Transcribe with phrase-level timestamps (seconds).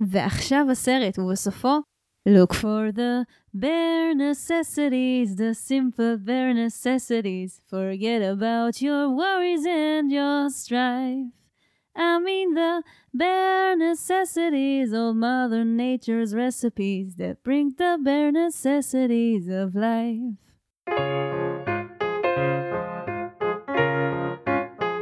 [0.00, 1.80] ועכשיו הסרט, ובסופו,
[2.26, 7.60] Look for the bare necessities, the simple bare necessities.
[7.68, 11.26] Forget about your worries and your strife.
[11.94, 19.74] I mean the bare necessities of Mother Nature's recipes that bring the bare necessities of
[19.74, 20.38] life.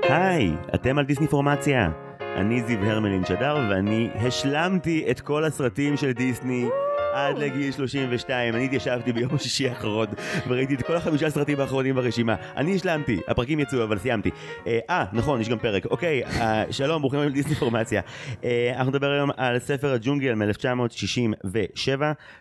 [0.02, 2.11] היי, אתם על דיסניפורמציה.
[2.36, 6.68] אני זיו הרמלין שדר ואני השלמתי את כל הסרטים של דיסני
[7.12, 8.54] עד לגיל 32.
[8.54, 10.06] אני התיישבתי ביום השישי האחרון
[10.48, 12.36] וראיתי את כל החמישה סרטים האחרונים ברשימה.
[12.56, 14.30] אני השלמתי, הפרקים יצאו אבל סיימתי.
[14.66, 15.86] אה, נכון, יש גם פרק.
[15.86, 18.00] אוקיי, אה, שלום, ברוכים הבאים לדיסניפורמציה.
[18.44, 22.00] אה, אנחנו נדבר היום על ספר הג'ונגל מ-1967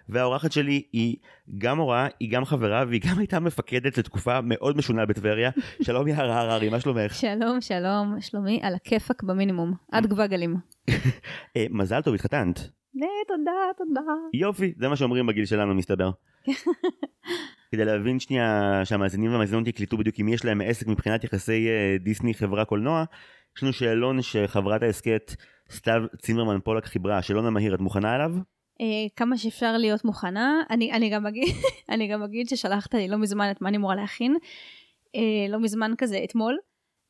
[0.10, 1.16] והאורחת שלי היא
[1.58, 5.50] גם מורה, היא גם חברה והיא גם הייתה מפקדת לתקופה מאוד משונה בטבריה.
[5.86, 7.16] שלום יערה הררי, מה שלומך?
[7.16, 10.56] שלום, שלום, שלומי, על הכיפאק במינימום, עד גבה גלים.
[11.58, 12.81] אה, מזל טוב, התחתנת.
[13.28, 14.02] תודה, תודה.
[14.34, 16.12] יופי, זה מה שאומרים בגיל שלנו מסתבר.
[17.72, 22.34] כדי להבין שנייה שהמאזינים והמאזינות יקלטו בדיוק אם יש להם עסק מבחינת יחסי אה, דיסני
[22.34, 23.04] חברה קולנוע,
[23.58, 25.36] יש לנו שאלון שחברת ההסכת
[25.72, 28.32] סתיו צימרמן פולק חיברה, השאלון המהיר, את מוכנה אליו?
[28.82, 30.62] אה, כמה שאפשר להיות מוכנה.
[30.70, 31.56] אני, אני, גם אגיד,
[31.92, 34.38] אני גם אגיד ששלחת לי לא מזמן את מה אני אמורה להכין.
[35.16, 36.58] אה, לא מזמן כזה אתמול.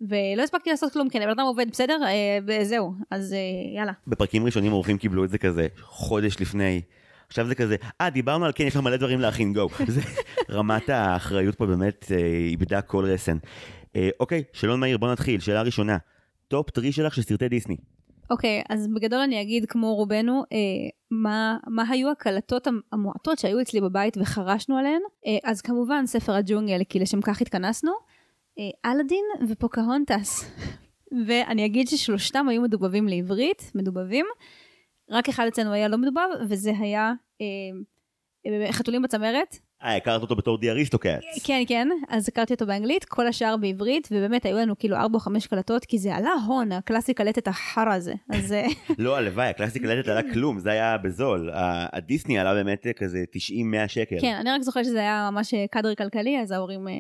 [0.10, 3.38] ולא הספקתי לעשות כלום, כן, הבן אדם עובד בסדר, אה, וזהו, אז אה,
[3.78, 3.92] יאללה.
[4.08, 6.82] בפרקים ראשונים אורחים קיבלו את זה כזה חודש לפני.
[7.28, 9.68] עכשיו זה כזה, אה, דיברנו על כן, יש לך מלא דברים להכין, גו.
[10.50, 12.18] רמת האחריות פה באמת אה,
[12.50, 13.38] איבדה כל רסן.
[14.20, 15.40] אוקיי, שאלון מהיר, בוא נתחיל.
[15.40, 15.98] שאלה ראשונה,
[16.48, 17.76] top three שלך של סרטי דיסני.
[18.30, 20.58] אוקיי, אז בגדול אני אגיד כמו רובנו, אה,
[21.12, 25.02] מה, מה היו הקלטות המ- המועטות שהיו אצלי בבית וחרשנו עליהן.
[25.28, 27.92] אה, אז כמובן ספר הג'ונגל, כי לשם כך התכנסנו.
[28.62, 30.52] אה, אלאדין ופוקהונטס.
[31.28, 34.26] ואני אגיד ששלושתם היו מדובבים לעברית, מדובבים.
[35.10, 37.46] רק אחד אצלנו היה לא מדובב, וזה היה אה,
[38.66, 39.58] אה, חתולים בצמרת.
[39.84, 41.44] אה, הכרת אותו בתור דיאריסטוקאטס.
[41.44, 45.20] כן, כן, אז הכרתי אותו באנגלית, כל השאר בעברית, ובאמת היו לנו כאילו ארבע או
[45.20, 48.14] חמש קלטות, כי זה עלה הון, הקלאסי קלטת החרא הזה.
[48.30, 51.50] אז אה, לא, הלוואי, הקלאסי קלטת עלה כלום, זה היה בזול.
[51.54, 53.24] הדיסני עלה באמת אה, כזה
[53.86, 54.16] 90-100 שקל.
[54.22, 56.94] כן, אני רק זוכרת שזה היה ממש אה, קאדר כלכלי, אז ההורים אה,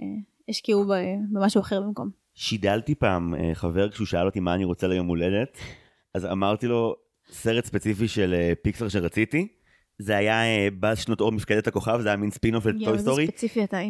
[0.51, 0.85] השקיעו
[1.31, 2.09] במשהו אחר במקום.
[2.33, 5.57] שידלתי פעם אה, חבר כשהוא שאל אותי מה אני רוצה ליום הולדת,
[6.13, 6.95] אז אמרתי לו
[7.31, 9.47] סרט ספציפי של אה, פיקסר שרציתי.
[9.99, 13.27] זה היה אה, באז שנות אור מפקדת הכוכב, זה היה מין ספינוף של Toy Story.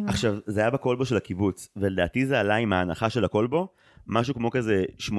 [0.06, 3.68] עכשיו, זה היה בקולבו של הקיבוץ, ולדעתי זה עלה עם ההנחה של הקולבו,
[4.06, 5.10] משהו כמו כזה 84-20.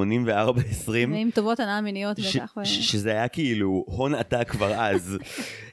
[0.88, 2.56] ועם טובות הנאה מיניות ש- בטח.
[2.64, 5.18] ש- שזה היה כאילו הון עתק כבר אז.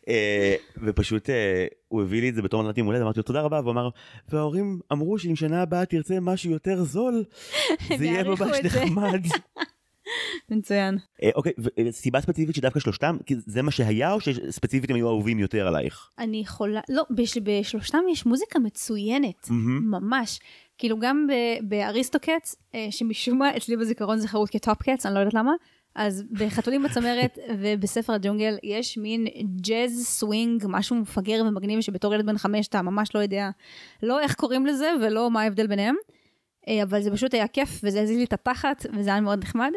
[0.09, 3.41] אה, ופשוט אה, הוא הביא לי את זה בתור מתנת יום הולדת, אמרתי לו תודה
[3.41, 3.89] רבה, והוא אמר,
[4.29, 7.25] וההורים אמרו שאם שנה הבאה תרצה משהו יותר זול,
[7.99, 9.21] זה יהיה ממש את זה." נחמד.
[10.51, 10.99] מצוין.
[11.23, 11.53] אה, אוקיי,
[11.89, 16.09] וסיבה ספציפית שדווקא שלושתם, כי זה מה שהיה, או שספציפית הם היו אהובים יותר עלייך?
[16.19, 19.47] אני יכולה, לא, בש- בשלושתם יש מוזיקה מצוינת.
[19.91, 20.41] ממש.
[20.81, 25.19] כאילו גם ב- באריסטוקטס, אה, שמשום מה אצלי בזיכרון זה חרוט כטופ קטס, אני לא
[25.19, 25.53] יודעת למה,
[25.95, 29.27] אז בחתולים בצמרת ובספר הג'ונגל יש מין
[29.61, 33.51] ג'אז סווינג, משהו מפגר ומגניב שבתור ילד בן חמש אתה ממש לא יודע,
[34.03, 35.95] לא איך קוראים לזה ולא מה ההבדל ביניהם,
[36.69, 39.73] אה, אבל זה פשוט היה כיף וזה הזיז לי את התחת וזה היה מאוד נחמד.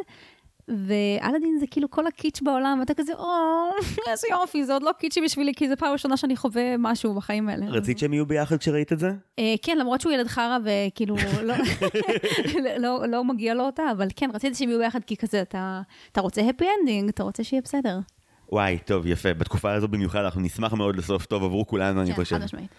[0.67, 3.25] ואלאדין זה כאילו כל הקיטש בעולם, ואתה כזה, או,
[4.11, 7.49] איזה יופי, זה עוד לא קיטשי בשבילי, כי זו פעם ראשונה שאני חווה משהו בחיים
[7.49, 7.65] האלה.
[7.65, 9.11] רצית שהם יהיו ביחד כשראית את זה?
[9.39, 11.15] אה, כן, למרות שהוא ילד חרא וכאילו
[11.49, 11.55] לא,
[12.77, 15.81] לא, לא מגיע לו אותה, אבל כן, רציתי שהם יהיו ביחד כי כזה, אתה,
[16.17, 17.99] רוצה happy ending, אתה רוצה שיהיה בסדר.
[18.51, 19.33] וואי, טוב, יפה.
[19.33, 22.37] בתקופה הזו במיוחד אנחנו נשמח מאוד לסוף טוב עבור כולנו, אני כן, חושב.
[22.37, 22.69] חד משמעית.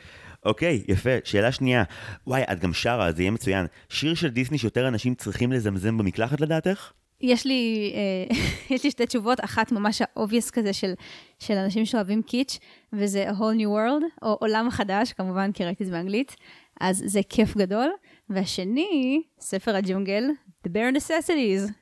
[0.45, 1.11] אוקיי, יפה.
[1.25, 1.85] שאלה שנייה.
[2.27, 3.67] וואי, את גם שרה, זה יהיה מצוין.
[3.89, 6.93] שיר של דיסני שיותר אנשים צריכים לזמזם במקלחת לדעתך?
[7.25, 8.37] יש לי, אה,
[8.75, 10.93] יש לי שתי תשובות, אחת ממש ה obvious כזה של,
[11.39, 12.59] של אנשים שאוהבים קיטש,
[12.93, 16.37] וזה A whole new world, או עולם חדש, כמובן, כי ראיתי את זה באנגלית,
[16.81, 17.91] אז זה כיף גדול.
[18.31, 20.25] והשני, ספר הג'ונגל,
[20.67, 21.73] The Bare Necessities.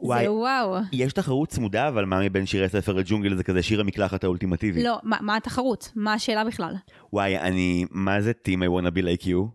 [0.00, 0.24] וואי.
[0.24, 0.76] זה וואו.
[0.92, 4.82] יש תחרות צמודה, אבל מה מבין שירי ספר הג'ונגל זה כזה שיר המקלחת האולטימטיבי?
[4.82, 5.92] לא, מה, מה התחרות?
[5.94, 6.74] מה השאלה בכלל?
[7.12, 7.84] וואי, אני...
[7.90, 9.48] מה זה Team I wanna be like you?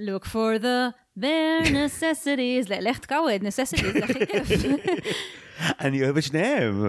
[0.00, 4.48] Look for the necessities, ל- לך תקעווד, necessities, זה הכי כיף.
[5.80, 6.88] אני אוהב את שניהם.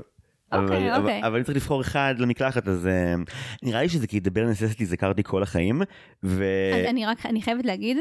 [0.52, 1.24] אבל, אוקיי, אוקיי.
[1.24, 3.32] אבל אני צריך לבחור אחד למקלחת, אז uh,
[3.64, 5.82] נראה לי שזה כי דבר נססתי זה הכרתי כל החיים,
[6.24, 6.44] ו...
[6.90, 7.98] אני רק, אני חייבת להגיד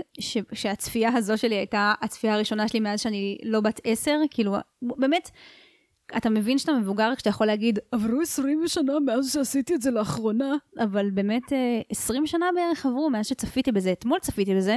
[0.52, 5.30] שהצפייה הזו שלי הייתה הצפייה הראשונה שלי מאז שאני לא בת עשר, כאילו, באמת,
[6.16, 10.54] אתה מבין שאתה מבוגר כשאתה יכול להגיד, עברו 20 שנה מאז שעשיתי את זה לאחרונה,
[10.78, 14.76] אבל באמת אה, 20 שנה בערך עברו מאז שצפיתי בזה, אתמול צפיתי בזה,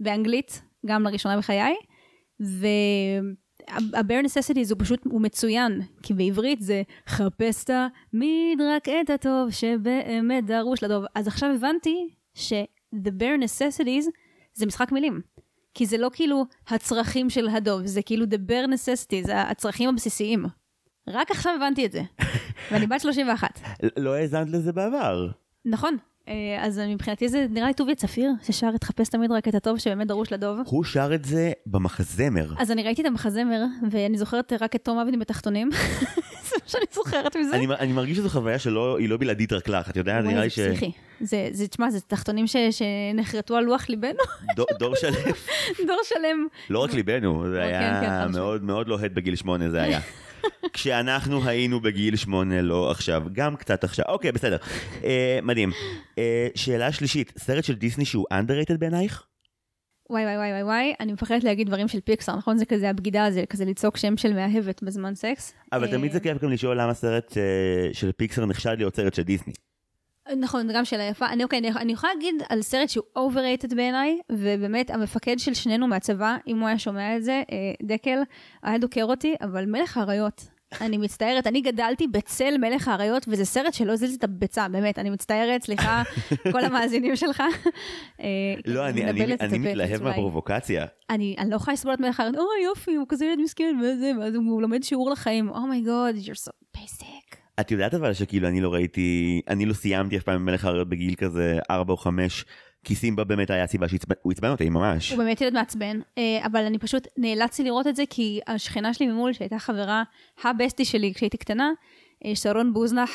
[0.00, 1.74] באנגלית, גם לראשונה בחיי,
[3.68, 10.46] ה-bare necessities הוא פשוט, הוא מצוין, כי בעברית זה חפש תמיד רק את הטוב שבאמת
[10.46, 11.04] דרוש לדוב.
[11.14, 14.04] אז עכשיו הבנתי ש-the bare necessities
[14.54, 15.20] זה משחק מילים.
[15.74, 20.44] כי זה לא כאילו הצרכים של הדוב, זה כאילו the bare necessities, הצרכים הבסיסיים.
[21.08, 22.02] רק עכשיו הבנתי את זה,
[22.70, 23.60] ואני בת 31.
[23.96, 25.28] לא האזנת לזה בעבר.
[25.64, 25.96] נכון,
[26.60, 30.06] אז מבחינתי זה נראה לי טוביה צפיר, ששר את חפש תמיד רק את הטוב שבאמת
[30.06, 30.58] דרוש לדוב.
[30.64, 32.52] הוא שר את זה במחזמר.
[32.58, 35.70] אז אני ראיתי את המחזמר, ואני זוכרת רק את תום אבני בתחתונים.
[36.48, 37.56] זה מה שאני זוכרת מזה.
[37.56, 40.24] אני, אני מרגיש שזו חוויה שלא, היא לא בלעדית רק לך, את יודעת?
[40.24, 40.58] נראה לי ש...
[40.58, 40.92] זה פסיכי.
[41.20, 44.22] זה, זה, תשמע, זה תחתונים ש, שנחרטו על לוח ליבנו.
[44.78, 45.32] דור, שלם.
[45.86, 46.46] דור שלם.
[46.70, 50.00] לא רק ליבנו, זה כן, היה כן, מאוד מאוד לוהט בגיל שמונה, זה היה.
[50.72, 54.04] כשאנחנו היינו בגיל שמונה, לא עכשיו, גם קצת עכשיו.
[54.08, 54.56] אוקיי, בסדר.
[55.04, 55.70] אה, מדהים.
[56.18, 59.26] אה, שאלה שלישית, סרט של דיסני שהוא underrated בעינייך?
[60.10, 62.58] וואי וואי וואי וואי וואי, אני מפחדת להגיד דברים של פיקסר, נכון?
[62.58, 65.54] זה כזה הבגידה הזה, כזה לצעוק שם של מאהבת בזמן סקס.
[65.72, 69.14] אבל תמיד זה אה, כיף גם לשאול למה סרט אה, של פיקסר נחשד להיות סרט
[69.14, 69.52] של דיסני.
[70.36, 71.26] נכון, זו גם שאלה יפה.
[71.26, 75.86] אני, אוקיי, אני, אני יכולה להגיד על סרט שהוא overrated בעיניי, ובאמת המפקד של שנינו
[75.86, 78.18] מהצבא, אם הוא היה שומע את זה, אה, דקל,
[78.62, 80.56] היה דוקר אותי, אבל מלך האריות.
[80.80, 85.10] אני מצטערת, אני גדלתי בצל מלך האריות, וזה סרט שלא הזיז את הביצה, באמת, אני
[85.10, 86.02] מצטערת, סליחה,
[86.52, 87.42] כל המאזינים שלך.
[88.20, 88.26] אה,
[88.66, 90.02] לא, אני, הפתק, מתלהב.
[90.02, 90.86] מהפרובוקציה.
[91.10, 93.76] אני, לא יכולה לסבול את מלך האריות, אוי יופי, הוא כזה ילד מסכן,
[94.20, 97.45] ואז הוא לומד שיעור לחיים, אומייגוד, you're so basic.
[97.60, 101.14] את יודעת אבל שכאילו אני לא ראיתי, אני לא סיימתי אף פעם מלך האריות בגיל
[101.14, 102.44] כזה 4 או 5,
[102.84, 105.10] כי סימבה באמת היה הסיבה שהוא עצבן אותי ממש.
[105.10, 109.06] הוא באמת ילד מעצבן, אה, אבל אני פשוט נאלצתי לראות את זה כי השכנה שלי
[109.06, 110.02] ממול, שהייתה חברה
[110.44, 111.70] הבסטי שלי כשהייתי קטנה,
[112.24, 113.10] אה, שרון בוזנח,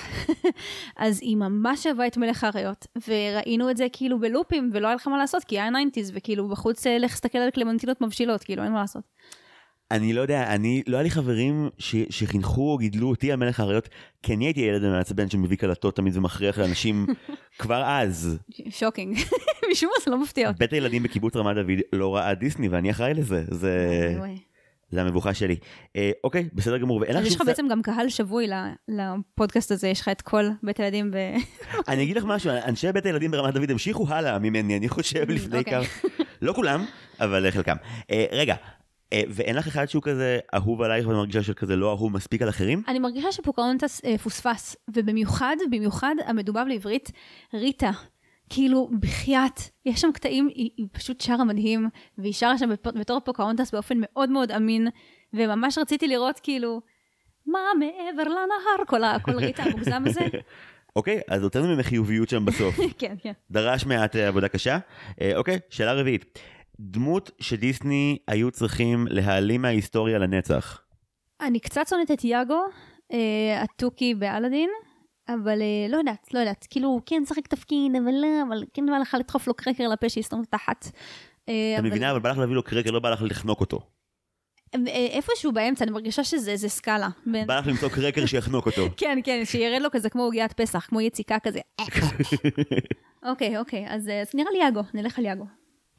[0.98, 5.08] אז היא ממש אהבה את מלך האריות, וראינו את זה כאילו בלופים, ולא היה לך
[5.08, 8.72] מה לעשות, כי היה 90's, וכאילו בחוץ אה, לך להסתכל על קלמנטינות מבשילות, כאילו אין
[8.72, 9.04] מה לעשות.
[9.92, 13.60] אני לא יודע, אני, לא היה לי חברים ש, שחינכו או גידלו אותי על מלך
[13.60, 13.90] האריות,
[14.24, 17.08] כי אני הייתי ילד מעצבן שמביא קלטות תמיד ומכריח לאנשים
[17.60, 18.38] כבר אז.
[18.70, 19.18] שוקינג,
[19.72, 20.60] משום מה זה לא מפתיע אותי.
[20.60, 24.18] בית הילדים בקיבוץ רמת דוד לא ראה דיסני ואני אחראי לזה, זה.
[24.92, 25.56] זה המבוכה שלי.
[25.96, 27.42] אה, אוקיי, בסדר גמור, ואין לך יש לך.
[27.46, 28.48] בעצם גם קהל שבוי
[28.88, 31.16] לפודקאסט הזה, יש לך את כל בית הילדים ב...
[31.88, 35.58] אני אגיד לך משהו, אנשי בית הילדים ברמת דוד המשיכו הלאה ממני, אני חושב לפני
[35.60, 35.86] אוקיי.
[35.86, 36.14] כמה...
[36.42, 36.86] לא כולם,
[37.20, 37.76] אבל חלקם.
[38.12, 38.56] אה, רגע,
[39.30, 42.84] ואין לך אחד שהוא כזה אהוב עלייך ואת מרגישה שכזה לא אהוב מספיק על אחרים?
[42.88, 47.12] אני מרגישה שפוקהונטס אה, פוספס, ובמיוחד, במיוחד המדובב לעברית,
[47.54, 47.92] ריטה.
[48.50, 52.69] כאילו, בחייאת, יש שם קטעים, היא, היא פשוט שרה מדהים, והיא שרה שם
[53.00, 54.88] בתור פוקהונטס באופן מאוד מאוד אמין,
[55.34, 56.81] וממש רציתי לראות כאילו,
[57.46, 60.22] מה מעבר לנהר, כל, ה- כל ריטה המוגזם הזה.
[60.96, 62.75] אוקיי, אז הוצאנו ממך חיוביות שם בסוף.
[63.00, 63.31] כן, כן.
[63.52, 64.78] דרש מעט אה, עבודה קשה.
[65.22, 66.40] אה, אוקיי, שאלה רביעית.
[66.83, 70.81] דמות שדיסני היו צריכים להעלים מההיסטוריה לנצח.
[71.42, 72.62] אני קצת שונאת את יאגו,
[73.13, 74.69] אה, התוכי באלאדין,
[75.30, 76.68] אבל אה, לא יודעת, לא יודעת.
[76.69, 80.42] כאילו, כן שחק תפקיד, אבל לא, אבל כן בא לך לדחוף לו קרקר לפה שיסתום
[80.42, 80.86] את התחת.
[81.50, 82.12] אה, את אבל- מבינה?
[82.12, 83.80] אבל בא לך להביא לו קרקר, לא בא לך לחנוק אותו.
[84.75, 84.80] אה,
[85.12, 87.07] איפשהו באמצע, אני מרגישה שזה זה סקאלה.
[87.25, 88.81] בין- בא לך למצוא קרקר שיחנוק אותו.
[88.98, 91.60] כן, כן, שירד לו כזה כמו עוגיית פסח, כמו יציקה כזה.
[93.30, 95.45] אוקיי, אוקיי, אז אה, אז נראה לי יאגו, נלך על יאגו.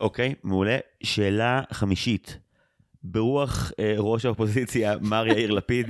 [0.02, 0.78] אוקיי, מעולה.
[1.02, 2.38] שאלה חמישית.
[3.04, 5.86] ברוח אה, ראש האופוזיציה, מר יאיר לפיד,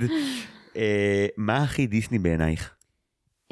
[0.76, 2.74] אה, מה הכי דיסני בעינייך?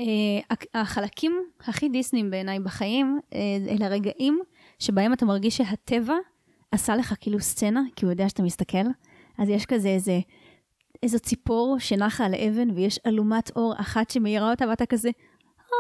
[0.01, 3.39] אה, החלקים הכי דיסניים בעיניי בחיים, אה,
[3.69, 4.41] אלה הרגעים
[4.79, 6.15] שבהם אתה מרגיש שהטבע
[6.73, 8.87] עשה לך כאילו סצנה, כי הוא יודע שאתה מסתכל,
[9.39, 10.21] אז יש כזה איזה,
[11.03, 15.75] איזו ציפור שנחה על אבן, ויש אלומת אור אחת שמאירה אותה, ואתה כזה, "אה",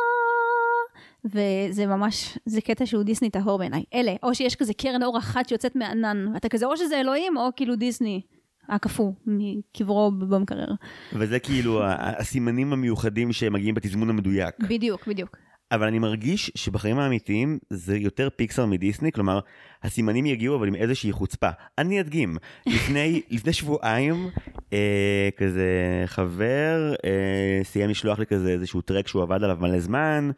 [1.24, 3.84] וזה ממש, זה קטע שהוא דיסני טהור בעיניי.
[3.94, 7.48] אלה, או שיש כזה קרן אור אחת שיוצאת מענן, ואתה כזה, או שזה אלוהים, או
[7.56, 8.20] כאילו דיסני.
[8.68, 10.68] הקפוא מקברו במקרר.
[11.12, 14.54] וזה כאילו הסימנים המיוחדים שמגיעים בתזמון המדויק.
[14.68, 15.36] בדיוק, בדיוק.
[15.72, 19.40] אבל אני מרגיש שבחיים האמיתיים זה יותר פיקסר מדיסני, כלומר,
[19.82, 21.48] הסימנים יגיעו אבל עם איזושהי חוצפה.
[21.78, 22.36] אני אדגים,
[22.66, 24.28] לפני, לפני שבועיים,
[24.72, 30.30] אה, כזה חבר אה, סיים לשלוח לי כזה איזשהו טרק שהוא עבד עליו מלא זמן,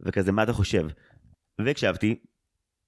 [0.00, 0.86] וכזה, מה אתה חושב?
[1.60, 2.14] והקשבתי,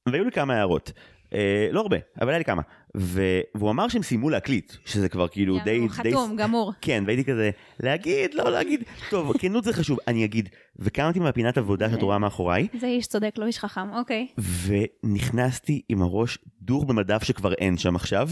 [0.08, 0.92] והיו לי כמה הערות.
[1.34, 2.62] אה, לא הרבה, אבל היה לי כמה.
[2.96, 5.70] ו- והוא אמר שהם סיימו להקליט, שזה כבר כאילו די...
[5.70, 6.72] יאללה, די חתום, גמור.
[6.80, 7.50] כן, והייתי כזה,
[7.80, 10.48] להגיד, לא להגיד, טוב, כנות זה חשוב, אני אגיד.
[10.76, 14.26] וקמתי מהפינת עבודה שאת רואה מאחוריי, זה איש צודק, לא איש חכם, אוקיי.
[14.66, 18.28] ונכנסתי עם הראש דוך במדף שכבר אין שם עכשיו.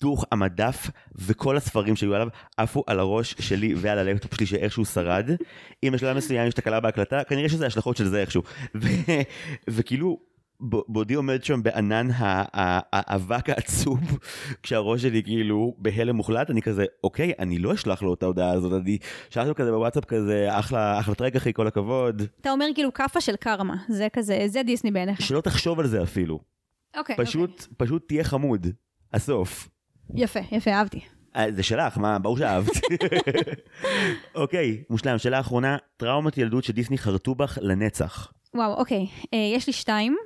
[0.00, 5.30] דוך המדף וכל הספרים שהיו עליו עפו על הראש שלי ועל הלפטופ שלי שאיכשהו שרד.
[5.82, 8.42] אם בשלב מסוים יש תקלה בהקלטה, כנראה שזה השלכות של זה איכשהו.
[9.70, 10.18] וכאילו,
[10.70, 14.00] ב- בעודי עומד שם בענן ה- ה- האבק העצוב,
[14.62, 18.82] כשהראש שלי כאילו בהלם מוחלט, אני כזה, אוקיי, אני לא אשלח לו את ההודעה הזאת,
[18.82, 18.98] אני
[19.30, 22.22] שלחתי לו כזה בוואטסאפ כזה, אחלה, אחלה טרק אחי, כל הכבוד.
[22.40, 25.22] אתה אומר כאילו כאפה של קרמה, זה כזה, זה דיסני בעיניך.
[25.22, 26.40] שלא תחשוב על זה אפילו.
[26.96, 28.66] אוקיי, פשוט, פשוט תהיה חמוד.
[29.12, 29.68] הסוף.
[30.14, 31.00] יפה, יפה, אהבתי.
[31.36, 32.72] אה, זה שלך, מה, ברור שאהבת.
[34.34, 38.32] אוקיי, מושלם, שאלה אחרונה, טראומת ילדות שדיסני חרטו בך לנצח.
[38.54, 40.16] וואו, אוקיי, אה, יש לי שתיים.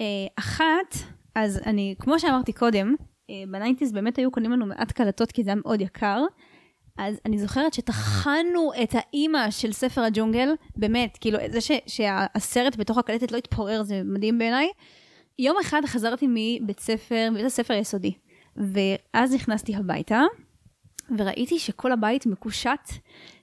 [0.00, 0.06] אה,
[0.38, 0.96] אחת,
[1.34, 2.94] אז אני, כמו שאמרתי קודם,
[3.30, 6.24] אה, בניינטיז באמת היו קונים לנו מעט קלטות כי זה היה מאוד יקר.
[6.98, 12.98] אז אני זוכרת שטחנו את האימא של ספר הג'ונגל, באמת, כאילו, זה ש, שהסרט בתוך
[12.98, 14.68] הקלטת לא התפורר, זה מדהים בעיניי.
[15.38, 18.12] יום אחד חזרתי מבית ספר, מבית הספר היסודי,
[18.56, 20.22] ואז נכנסתי הביתה,
[21.18, 22.92] וראיתי שכל הבית מקושט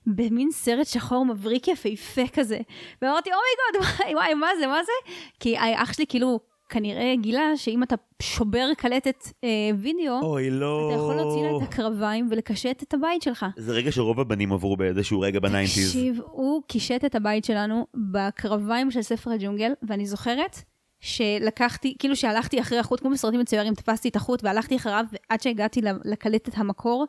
[0.08, 2.60] במין סרט שחור מבריק יפהפה כזה.
[3.02, 5.12] ואמרתי, oh my god, וואי, וואי, מה זה, מה זה?
[5.40, 6.40] כי אח שלי כאילו
[6.70, 10.90] כנראה גילה שאם אתה שובר קלטת אה, וידאו, אוי, לא.
[10.92, 13.46] אתה יכול להוציא לה את הקרביים ולקשט את הבית שלך.
[13.58, 15.88] זה רגע שרוב הבנים עברו באיזשהו רגע בניינטיז.
[15.88, 20.58] תקשיב, הוא קישט את הבית שלנו בקרביים של ספר הג'ונגל, ואני זוכרת
[21.00, 25.82] שלקחתי, כאילו שהלכתי אחרי החוט, כמו בסרטים מצוירים, תפסתי את החוט והלכתי אחריו עד שהגעתי
[26.06, 27.06] לקלטת המקור.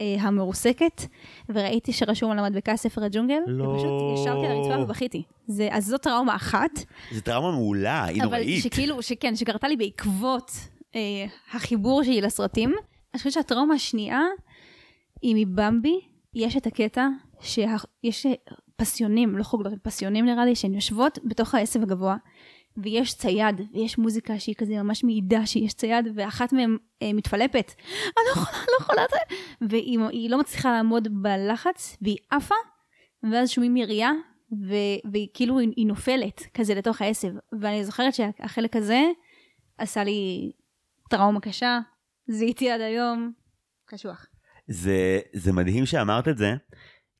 [0.00, 1.02] אה, המרוסקת,
[1.48, 3.64] וראיתי שרשום על המדבקה ספר הג'ונגל, לא.
[3.64, 5.22] ופשוט ישבתי על הרצפה ובכיתי.
[5.46, 6.70] זה, אז זו טראומה אחת,
[7.12, 8.62] זו טראומה מעולה, היא אבל נוראית.
[8.62, 10.50] שכאילו, שכן, שקרתה לי בעקבות
[10.94, 11.00] אה,
[11.52, 12.70] החיבור שלי לסרטים.
[12.70, 14.20] אני חושבת שהטראומה השנייה
[15.22, 16.00] היא מבמבי,
[16.34, 17.06] יש את הקטע
[17.40, 18.26] שיש
[18.76, 22.16] פסיונים, לא חוגלות, פסיונים נראה לי, שהן יושבות בתוך העשב הגבוה,
[22.82, 27.72] ויש צייד, ויש מוזיקה שהיא כזה ממש מעידה שיש צייד, ואחת מהן אה, מתפלפת.
[27.78, 29.36] אני לא יכולה, לא יכולה את זה.
[29.68, 32.54] והיא היא לא מצליחה לעמוד בלחץ, והיא עפה,
[33.32, 34.10] ואז שומעים ירייה,
[34.52, 37.32] ו- והיא כאילו, היא, היא נופלת כזה לתוך העשב.
[37.60, 39.02] ואני זוכרת שהחלק הזה
[39.78, 40.52] עשה לי
[41.10, 41.78] טראומה קשה,
[42.28, 43.32] זיהיתי עד היום,
[43.86, 44.26] קשוח.
[44.68, 46.54] זה, זה מדהים שאמרת את זה,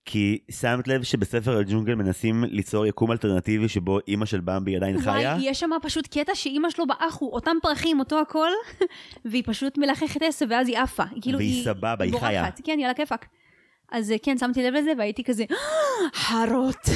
[0.07, 5.13] כי שמת לב שבספר הג'ונגל מנסים ליצור יקום אלטרנטיבי שבו אימא של במבי עדיין חיה?
[5.13, 8.49] וואי, יש שם פשוט קטע שאימא שלו באח הוא אותם פרחים, אותו הכל,
[9.25, 11.03] והיא פשוט מלחכת עשב ואז היא עפה.
[11.11, 12.27] היא כאילו, והיא סבבה, היא בורחת.
[12.27, 12.51] חיה.
[12.65, 13.27] כן, היא על הכיפאק.
[13.93, 15.45] אז אה, כן, שמתי לב לזה והייתי כזה,
[16.27, 16.89] חרות.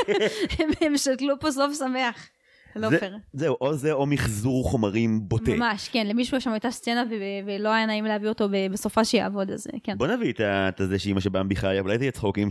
[0.80, 2.28] הם שתלו פה סוף שמח.
[2.76, 3.16] לא זה- פייר.
[3.32, 5.50] זהו, או זה או מחזור חומרים בוטה.
[5.56, 7.14] ממש, כן, למישהו שם הייתה סצנה ו-
[7.46, 9.98] ולא היה נעים להביא אותו בסופה שיעבוד, אז אה, כן.
[9.98, 12.48] בוא נביא את זה שאימא של במבי חיה, אולי תהיה צחוקים.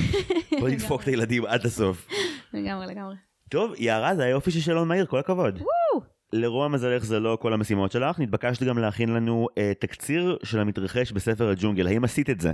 [0.60, 2.08] בוא נדפוק את הילדים עד הסוף.
[2.54, 3.14] לגמרי, לגמרי.
[3.50, 5.58] טוב, יערה, זה היופי של שאלון מהיר, כל הכבוד.
[6.32, 11.12] לרוע מזלך זה לא כל המשימות שלך, נתבקשת גם להכין לנו אה, תקציר של המתרחש
[11.12, 12.52] בספר הג'ונגל, האם עשית את זה?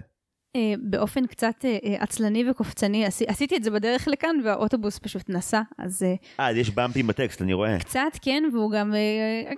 [0.56, 5.22] אה, באופן קצת אה, אה, עצלני וקופצני, עשי- עשיתי את זה בדרך לכאן והאוטובוס פשוט
[5.30, 6.14] נסע, אז אה,
[6.48, 7.78] אז יש במפים בטקסט, אני רואה.
[7.78, 8.94] קצת כן, והוא גם,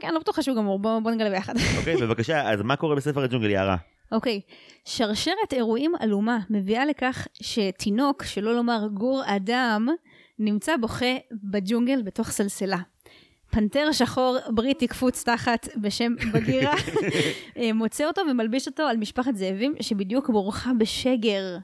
[0.01, 1.55] כן, לא בטוחה שהוא גמור, בוא נגלה ביחד.
[1.79, 3.77] אוקיי, בבקשה, אז מה קורה בספר הג'ונגל, יערה?
[4.13, 4.41] אוקיי,
[4.85, 9.89] שרשרת אירועים עלומה מביאה לכך שתינוק, שלא לומר גור אדם,
[10.39, 11.07] נמצא בוכה
[11.51, 12.79] בג'ונגל בתוך סלסלה.
[13.51, 16.75] פנתר שחור בריטי קפוץ תחת בשם בגירה,
[17.59, 21.59] אה, מוצא אותו ומלביש אותו על משפחת זאבים שבדיוק בורחה בשגר.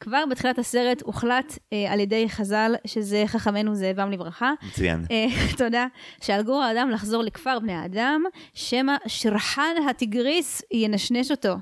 [0.00, 5.04] כבר בתחילת הסרט הוחלט אה, על ידי חז"ל, שזה חכמינו זאבם לברכה, מצוין.
[5.10, 5.26] אה,
[5.58, 5.86] תודה,
[6.22, 11.54] שעל גור האדם לחזור לכפר בני האדם, שמא שרחן הטיגריס ינשנש אותו.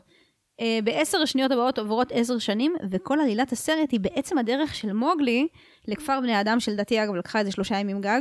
[0.60, 5.48] אה, בעשר השניות הבאות עוברות עשר שנים, וכל עלילת הסרט היא בעצם הדרך של מוגלי
[5.88, 8.20] לכפר בני האדם, שלדעתי אגב לקחה איזה שלושה ימים גג,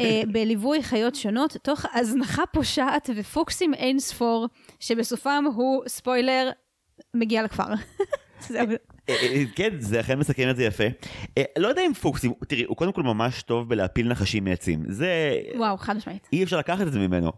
[0.00, 4.46] אה, בליווי חיות שונות, תוך הזנחה פושעת ופוקסים אין ספור,
[4.80, 6.50] שבסופם הוא, ספוילר,
[7.14, 7.64] מגיע לכפר.
[8.54, 8.64] אה,
[9.08, 10.84] אה, כן, זה אכן מסכם את זה יפה.
[11.58, 14.82] לא יודע אם פוקסים, תראי, הוא קודם כל ממש טוב בלהפיל נחשים מעצים.
[14.88, 16.28] זה, וואו, חד משמעית.
[16.32, 17.32] אי אפשר לקחת את זה ממנו.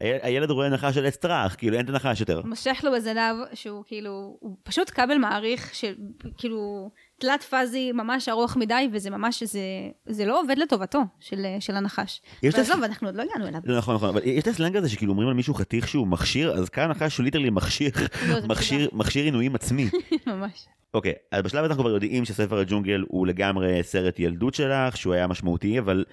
[0.00, 2.42] הי- הילד רואה נחש של עץ, טראח, כאילו אין את הנחש יותר.
[2.44, 5.94] מושך לו בזנב שהוא כאילו, הוא פשוט כבל מעריך של
[6.38, 9.60] כאילו תלת פאזי ממש ארוך מדי וזה ממש, זה,
[10.06, 12.20] זה לא עובד לטובתו של, של הנחש.
[12.42, 13.60] ועזוב, אנחנו עוד לא הגענו אליו.
[13.64, 16.50] לא, נכון, נכון, אבל יש את הסלנג הזה שכאילו אומרים על מישהו חתיך שהוא מכשיר,
[16.52, 17.90] אז כאן הנחש הוא literally מכשיר,
[18.28, 19.88] לא, מכשיר, מכשיר עינויים עצמי.
[20.26, 20.66] ממש.
[20.94, 25.14] אוקיי, אז בשלב הזה אנחנו כבר יודעים שספר הג'ונגל הוא לגמרי סרט ילדות שלך, שהוא
[25.14, 26.04] היה משמעותי, אבל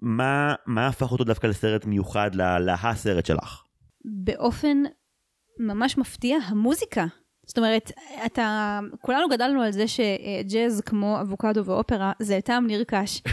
[0.00, 3.62] מה, מה הפך אותו דווקא לסרט מיוחד ל- להסרט שלך?
[4.04, 4.82] באופן
[5.60, 7.06] ממש מפתיע, המוזיקה.
[7.46, 7.92] זאת אומרת,
[8.26, 13.22] אתה, כולנו גדלנו על זה שג'אז כמו אבוקדו ואופרה זה טעם נרכש.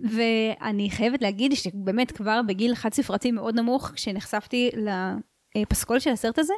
[0.00, 4.70] ואני חייבת להגיד שבאמת כבר בגיל חד ספרתי מאוד נמוך, כשנחשפתי
[5.56, 6.54] לפסקול של הסרט הזה,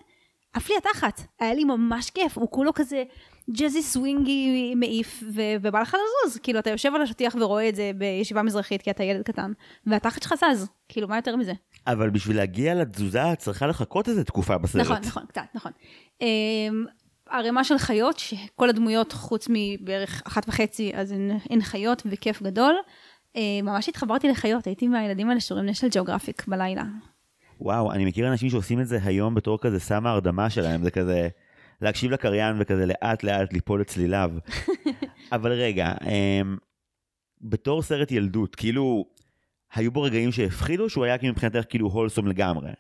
[0.53, 1.21] עף לי התחת.
[1.41, 3.05] היה לי ממש כיף, הוא כולו כזה
[3.51, 7.91] ג'אזי סווינגי מעיף, ו- ובא לך לזוז, כאילו אתה יושב על השטיח ורואה את זה
[7.99, 9.53] בישיבה מזרחית כי אתה ילד קטן,
[9.87, 11.53] והתחת שלך זז, כאילו מה יותר מזה?
[11.87, 14.83] אבל בשביל להגיע לתזוזה את צריכה לחכות איזה תקופה בסרט.
[14.83, 15.73] נכון, נכון, קצת, נכון.
[16.21, 16.85] אמ,
[17.31, 22.75] ערימה של חיות, שכל הדמויות חוץ מבערך אחת וחצי, אז הן, הן חיות וכיף גדול.
[23.37, 26.85] אמ, ממש התחברתי לחיות, הייתי מהילדים האלה שרואים נשל ג'אוגרפיק בלילה.
[27.61, 31.29] וואו, אני מכיר אנשים שעושים את זה היום בתור כזה סם ההרדמה שלהם, זה כזה
[31.83, 34.31] להקשיב לקריין וכזה לאט לאט ליפול לצליליו.
[35.33, 36.57] אבל רגע, אמ,
[37.41, 39.05] בתור סרט ילדות, כאילו,
[39.75, 42.71] היו בו רגעים שהפחידו, שהוא היה כאילו מבחינתך כאילו הולסום לגמרי.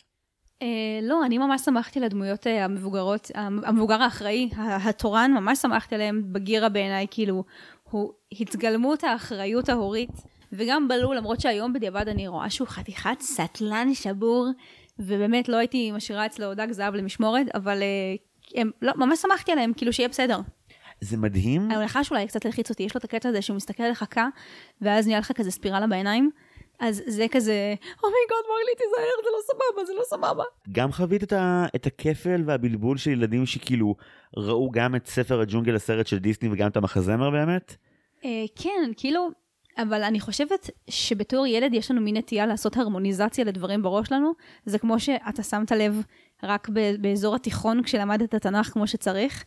[0.62, 6.68] אה, לא, אני ממש שמחתי לדמויות אה, המבוגרות, המבוגר האחראי, התורן, ממש שמחתי עליהם בגירה
[6.68, 7.44] בעיניי, כאילו,
[7.90, 10.10] הוא התגלמות האחריות ההורית,
[10.52, 14.48] וגם בלו, למרות שהיום בדיעבד אני רואה שהוא חתיכת סטלן שבור,
[14.98, 18.14] ובאמת לא הייתי משאירה אצלו דג זהב למשמורת, אבל אה,
[18.56, 20.40] הם, לא, ממש שמחתי עליהם, כאילו שיהיה בסדר.
[21.00, 21.70] זה מדהים.
[21.70, 24.28] הנחש אולי קצת הלחיץ אותי, יש לו את הקטע הזה שהוא מסתכל עליך ככה,
[24.80, 26.30] ואז נהיה לך כזה ספירלה בעיניים,
[26.80, 30.44] אז זה כזה, אומייגוד מרלי תיזהר, זה לא סבבה, זה לא סבבה.
[30.72, 33.94] גם חווית את, ה, את הכפל והבלבול של ילדים שכאילו
[34.36, 37.76] ראו גם את ספר הג'ונגל הסרט של דיסני וגם את המחזמר באמת?
[38.24, 39.30] אה, כן, כאילו,
[39.78, 44.32] אבל אני חושבת שבתור ילד יש לנו מין נטייה לעשות הרמוניזציה לדברים בראש שלנו.
[44.66, 46.02] זה כמו שאתה שמת לב
[46.42, 46.68] רק
[47.00, 49.44] באזור התיכון כשלמדת תנ"ך כמו שצריך,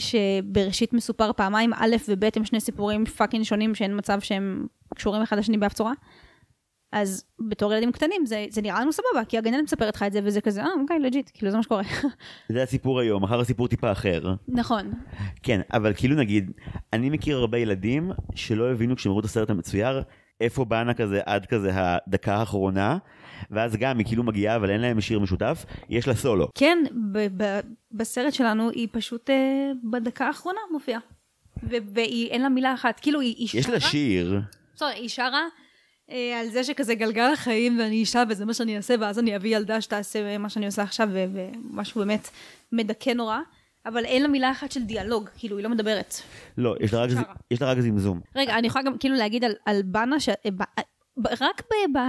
[0.00, 5.38] שבראשית מסופר פעמיים, א' וב' הם שני סיפורים fucking שונים שאין מצב שהם קשורים אחד
[5.38, 5.92] לשני באף צורה.
[6.92, 10.20] אז בתור ילדים קטנים זה, זה נראה לנו סבבה, כי הגננת מספרת לך את זה
[10.24, 11.82] וזה כזה, אה, אוקיי, legit, כאילו זה מה שקורה.
[12.52, 14.34] זה הסיפור היום, מחר הסיפור טיפה אחר.
[14.48, 14.92] נכון.
[15.42, 16.50] כן, אבל כאילו נגיד,
[16.92, 20.02] אני מכיר הרבה ילדים שלא הבינו כשהם ראו את הסרט המצויר,
[20.40, 22.98] איפה הבנה כזה עד כזה הדקה האחרונה,
[23.50, 26.48] ואז גם היא כאילו מגיעה אבל אין להם שיר משותף, יש לה סולו.
[26.54, 26.78] כן,
[27.12, 27.60] ב- ב-
[27.92, 31.00] בסרט שלנו היא פשוט אה, בדקה האחרונה מופיעה.
[31.62, 34.40] ו- והיא, אין לה מילה אחת, כאילו היא, היא שרה, יש לה שיר,
[34.76, 35.42] סורי, היא שרה
[36.10, 39.80] על זה שכזה גלגל החיים ואני אישה וזה מה שאני אעשה, ואז אני אביא ילדה
[39.80, 42.28] שתעשה מה שאני עושה עכשיו, ומשהו באמת
[42.72, 43.38] מדכא נורא,
[43.86, 46.14] אבל אין לה מילה אחת של דיאלוג, כאילו היא לא מדברת.
[46.58, 47.10] לא, יש לה רק.
[47.50, 48.20] יש לה רק זמזום.
[48.36, 50.28] רגע, אני יכולה גם כאילו להגיד על, על בנה, ש...
[50.28, 51.98] ב- רק ב...
[51.98, 52.00] ב...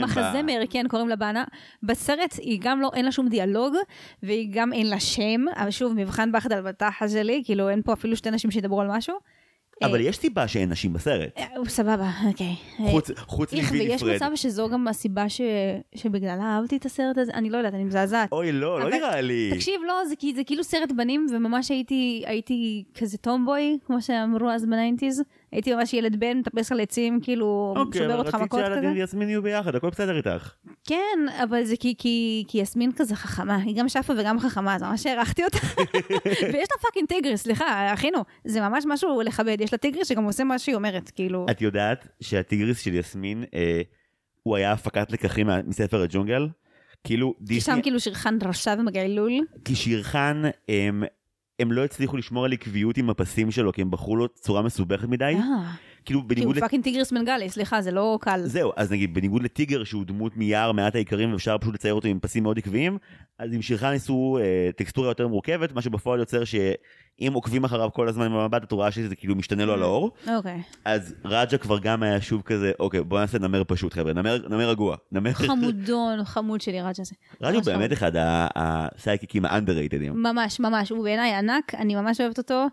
[0.00, 1.44] במחזמר, כן, קוראים לה בנה.
[1.82, 3.74] בסרט היא גם לא, אין לה שום דיאלוג,
[4.22, 7.92] והיא גם אין לה שם, אבל שוב, מבחן פחד על בתחה שלי, כאילו אין פה
[7.92, 9.16] אפילו שתי נשים שידברו על משהו.
[9.82, 11.30] אבל אה, יש סיבה שאין נשים בסרט.
[11.38, 12.54] אה, סבבה, אוקיי.
[12.80, 12.86] אה,
[13.16, 14.14] חוץ, איך, מווילי ויש פרד.
[14.14, 15.26] מצב שזו גם הסיבה.
[15.94, 18.32] שבגללה אהבתי את הסרט הזה, אני לא יודעת, אני מזעזעת.
[18.32, 19.50] אוי לא, לא נראה לי.
[19.54, 21.70] תקשיב, לא, זה, כאילו סרט בנים, וממש
[22.26, 25.22] הייתי כזה טומבוי, כמו שאמרו אז בניינטיז.
[25.52, 28.74] הייתי ממש ילד בן, מטפס על עצים, כאילו, אוקיי, שובר אבל אותך מכות כזה.
[28.74, 30.52] שהילדים ויסמין יהיו ביחד, הכל בסדר איתך.
[30.84, 34.82] כן, אבל זה כי, כי, כי יסמין כזה חכמה, היא גם יפה וגם חכמה, אז
[34.82, 35.58] ממש הערכתי אותה.
[36.52, 40.44] ויש לה fucking טיגריס, סליחה, אחינו, זה ממש משהו לכבד, יש לה טיגריס שגם עושה
[40.44, 41.46] מה שהיא אומרת, כאילו...
[41.50, 43.80] את יודעת שהטיגריס של יסמין, אה,
[44.42, 46.48] הוא היה הפקת לקחים מספר הג'ונגל?
[47.04, 49.32] כאילו דיסני, שם כאילו שירחאן דרשה ומגעילול.
[49.64, 51.02] כי שירחאן, הם,
[51.58, 55.08] הם לא הצליחו לשמור על עקביות עם הפסים שלו, כי הם בחרו לו צורה מסובכת
[55.08, 55.34] מדי.
[56.06, 56.58] כאילו כי הוא בניגוד.
[56.58, 58.40] fucking טיגריס בנגלי, סליחה, זה לא קל.
[58.44, 62.18] זהו, אז נגיד בניגוד לטיגר שהוא דמות מיער מאה העקרים ואפשר פשוט לצייר אותו עם
[62.20, 62.98] פסים מאוד עקביים,
[63.38, 68.08] אז עם שירחן ניסו אה, טקסטורה יותר מורכבת, מה שבפועל יוצר שאם עוקבים אחריו כל
[68.08, 70.10] הזמן במבט את רואה שזה כאילו משתנה לו על האור.
[70.36, 70.62] אוקיי.
[70.84, 74.70] אז רג'ה כבר גם היה שוב כזה, אוקיי, בוא נעשה נמר פשוט, חבר'ה, נמר, נמר
[74.70, 74.96] רגוע.
[75.12, 75.32] נמר...
[75.32, 77.14] חמודון, חמוד שלי רג'ה זה.
[77.40, 77.92] רג'ה הוא באמת.
[77.92, 78.12] אחד
[78.54, 80.22] הסייקיקים האנדררייטדים.
[80.22, 82.66] ממש, ממש, הוא בעיניי ענק, אני ממש אוהבת אותו,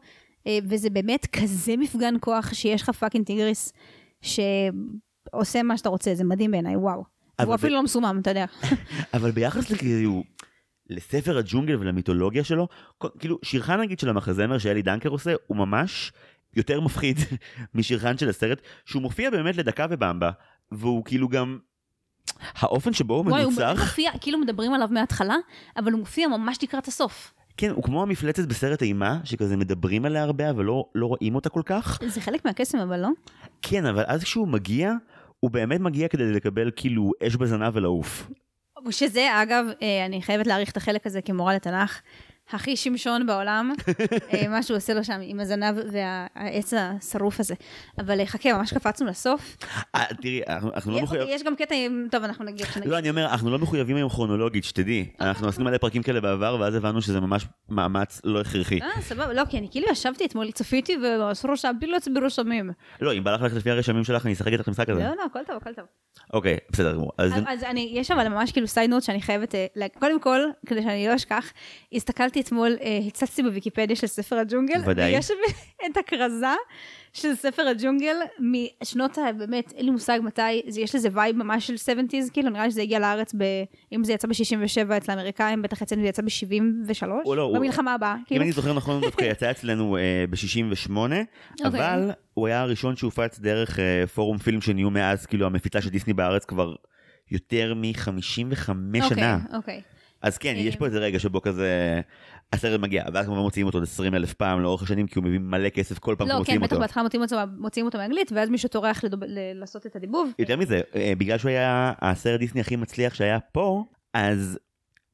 [0.69, 3.73] וזה באמת כזה מפגן כוח שיש לך fucking טיגריס,
[4.21, 7.03] שעושה מה שאתה רוצה, זה מדהים בעיניי, וואו.
[7.39, 8.45] הוא ב- אפילו לא מסומם, אתה יודע.
[9.13, 10.23] אבל ביחס לכאילו,
[10.89, 12.67] לספר הג'ונגל ולמיתולוגיה שלו,
[13.19, 16.11] כאילו, שירחן נגיד של המחזמר שאלי דנקר עושה, הוא ממש
[16.55, 17.17] יותר מפחיד
[17.75, 20.31] משירחן של הסרט, שהוא מופיע באמת לדקה ובמבה,
[20.71, 21.59] והוא כאילו גם...
[22.55, 25.35] האופן שבו הוא וואי, הוא מנוצח, מופיע, כאילו מדברים עליו מההתחלה,
[25.77, 27.33] אבל הוא מופיע ממש לקראת הסוף.
[27.57, 31.49] כן, הוא כמו המפלצת בסרט אימה, שכזה מדברים עליה הרבה, אבל לא, לא רואים אותה
[31.49, 31.99] כל כך.
[32.07, 33.09] זה חלק מהקסם, אבל לא?
[33.61, 34.93] כן, אבל אז כשהוא מגיע,
[35.39, 38.29] הוא באמת מגיע כדי לקבל כאילו אש בזנב ולעוף.
[38.89, 42.01] שזה, אגב, אה, אני חייבת להעריך את החלק הזה כמורה לתנ"ך.
[42.51, 43.71] הכי שמשון בעולם,
[44.33, 47.53] אה, מה שהוא עושה לו שם עם הזנב והעץ השרוף הזה.
[47.99, 49.57] אבל אה, חכה, ממש קפצנו לסוף.
[49.95, 51.27] אה, תראי, אנחנו, לא מחויבים...
[51.29, 52.07] יש גם קטע עם...
[52.11, 52.65] טוב, אנחנו נגיד.
[52.85, 55.09] לא, אני אומר, אנחנו לא מחויבים היום כרונולוגית, שתדעי.
[55.19, 58.81] אנחנו עשינו מלא פרקים כאלה בעבר, ואז הבנו שזה ממש מאמץ לא הכרחי.
[58.81, 60.97] אה, סבבה, לא, כי אני כאילו ישבתי אתמול, צפיתי
[61.43, 62.71] ורשמתי לעצמי רשמים.
[63.01, 64.99] לא, אם בא לך ללכת לפי הרשמים שלך, אני אשחק איתך משחק כזה.
[64.99, 65.85] לא, לא, הכל טוב, הכל טוב.
[66.33, 67.11] אוקיי, בסדר גמור.
[67.17, 69.65] אז אז אני, יש אבל ממש כאילו סייד נוט שאני חייבת, אה,
[69.99, 71.53] קודם כל, כדי שאני לא אשכח,
[71.93, 75.15] הסתכלתי אתמול, אה, הצצתי בוויקיפדיה של ספר הג'ונגל, ודאי.
[75.15, 75.33] ויש שם
[75.91, 76.45] את הכרזה
[77.13, 79.21] של ספר הג'ונגל משנות ה...
[79.37, 82.71] באמת, אין לי מושג מתי, זה, יש לזה vibe ממש של 70's, כאילו, נראה לי
[82.71, 83.43] שזה הגיע לארץ, ב,
[83.93, 87.93] אם זה יצא ב-67 אצל האמריקאים, בטח אצלנו זה יצא ב-73, הוא לא, הוא- במלחמה
[87.93, 88.15] הבאה.
[88.15, 88.41] אם כאילו.
[88.43, 91.17] אני זוכר נכון, הוא דווקא יצא אצלנו אה, ב-68, אוקיי.
[91.65, 96.13] אבל הוא היה הראשון שהופץ דרך אה, פורום פילם שנהיו מאז, כאילו המפיצה של דיסני
[96.13, 96.75] בארץ כבר
[97.31, 98.69] יותר מ-55
[99.09, 99.35] שנה.
[99.43, 99.81] אוקיי, אוקיי.
[100.21, 102.01] אז כן, יש פה איזה רגע שבו כזה
[102.53, 105.39] הסרט מגיע, ואז כמובן מוציאים אותו עוד 20 אלף פעם לאורך השנים, כי הוא מביא
[105.39, 106.81] מלא כסף כל פעם לא, כן, שמוציאים בטח אותו.
[106.81, 109.23] בהתחלה מוציאים אותו, מוציאים אותו מאנגלית, ואז מישהו טורח לדוב-
[109.55, 110.29] לעשות את הדיבוב.
[110.39, 114.59] יותר מזה, אה, בגלל שהוא היה הסרט דיסני הכי מצליח שהיה פה, אז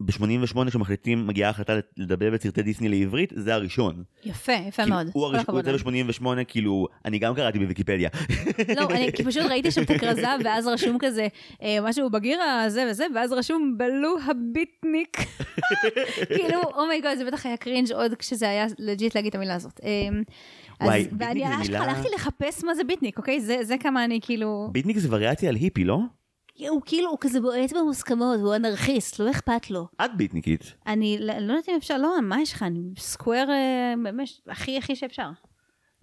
[0.02, 4.04] ב-88 כשמחליטים, מגיעה החלטה לדבר בסרטי דיסני לעברית, זה הראשון.
[4.26, 5.08] יפה, יפה כאילו, מאוד.
[5.14, 6.08] הוא הראשון, הוא יוצא להם.
[6.08, 8.10] ב-88, כאילו, אני גם קראתי בוויקיפדיה.
[8.76, 11.28] לא, אני פשוט ראיתי שם את הכרזה, ואז רשום כזה,
[11.64, 15.18] אה, משהו בגירה, זה וזה, ואז רשום בלו הביטניק.
[16.36, 19.56] כאילו, oh my God, זה בטח היה cringe עוד כשזה היה legit להגיד את המילה
[19.56, 19.80] הזאת.
[19.84, 19.90] אה,
[20.84, 23.40] וואי, ואני ביטניק זה מילה- הלכתי לחפש מה זה ביטניק, אוקיי?
[23.42, 24.70] זה כמה אני כאילו...
[24.72, 26.00] ביטניק זה וריאציה על היפי, לא?
[26.68, 29.88] הוא כאילו, הוא כזה בועט במוסכמות, הוא אנרכיסט, לא אכפת לו.
[30.06, 30.74] את ביטניקית.
[30.88, 32.64] אני לא לא יודעת אם אפשר, לא, מה יש לך?
[32.64, 35.30] אני square, אה, באמת, הכי הכי שאפשר.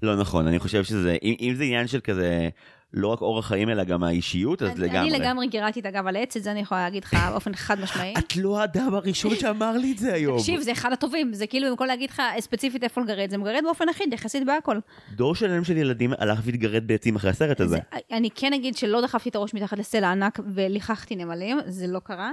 [0.03, 2.49] לא נכון, אני חושב שזה, אם, אם זה עניין של כזה,
[2.93, 5.01] לא רק אורח חיים אלא גם האישיות, אז לגמרי.
[5.01, 7.81] אני לגמרי גירדתי את הגב על העץ, את זה אני יכולה להגיד לך באופן חד
[7.81, 8.15] משמעי.
[8.19, 10.39] את לא האדם הראשון שאמר לי את זה היום.
[10.39, 13.89] תקשיב, זה אחד הטובים, זה כאילו במקום להגיד לך ספציפית איפה לגרד, זה מגרד באופן
[13.89, 14.79] אחיד, יחסית בהכל.
[15.17, 17.77] דור שלם של ילדים הלך והתגרד בעצים אחרי הסרט הזה.
[17.77, 21.99] זה, אני כן אגיד שלא דחפתי את הראש מתחת לסלע ענק וליחכתי נמלים, זה לא
[21.99, 22.31] קרה.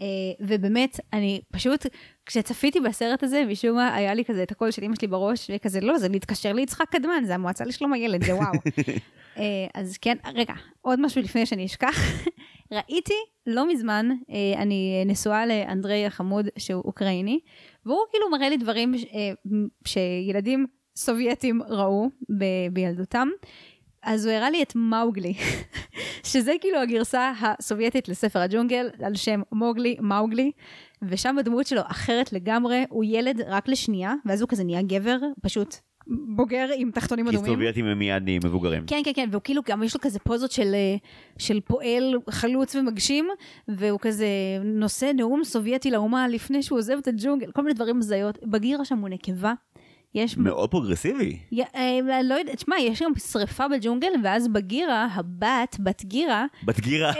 [0.00, 0.06] אה,
[0.40, 1.86] ובאמת, אני פשוט,
[2.26, 5.80] כשצפיתי בסרט הזה, משום מה היה לי כזה את הקול של אמא שלי בראש, וכזה,
[5.80, 8.52] לא, זה להתקשר ליצחק קדמן, זה המועצה לשלום הילד, זה וואו.
[9.38, 9.42] אה,
[9.74, 11.98] אז כן, רגע, עוד משהו לפני שאני אשכח.
[12.72, 13.14] ראיתי
[13.46, 17.40] לא מזמן, אה, אני נשואה לאנדרי החמוד, שהוא אוקראיני,
[17.86, 19.04] והוא כאילו מראה לי דברים ש-
[19.86, 23.28] שילדים סובייטים ראו ב- בילדותם.
[24.04, 25.34] אז הוא הראה לי את מאוגלי,
[26.32, 30.50] שזה כאילו הגרסה הסובייטית לספר הג'ונגל, על שם מוגלי, מאוגלי,
[31.02, 35.76] ושם הדמות שלו אחרת לגמרי, הוא ילד רק לשנייה, ואז הוא כזה נהיה גבר, פשוט
[36.06, 37.52] בוגר עם תחתונים הכי אדומים.
[37.52, 38.84] סובייטים הם מיד נהיים מבוגרים.
[38.86, 40.96] כן, כן, כן, והוא כאילו גם יש לו כזה פוזות של, אה,
[41.38, 43.28] של פועל חלוץ ומגשים,
[43.68, 44.26] והוא כזה
[44.64, 48.38] נושא נאום סובייטי לאומה לפני שהוא עוזב את הג'ונגל, כל מיני דברים הזיות.
[48.42, 49.52] בגירה שם הוא נקבה.
[50.14, 50.36] יש...
[50.38, 51.38] מאוד פרוגרסיבי.
[51.52, 56.80] י- אה, לא יודעת, תשמע, יש גם שריפה בג'ונגל, ואז בגירה, הבת, בת גירה, בת
[56.80, 57.12] גירה.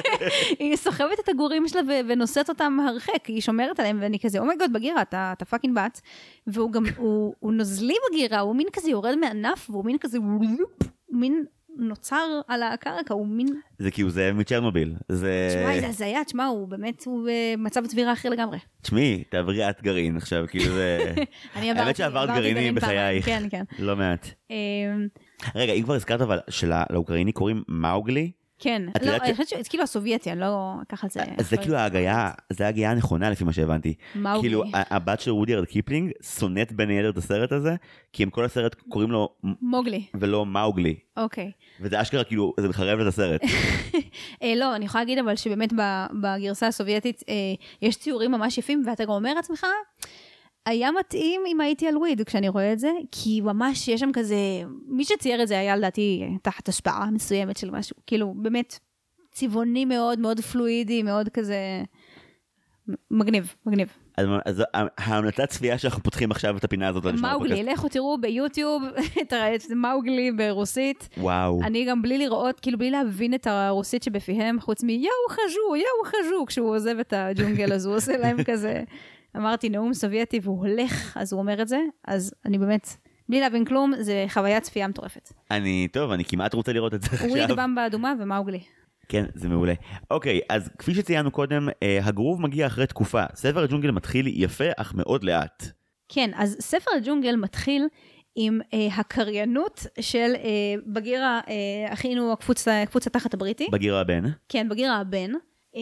[0.58, 4.47] היא סוחבת את הגורים שלה ו- ונושאת אותם הרחק, היא שומרת עליהם, ואני כזה, oh
[4.47, 6.00] my God, בגירה, אתה, אתה fucking בת.
[6.46, 10.18] והוא גם, הוא, הוא נוזלי בגירה, הוא מין כזה יורד מענף, והוא מין כזה,
[11.10, 11.44] מין
[11.78, 13.46] נוצר על הקרקע, הוא מין,
[13.78, 14.94] זה כאילו זאב מצ'רנוביל.
[15.08, 15.48] זה...
[15.50, 18.58] תשמע, זה הזיה, תשמע, הוא באמת, הוא במצב צבירה אחר לגמרי.
[18.82, 21.14] תשמעי, תעברי את גרעין עכשיו, כאילו זה...
[21.56, 23.24] אני עברתי, האמת שעברת גרעינים בחייך.
[23.24, 23.64] כן, כן.
[23.78, 24.28] לא מעט.
[24.50, 25.08] אמ,
[25.54, 28.32] רגע, אם כבר הזכרת אבל שלאוקראיני קוראים מאוגלי,
[28.62, 31.20] כן, לא, יודעת אני חושבת שזה כאילו הסובייטי, אני לא אקח על זה.
[31.38, 33.94] זה כאילו ההגייה, זה ההגייה הנכונה לפי מה שהבנתי.
[34.14, 34.40] מאוגלי.
[34.42, 37.74] כאילו ה- הבת של רודיארד קיפלינג שונאת בין היתר את הסרט הזה,
[38.12, 39.28] כי הם כל הסרט קוראים לו
[39.62, 40.94] מוגלי, ולא מאוגלי.
[41.16, 41.50] אוקיי.
[41.80, 43.40] וזה אשכרה כאילו, זה מחרב את הסרט.
[44.42, 45.72] אה, לא, אני יכולה להגיד אבל שבאמת
[46.22, 47.34] בגרסה הסובייטית אה,
[47.82, 49.66] יש ציורים ממש יפים, ואתה גם אומר לעצמך,
[50.66, 54.36] היה מתאים אם הייתי על weed כשאני רואה את זה, כי ממש יש שם כזה,
[54.86, 58.78] מי שצייר את זה היה לדעתי תחת השפעה מסוימת של משהו, כאילו באמת
[59.32, 61.82] צבעוני מאוד, מאוד פלואידי, מאוד כזה
[63.10, 63.88] מגניב, מגניב.
[64.16, 64.62] אז אז
[64.98, 67.14] ההמלצת צפייה שאנחנו פותחים עכשיו את הפינה הזאת.
[67.14, 67.62] מאוגלי.
[67.62, 68.82] לכו תראו ביוטיוב
[69.22, 69.32] את
[69.76, 71.08] מאוגלי ברוסית.
[71.16, 71.60] וואו.
[71.62, 76.46] אני גם בלי לראות, כאילו בלי להבין את הרוסית שבפיהם, חוץ מיהו חז'ו, יהו חז'ו,
[76.46, 78.82] כשהוא עוזב את הג'ונגל אז הוא עושה להם כזה,
[79.36, 82.96] אמרתי נאום סובייטי והוא הולך, אז הוא אומר את זה, אז אני באמת,
[83.28, 85.32] בלי להבין כלום, זה חוויית צפייה מטורפת.
[85.50, 87.56] אני, טוב, אני כמעט רוצה לראות את זה וויד עכשיו.
[87.56, 88.60] במבה אדומה ומאוגלי.
[89.08, 89.74] כן, זה מעולה.
[90.10, 93.22] אוקיי, אז כפי שציינו קודם, אה, הגרוב מגיע אחרי תקופה.
[93.34, 95.64] ספר הג'ונגל מתחיל יפה, אך מאוד לאט.
[96.08, 97.88] כן, אז ספר הג'ונגל מתחיל
[98.34, 104.24] עם אה, הקריינות של אה, בגירה, אה, אחינו הקפוץ, הקפוץ התחת הבריטי, בגיר הבן.
[104.48, 105.30] כן, בגירה הבן.
[105.76, 105.80] אה,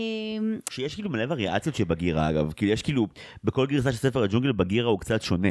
[0.71, 3.07] שיש כאילו מלא וריאציות של בגירה אגב, כאילו יש כאילו,
[3.45, 5.49] בכל גרסה של ספר הג'ונגל בגירה הוא קצת שונה.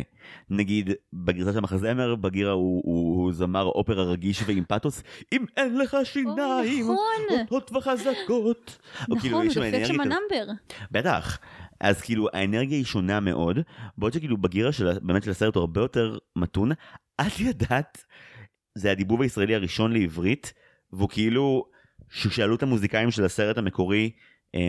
[0.50, 5.78] נגיד, בגרסה של המחזמר, בגירה הוא, הוא, הוא זמר אופרה רגיש ועם פתוס, אם אין
[5.78, 7.40] לך שיניים, נכון.
[7.40, 8.78] אותות וחזקות.
[9.12, 10.54] או כאילו, נכון, הוא שם דופק שם אנרגיה נאמבר.
[10.92, 11.40] בטח.
[11.82, 13.60] אז כאילו האנרגיה היא שונה מאוד,
[13.98, 16.72] בעוד שכאילו בגירה של, באמת של הסרט הוא הרבה יותר מתון.
[17.22, 18.06] את ידעת,
[18.76, 20.54] זה הדיבוב הישראלי הראשון לעברית,
[20.94, 21.66] והוא כאילו,
[22.10, 24.12] כששאלו את המוזיקאים של הסרט המקורי,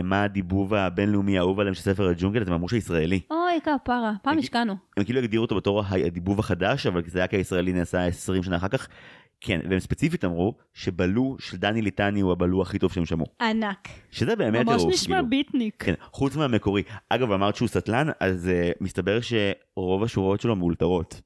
[0.05, 3.21] מה הדיבוב הבינלאומי האהוב עליהם של ספר הג'ונגל, אז הם אמרו שישראלי.
[3.31, 4.77] אוי, כפרה, פעם השקענו.
[4.97, 8.57] הם כאילו הגדירו אותו בתור הדיבוב החדש, אבל זה היה כי הישראלי נעשה 20 שנה
[8.57, 8.89] אחר כך.
[9.41, 13.27] כן, והם ספציפית אמרו שבלו של דני ליטני הוא הבלו הכי טוב שהם שמעו.
[13.41, 13.89] ענק.
[14.11, 15.29] שזה באמת ממש טירוף, נשמע כאילו.
[15.29, 15.75] ביטניק.
[15.79, 16.83] כן, חוץ מהמקורי.
[17.09, 21.21] אגב, אמרת שהוא סטלן, אז uh, מסתבר שרוב השורות שלו מאולתרות.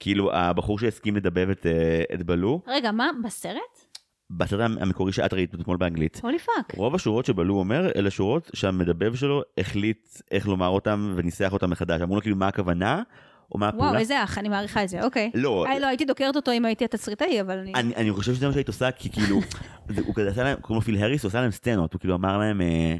[0.00, 3.89] כאילו, הבחור שהסכים לדבב את, uh, את בלו, רגע, מה, בסרט?
[4.30, 6.74] בסרט המקורי שאת ראית אתמול באנגלית, holy fuck.
[6.76, 12.00] רוב השורות שבלו אומר, אלה שורות שהמדבב שלו החליט איך לומר אותם וניסח אותם מחדש.
[12.00, 13.02] אמרו לו כאילו מה הכוונה,
[13.52, 13.86] או מה הפעולה.
[13.86, 15.30] וואו, איזה אח, אני מעריכה את זה, אוקיי.
[15.34, 17.72] לא, אה, לא, הייתי דוקרת אותו אם הייתי התסריטאי, אבל אני...
[17.74, 19.40] אני, אני חושב שזה מה שהיית עושה, כי כאילו,
[20.06, 22.38] הוא כזה עשה להם, קוראים לו פיל הריס, הוא עשה להם סצנות, הוא כאילו אמר
[22.38, 22.96] להם, אה,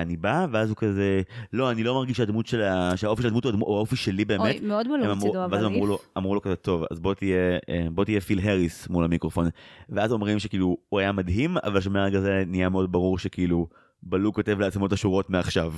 [0.00, 3.44] אני בא, ואז הוא כזה, לא, אני לא מרגיש שהדמות של, ה- שהאופי של הדמות
[3.44, 4.40] הוא הוא האופי שלי באמת.
[4.40, 5.98] אוי, מאוד אמרו, מצידו, אבל ואז אמרו לו.
[6.18, 7.36] אמרו לו כזה, טוב, אז בוא תהיה,
[7.68, 9.48] אה, בוא תהיה פיל הריס מול המיקרופון.
[9.88, 13.66] ואז אומרים שכאילו, הוא היה מדהים, אבל שמהרגע זה נהיה מאוד ברור שכאילו,
[14.02, 15.72] בלו כותב לעצמו את השורות מעכשיו.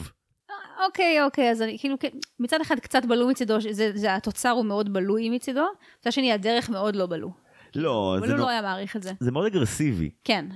[0.87, 2.09] אוקיי, אוקיי, אז אני כאילו, כן,
[2.40, 5.64] מצד אחד קצת בלום מצידו, זה, זה, התוצר הוא מאוד בלוי מצידו,
[6.00, 7.31] מצד שני הדרך מאוד לא בלו.
[7.77, 9.12] לא, אבל זה, הוא נו- לא היה מעריך את זה.
[9.20, 10.46] זה מאוד אגרסיבי, כן,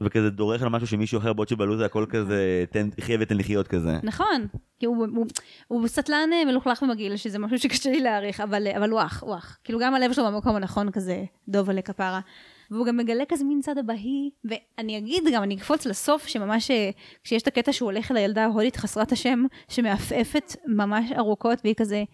[0.00, 3.68] וכזה דורך על משהו שמישהו אחר בעוד שבלו זה הכל כזה, תן, חיה ותן לחיות
[3.68, 3.98] כזה.
[4.02, 4.46] נכון.
[4.78, 5.26] כי הוא, הוא,
[5.68, 9.22] הוא סטלן אה, מלוכלך ומגעיל, שזה משהו שקשה לי להעריך, אבל, אה, אבל הוא אח,
[9.22, 9.58] הוא אח.
[9.64, 12.20] כאילו גם הלב שלו במקום הנכון כזה, דוב עלי כפרה.
[12.70, 16.90] והוא גם מגלה כזה מין צד אבהי, ואני אגיד גם, אני אקפוץ לסוף, שממש אה,
[17.24, 22.04] כשיש את הקטע שהוא הולך אל הילדה ההודית חסרת השם, שמעפעפת ממש ארוכות, והיא כזה,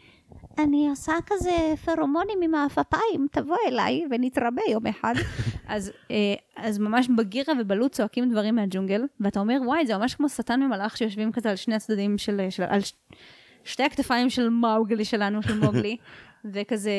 [0.59, 5.15] אני עושה כזה פרומונים עם העפפיים, תבוא אליי ונתרבה יום אחד.
[5.69, 6.17] אז, אה,
[6.57, 10.97] אז ממש בגירה ובלוט צועקים דברים מהג'ונגל, ואתה אומר, וואי, זה ממש כמו שטן ומלאך
[10.97, 12.93] שיושבים כזה על שני הצדדים של, של על ש,
[13.65, 15.97] שתי הכתפיים של מאוגלי שלנו, של מוגלי,
[16.53, 16.93] וכזה,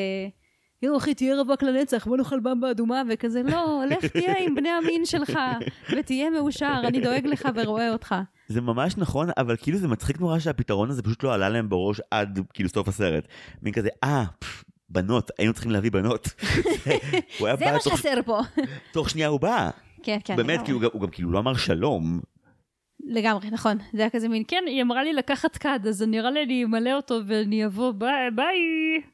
[0.82, 4.68] יואו אחי, תהיה רווק לנצח, בוא נאכל במבה אדומה, וכזה, לא, לך תהיה עם בני
[4.68, 5.38] המין שלך,
[5.96, 8.14] ותהיה מאושר, אני דואג לך ורואה אותך.
[8.48, 12.00] זה ממש נכון, אבל כאילו זה מצחיק נורא שהפתרון הזה פשוט לא עלה להם בראש
[12.10, 13.28] עד כאילו סוף הסרט.
[13.62, 14.24] מין כזה, אה,
[14.88, 16.28] בנות, היינו צריכים להביא בנות.
[17.58, 18.40] זה מה שחסר פה.
[18.92, 19.70] תוך שנייה הוא בא.
[20.02, 20.36] כן, כן.
[20.36, 20.60] באמת.
[20.64, 22.20] כי הוא, גם- כאילו לא אמר שלום.
[23.06, 23.78] לגמרי, נכון.
[23.92, 26.92] זה היה כזה מין, כן, היא אמרה לי לקחת כד, אז נראה לי אני אמלא
[26.96, 28.56] אותו ואני אבוא, ביי, ביי,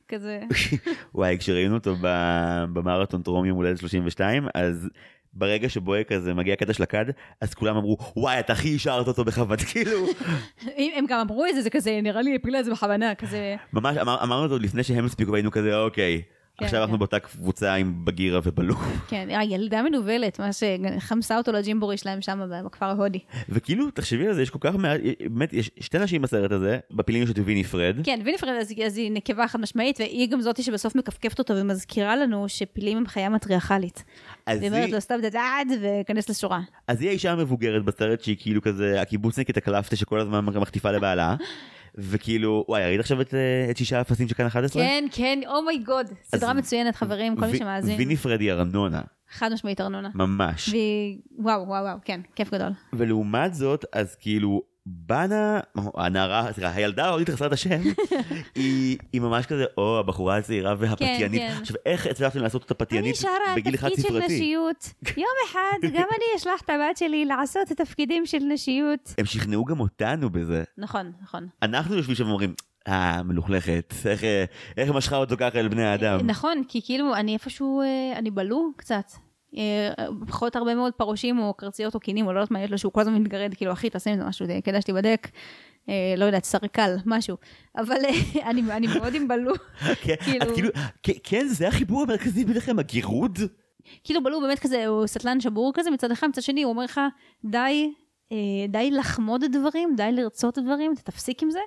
[0.08, 0.40] כזה.
[1.14, 1.94] וואי, כשראינו אותו
[2.72, 4.88] במרתון טרום יום הולדת 32, אז
[5.32, 7.04] ברגע שבו כזה מגיע הקטע של הכד,
[7.40, 10.06] אז כולם אמרו, וואי, אתה הכי השארת אותו בכבוד, כאילו,
[10.96, 13.96] הם גם אמרו את זה, זה כזה, נראה לי הפילה את זה בכוונה, כזה, ממש
[13.96, 16.22] אמר, אמרנו אותו לפני שהם הספיקו והיינו כזה, אוקיי,
[16.64, 16.98] עכשיו אנחנו כן.
[16.98, 18.74] באותה קבוצה עם בגירה ובלו.
[19.08, 23.18] כן, ילדה מנוולת, מה שחמסה אותו לג'ימבורי שלהם שם בכפר ההודי.
[23.48, 27.22] וכאילו, תחשבי על זה, יש כל כך מעט, באמת, יש שתי נשים בסרט הזה, בפילים
[27.22, 30.62] יש את ויני פרד, כן, וויניפרד אז, אז היא נקבה חד משמעית, והיא גם זאתי
[30.62, 34.04] שבסוף מכפכפת אותו ומזכירה לנו שפילים הם חיה מטריארכלית.
[34.46, 36.60] אז היא אומרת לו, סתום ת'חדק וכנס לשורה.
[36.88, 41.36] אז היא האישה המבוגרת בסרט שהיא כאילו כזה הקיבוצניקית הקלפטה שכל הזמן מחטיפה לבעלה,
[41.94, 44.82] וכאילו, וואי, ראית עכשיו את, אה, את שישה אפסים של כאן 11?
[44.82, 46.06] כן, כן, oh my God.
[46.24, 47.98] סדרה אז- מצוינת, חברים, כל מי ו- שמאזין.
[47.98, 49.00] וויני פרד היא ארנונה,
[49.30, 50.08] חד משמעית ארנונה.
[50.14, 50.68] ממש.
[50.68, 52.72] והיא, וואו, וואו, וואו, כן, כיף גדול.
[52.92, 55.60] ולעומת זאת, אז כאילו, בנה,
[55.94, 57.80] הנערה, סליחה, הילדה ההודית חסרת השם,
[58.54, 61.42] היא, היא ממש כזה, או, הבחורה הצעירה והפתיינית.
[61.42, 61.56] כן.
[61.60, 64.34] עכשיו, איך הצלחתם לעשות אותה אני פתיינית שרה על בגיל חד תפקיד של ספרתי?
[64.36, 64.92] נשיות.
[65.16, 69.14] יום אחד גם אני אשלח את הבת שלי לעשות את התפקידים של נשיות.
[69.18, 70.64] הם שכנעו גם אותנו בזה.
[70.78, 71.48] נכון, נכון.
[71.62, 72.54] אנחנו יושבים שם ואומרים,
[72.88, 74.44] אה, מלוכלכת, איך, אה,
[74.76, 76.26] איך משכה אותו ככה אל בני האדם?
[76.26, 79.12] נכון, כי כאילו אני איפשהו, אה, אני בלו קצת.
[79.56, 79.92] אה,
[80.28, 82.92] פחות הרבה מאוד פרושים או קרציות או קינים או לא יודעת מה יש לו שהוא
[82.92, 85.28] כל הזמן מתגרד כאילו אחי תעשה עם זה משהו כדאי שתיבדק.
[85.88, 87.36] אה, לא יודעת סרקל משהו
[87.76, 89.52] אבל אה, אני מאוד עם בלו
[90.02, 90.68] כן, כאילו- כאילו,
[91.22, 93.38] כן, זה החיבור המרכזי ביניכם, הגירוד?
[94.04, 97.00] כאילו בלו באמת כזה הוא סטלן שבור כזה מצד אחד מצד שני הוא אומר לך
[97.44, 97.92] די.
[98.68, 101.58] די לחמוד דברים, די לרצות דברים, אתה תפסיק עם זה,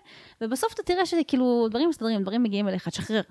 [0.41, 3.22] ובסוף אתה תראה שכאילו דברים מסתדרים, דברים מגיעים אליך, תשחרר.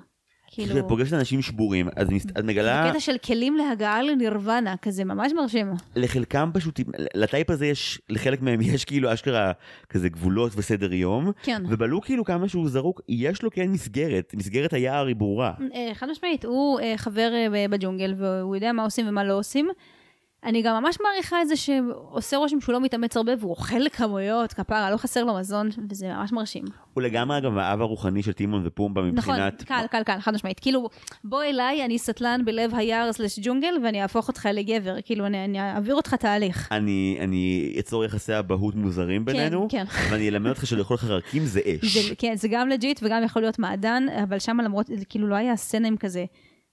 [0.55, 5.33] כאילו, כשאת פוגשת אנשים שבורים, אז את מגלה, בקטע של כלים להגעה לנירוונה, כזה ממש
[5.33, 5.73] מרשים.
[5.97, 6.81] לחלקם פשוט,
[7.15, 9.53] לטייפ הזה יש, לחלק מהם יש כאילו אשכרה
[9.88, 11.62] כזה גבולות וסדר יום, כן.
[11.69, 15.53] ובלו כאילו כמה שהוא זרוק, יש לו כן מסגרת, מסגרת היער היא ברורה.
[15.75, 19.69] אה, חד משמעית, הוא אה, חבר אה, בג'ונגל והוא יודע מה עושים ומה לא עושים.
[20.44, 24.52] אני גם ממש מעריכה את זה שעושה רושם שהוא לא מתאמץ הרבה והוא אוכל כמויות,
[24.52, 26.64] כפרה, לא חסר לו מזון, וזה ממש מרשים.
[26.94, 29.62] הוא לגמרי אגב האב הרוחני של טימון ופומבה נכון, מבחינת...
[29.62, 30.61] קל, קל, קל, חד משמעית.
[30.61, 30.88] כאילו,
[31.24, 34.96] בוא אליי, אני סטלן בלב היער slash ג'ונגל, ואני אהפוך אותך לגבר.
[35.05, 36.68] כאילו, אני, אני אעביר אותך תהליך.
[36.72, 39.85] אני, אני אצור יחסי אבהות מוזרים בינינו, כן.
[40.11, 41.96] ואני אלמד אותך שלאכול חרקים זה אש.
[41.96, 45.57] זה, כן, זה גם legit וגם יכול להיות מעדן, אבל שם למרות, כאילו לא היה
[45.57, 46.24] סצנה עם כזה,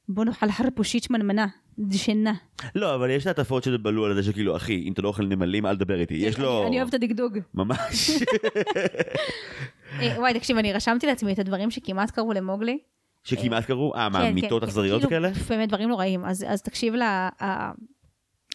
[0.10, 1.48] בוא נאכל חיפושית שמנמנה.
[1.80, 2.34] דשנה.
[2.76, 5.66] לא, אבל יש את ההטפות שבלו על זה שכאילו, אחי, אם אתה לא אוכל נמלים,
[5.66, 6.14] אל תדבר איתי.
[6.14, 6.68] יש לו...
[6.68, 7.38] אני- אוהבת את הדגדוג.
[7.54, 8.10] ממש.
[10.02, 12.78] אה, וואי, תקשיב, אני רשמתי לעצמי את הדברים שכמעט קרו למוגלי.
[13.24, 13.96] שכמעט קרו?
[13.96, 15.30] אה, מה, כן, מיטות כן, אכזריות כאילו, כאלה?
[15.50, 16.26] באמת דברים נוראים.
[16.26, 16.94] אז תקשיב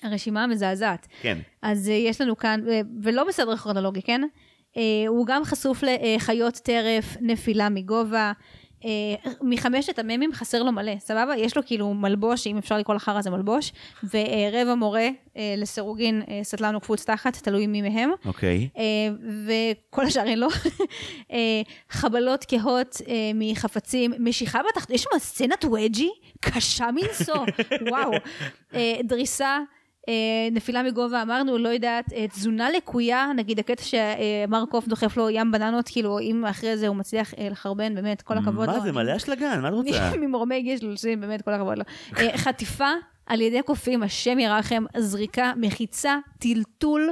[0.05, 1.07] לרשימה המזעזעת.
[1.23, 1.39] כן.
[1.63, 4.21] אז אה, יש לנו כאן, אה, ולא בסדר כרונולוגי, כן?
[5.09, 5.83] הוא גם חשוף
[6.17, 8.33] לחיות טרף, נפילה מגובה.
[8.85, 11.37] אה, מחמשת המ"מים חסר לו מלא, סבבה?
[11.37, 13.73] יש לו כאילו מלבוש, אם אפשר לקרוא לחרא זה מלבוש,
[14.05, 18.11] ורבע מורה אה, לסירוגין, אה, סטלן וקפוץ תחת, תלוי מי מהם.
[18.25, 18.69] אוקיי.
[18.79, 18.83] אה,
[19.47, 20.49] וכל השאר אין לו.
[21.91, 22.97] חבלות כהות
[23.35, 27.45] מחפצים, משיכה בתחת, יש שם סצנת ווג'י קשה מנשוא,
[27.91, 28.13] וואו.
[29.05, 29.59] דריסה.
[30.09, 30.15] אה,
[30.53, 35.89] נפילה מגובה אמרנו, לא יודעת, אה, תזונה לקויה, נגיד הקטע שמרקוף דוחף לו ים בננות,
[35.89, 38.75] כאילו אם אחרי זה הוא מצליח אה, לחרבן, באמת, כל הכבוד לו.
[38.75, 40.11] מה זה, מלא אשלגן, מה את רוצה?
[40.23, 41.85] ממורמי גיש לולסים, באמת, כל הכבוד לו.
[42.19, 42.91] אה, חטיפה
[43.27, 47.11] על ידי קופים, השם ירחם, זריקה, מחיצה, טלטול.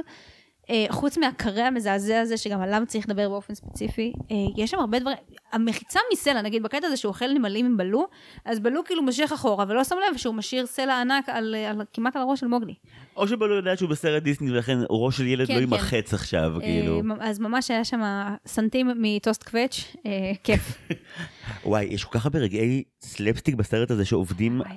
[0.73, 4.99] אה, חוץ מהקרע המזעזע הזה, שגם עליו צריך לדבר באופן ספציפי, אה, יש שם הרבה
[4.99, 5.17] דברים,
[5.51, 8.07] המחיצה מסלע, נגיד בקטע הזה שהוא אוכל נמלים עם בלו,
[8.45, 12.15] אז בלו כאילו משך אחורה, ולא שם לב שהוא משאיר סלע ענק על, על, כמעט
[12.15, 12.73] על הראש של מוגלי.
[13.15, 15.63] או שבלו יודע שהוא בסרט דיסני ולכן ראש של ילד כן, לא כן.
[15.73, 17.01] יימחץ עכשיו, כאילו.
[17.21, 18.01] אה, אז ממש היה שם
[18.47, 20.77] סנטים מטוסט קווץ', אה, כיף.
[21.65, 24.59] וואי, יש כל כך הרבה רגעי סלפסטיק בסרט הזה שעובדים.
[24.59, 24.75] וואי.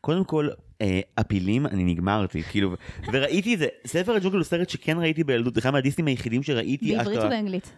[0.00, 0.48] קודם כל,
[0.82, 2.74] אה, הפילים, אני נגמרתי, כאילו,
[3.12, 3.66] וראיתי את זה.
[3.86, 7.72] ספר הג'ונגל הוא סרט שכן ראיתי בילדות, זה אחד מהדיסנים היחידים שראיתי בעברית אשכרה- ובאנגלית.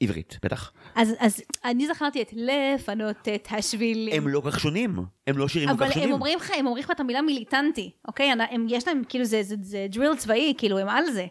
[0.00, 0.72] עברית, בטח.
[0.94, 4.14] אז, אז אני זכרתי את לפנות את השבילים.
[4.22, 6.08] הם לא כל כך שונים, הם לא שירים כל אבל כך שונים.
[6.08, 8.32] הם אומרים לך, הם אומרים לך את המילה מיליטנטי, אוקיי?
[8.32, 11.26] אני- הם, יש להם, כאילו, זה, זה, זה דריל צבאי, כאילו, הם על זה.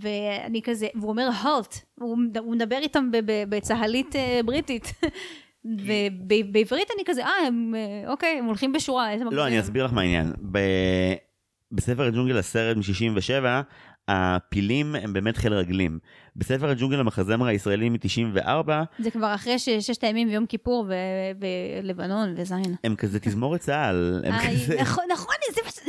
[0.00, 3.10] ואני כזה, והוא אומר הולט, הוא, הוא מדבר איתם
[3.48, 4.92] בצהלית אה, בריטית.
[5.64, 9.08] ובעברית אני כזה, אה, הם, אה, אוקיי, הם הולכים בשורה.
[9.30, 10.32] לא, אני אסביר לך מה העניין.
[11.72, 13.44] בספר הג'ונגל הסרט מ-67,
[14.08, 15.98] הפילים הם באמת חיל רגלים.
[16.38, 20.86] בספר הג'ונגל המחזמר הישראלי מ-94, זה כבר אחרי ששת הימים ויום כיפור
[21.82, 22.74] ולבנון וזין.
[22.84, 24.22] הם כזה תזמורת צה"ל.
[24.24, 24.30] אה.
[24.82, 25.34] נכון, נכון,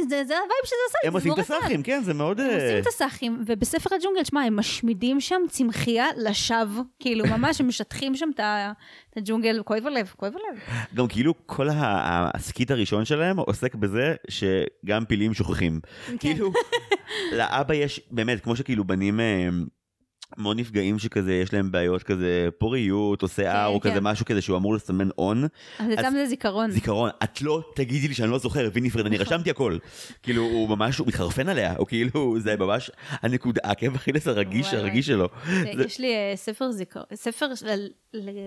[0.09, 1.57] זה, ה vibe שזה עשה, הם עושים את תזמורת צה"ל.
[1.57, 2.39] הסאחים, כן, זה מאוד...
[2.39, 7.61] הם אה, עושים את הסאחים, ובספר הג'ונגל, שמע, הם משמידים שם צמחייה לשווא, כאילו, ממש,
[7.61, 8.39] הם משטחים שם את
[9.17, 10.59] הג'ונגל, כואב הלב, כואב הלב.
[10.95, 15.79] גם כאילו כל ה- ה skit הראשון שלהם עוסק בזה שגם פילים שוכחים.
[16.05, 16.17] כן.
[16.17, 16.51] כאילו,
[17.31, 19.19] לאבא יש, באמת, כמו שכאילו בנים
[20.37, 24.03] אה, מאוד נפגעים שכזה, יש להם בעיות כזה פוריות או שיער כן, או כזה כן.
[24.03, 25.43] משהו כזה שהוא אמור לסמן און.
[25.79, 26.71] אז אצלם זה זיכרון.
[26.71, 29.17] זיכרון, את לא תגידי לי שאני לא זוכר, וויניפרד, אני.
[29.27, 29.77] רשמתי הכל.
[30.23, 35.05] כאילו, הוא ממש, הוא מתחרפן עליה, הוא כאילו, זה ממש הנקודה, העקב אכילס הרגיש, הרגיש
[35.07, 35.27] שלו.
[35.49, 37.45] זה- יש לי אה, ספר זיכרון, ספר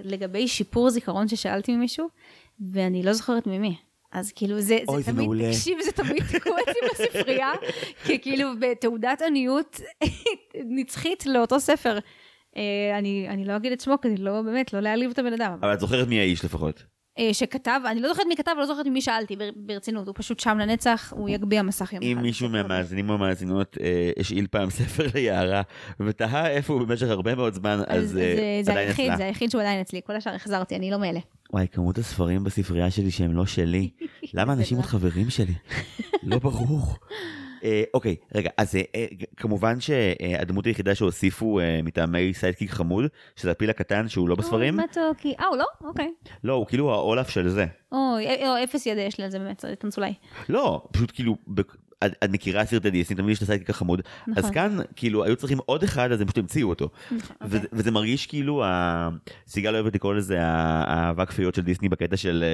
[0.05, 2.09] לגבי שיפור זיכרון ששאלתי ממישהו,
[2.73, 3.77] ואני לא זוכרת ממי.
[4.13, 5.53] אז כאילו זה, זה זה תמיד, מעולה.
[5.53, 7.53] תקשיב, זה תמיד תקוע אצלי בספרייה,
[8.05, 9.81] כי כאילו בתעודת עניות
[10.79, 11.99] נצחית לאותו ספר.
[12.57, 15.53] אה, אני, אני לא אגיד את שמו, כדי לא, באמת, לא להעליב את הבן אדם.
[15.61, 16.83] אבל את זוכרת מי האיש לפחות.
[17.21, 20.41] אה, שכתב, אני לא זוכרת מי כתב, ולא זוכרת ממי שאלתי, בר- ברצינות, הוא פשוט
[20.41, 22.23] שם לנצח, הוא יגביה מסך יום אם אחד.
[22.23, 25.63] מישהו מהמאזינים או המאזינות אה, השאיל פעם ספר ליערה
[26.01, 29.17] ותהה איפה הוא במשך הרבה מאוד זמן, אז אה, זה עדיין היחיד, אצלה.
[29.17, 31.21] זה היחיד שהוא עדיין אצלי, כל השאר החזרתי, אני לא מאלה.
[31.53, 33.91] וואי, כמות הספרים בספרייה שלי שהם לא שלי.
[34.35, 35.55] למה אנשים עוד חברים שלי?
[36.23, 36.83] לא ברור.
[37.65, 43.05] אה, אוקיי, רגע, אז אה, אה, כמובן שהדמות היחידה שהוסיפו מטעמי סיידקיק חמוד,
[43.37, 45.35] שזה הפיל הקטן שהוא לא בספרים, מתוקי.
[45.41, 45.65] אה, הוא לא?
[45.85, 46.11] אוקיי.
[46.45, 47.67] לא, הוא כאילו ה Olaf של זה.
[47.93, 48.27] אוי,
[48.65, 50.13] אפס ידע יש לי על זה באמת, זה תנסו לי.
[50.49, 51.37] לא, פשוט כאילו,
[52.05, 54.45] את מכירה סרטי דיסני, תמיד יש את ה sidekick החמוד, נכון.
[54.45, 56.89] אז כאן כאילו היו צריכים עוד אחד, אז הם פשוט המציאו אותו.
[57.13, 57.69] נכון, וזה- אוקיי.
[57.73, 58.65] וזה מרגיש כאילו,
[59.47, 62.45] סיגל אוהבת לקרוא לזה האבקה כפיות של דיסני בקטע של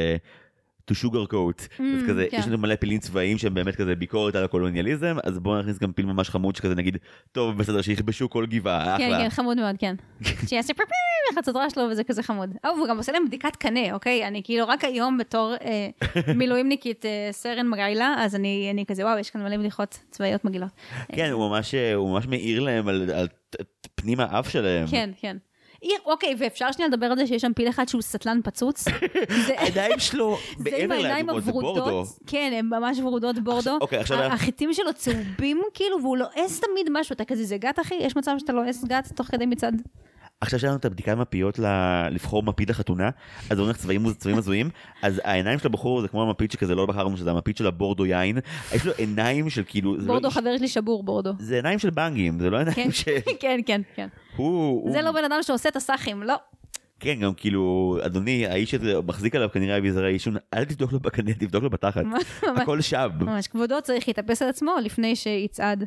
[0.91, 1.61] to sugar coat.
[1.61, 2.37] אז Mm, כזה, כן.
[2.39, 5.93] יש לנו מלא פילים צבאיים שהם באמת כזה ביקורת על הקולוניאליזם, אז בואו נכניס גם
[5.93, 6.97] פיל ממש חמוד שכזה נגיד,
[7.33, 9.19] טוב בסדר שיכבשו כל גבעה, כן, אחלה.
[9.25, 9.95] כן, חמוד מאוד, כן.
[10.47, 10.93] שיעשה פרפי
[11.33, 12.55] לחצות שלו וזה כזה חמוד.
[12.65, 14.27] אה, והוא גם עושה להם בדיקת קנה, אוקיי?
[14.27, 15.89] אני כאילו רק היום בתור אה,
[16.39, 20.71] מילואימניקית אה, סרן מגעילה, אז אני אני כזה, וואו, יש כאן מלא בדיחות צבאיות מגעילות.
[21.13, 23.57] כן, הוא ממש, אה, הוא ממש מעיר להם על על ת-
[23.95, 24.87] פנים האף שלהם.
[24.87, 25.37] כן, כן.
[26.05, 28.85] אוקיי, ואפשר שנייה לדבר על זה שיש שם פיל אחד שהוא סטלן פצוץ?
[29.57, 31.69] העיניים שלו, מעבר לאדומות, זה בורדו.
[31.69, 33.79] הוורודות, כן, הן ממש ורודות בורדו.
[33.81, 37.95] אוקיי, החיטים שלו צהובים כאילו, והוא לועס תמיד משהו, אתה כזה, זה גת אחי?
[37.95, 39.83] יש מצב שאתה לועס גת תוך כדי מצעד?
[40.41, 43.11] עכשיו שיש לנו את הבדיקה עם הפיות ל- לבחור מפית לחתונה,
[43.51, 44.71] אז הוא הולך צבעים צבעים הזויים,
[45.03, 48.39] אז העיניים של הבחור זה כמו המפית שכזה לא בחרנו שזה המפית של הבורדו יין,
[48.75, 51.31] יש לו עיניים של כאילו, לא בורדו חבר שלי שבור בורדו.
[51.39, 53.11] זה עיניים של בנגים, זה לא כן, עיניים של...
[53.41, 54.09] כן, כן, כן.
[54.37, 54.91] הוא...
[54.91, 56.35] זה הוא- לא בן אדם שעושה את הסאחים, לא.
[57.01, 61.35] כן, גם כאילו, אדוני, האיש הזה מחזיק עליו כנראה אביזרי עישון, אל תבדוק לו בקנה,
[61.35, 62.03] תבדוק לו בתחת.
[62.57, 63.09] הכל שם.
[63.21, 65.85] ממש, כבודו צריך להתאפס על עצמו לפני שיצעד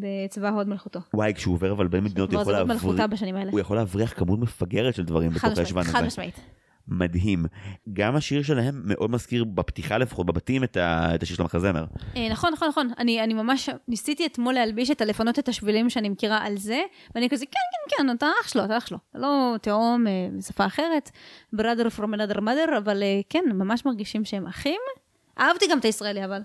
[0.00, 1.00] בצבא הוד מלכותו.
[1.14, 3.50] וואי, כשהוא עובר אבל בין מדינות, הוא יכול להבריח, מלכותה בשנים האלה.
[3.50, 6.06] הוא יכול להבריח כמות מפגרת של דברים בתוך הישבן משמעית, חד הזה.
[6.06, 6.40] משמעית.
[6.88, 7.46] מדהים.
[7.92, 11.84] גם השיר שלהם מאוד מזכיר, בפתיחה לפחות, בבתים, את ה- את השיר של המחזמר.
[12.16, 12.90] אה, נכון, נכון, נכון.
[12.98, 16.80] אני, אני ממש ניסיתי אתמול להלביש את הלפנות את השבילים שאני מכירה על זה,
[17.14, 17.52] ואני כזה, כן,
[17.96, 18.98] כן, כן, אתה אח שלו, אתה אח שלו.
[19.10, 21.10] אתה לא תאום אה, בשפה אחרת,
[21.56, 24.80] brother from another mother, אבל אה, כן, ממש מרגישים שהם אחים.
[25.40, 26.40] אהבתי גם את הישראלי, אבל.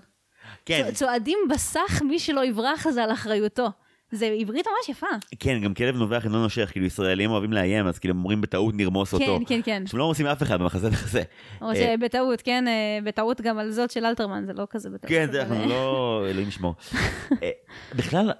[0.66, 3.66] כן, צוע- צועדים בסך, מי שלא יברח זה על אחריותו.
[4.14, 5.06] זה עברית ממש יפה.
[5.40, 8.74] כן, גם כלב נובח אינו נושך, כאילו ישראלים אוהבים לאיים, אז כאילו הם אומרים בטעות
[8.74, 9.24] נרמוס אותו.
[9.38, 9.82] כן, כן, כן.
[9.84, 11.22] עכשיו לא עושים אף אחד במחזה כזה.
[11.62, 15.08] או אה, שבטעות, כן, אה, בטעות גם על זאת של אלתרמן, זה לא כזה בטעות.
[15.08, 16.74] כן, זה אנחנו לא, אלוהים ישמור.
[17.42, 17.50] אה,
[17.96, 18.30] בכלל,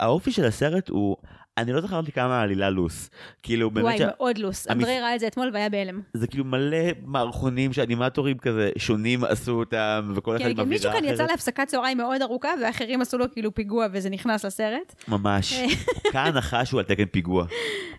[0.00, 1.16] האופי של הסרט הוא,
[1.58, 3.10] אני לא זכרתי כמה העלילה לוס.
[3.42, 4.66] כאילו באמת, וואי, שה- מאוד לוס.
[4.66, 6.00] המס- אנדרי ראה את זה אתמול והיה בהלם.
[6.14, 10.74] זה כאילו מלא מערכונים שאנימטורים כזה שונים עשו אותם, וכל אחד כן, עם כן, אווירה
[10.76, 11.30] מישהו כאן יצא אחרת.
[11.30, 14.94] להפסקת צהריים מאוד ארוכה, ואחרים עשו לו כאילו פיגוע וזה נכנס לסרט.
[15.08, 15.52] ממש.
[15.52, 15.66] אה.
[16.12, 17.46] כאן נחש הוא על תקן פיגוע.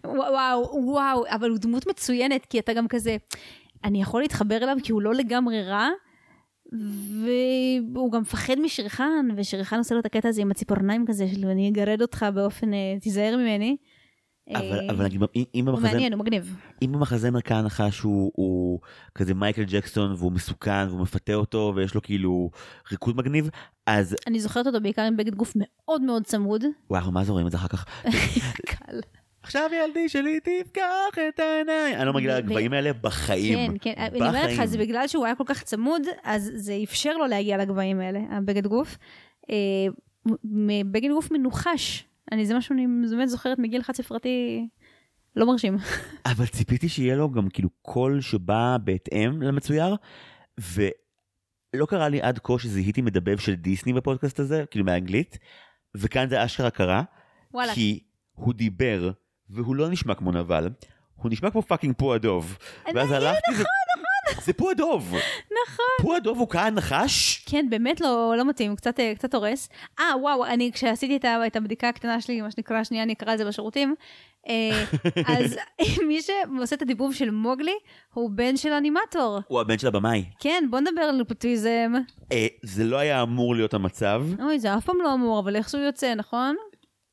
[0.05, 3.17] וואו, וואו, אבל הוא דמות מצוינת, כי אתה גם כזה,
[3.83, 5.87] אני יכול להתחבר אליו כי הוא לא לגמרי רע,
[7.93, 11.69] והוא גם מפחד משרחן, ושרחן עושה לו את הקטע הזה עם הציפורניים כזה, של אני
[11.69, 13.77] אגרד אותך באופן, אה, תיזהר ממני.
[14.55, 15.21] אבל אה, אבל נגיד,
[15.55, 15.87] אם- במחזה...
[15.87, 16.55] מעניין, הוא מגניב.
[16.81, 18.79] אם במחזמר כאן נחש הוא, הוא
[19.15, 22.49] כזה מייקל ג'קסון והוא מסוכן והוא מפתה אותו ויש לו כאילו
[22.91, 23.49] ריקוד מגניב
[23.87, 26.63] אז אני זוכרת אותו בעיקר עם בגד גוף מאוד מאוד צמוד.
[26.89, 27.85] וואו מה זה רואים את זה אחר כך
[28.71, 28.99] קל.
[29.47, 34.19] עכשיו ילדי שלי תפקח את העיניים אני לא מגיע לגבהים האלה בחיים כן, כן, אני
[34.19, 34.67] אומרת לך, בחיים.
[34.67, 38.67] זה בגלל שהוא היה כל כך צמוד, אז זה אפשר לו להגיע לגבהים האלה, הבגד
[38.67, 38.97] גוף.
[39.49, 39.87] אה,
[40.91, 42.05] בגד גוף מנוחש.
[42.31, 44.67] אני, זה משהו שאני באמת זוכרת מגיל חד ספרתי
[45.35, 45.77] לא מרשים.
[46.31, 49.95] אבל ציפיתי שיהיה לו גם כאילו קול שבא בהתאם למצויר
[50.57, 55.37] ולא קרה לי עד כה שזיהיתי מדבב של דיסני בפודקאסט הזה כאילו מאנגלית
[55.95, 57.03] וכאן זה אשכרה קרה
[57.53, 57.73] וואלה.
[57.73, 57.99] כי
[58.31, 59.11] הוא דיבר
[59.49, 60.69] והוא לא נשמע כמו נבל,
[61.15, 62.57] הוא נשמע כמו פאקינג פו הדוב.
[62.95, 63.63] ואז הלכתי, זה-
[64.45, 65.07] זה פו הדוב.
[65.65, 65.85] נכון.
[66.01, 67.43] פו הדוב הוא כאן נחש?
[67.49, 69.69] כן, באמת לא, לא מתאים, קצת, אה, קצת הורס.
[69.99, 73.37] אה, וואו, אני, כשעשיתי את, את הבדיקה הקטנה שלי, מה שנקרא, שנייה, אני אקרא את
[73.37, 73.95] זה בשירותים,
[74.49, 74.83] אה,
[75.37, 75.57] אז
[76.07, 77.75] מי שעושה את הדיבוב של מוגלי,
[78.13, 79.39] הוא בן של אנימטור.
[79.47, 80.25] הוא הבן של הבמאי.
[80.39, 81.93] כן, בוא נדבר על נפוטיזם.
[82.31, 84.23] אה, זה לא היה אמור להיות המצב.
[84.43, 86.55] אוי, זה אף פעם לא אמור, אבל איכשהו יוצא, נכון?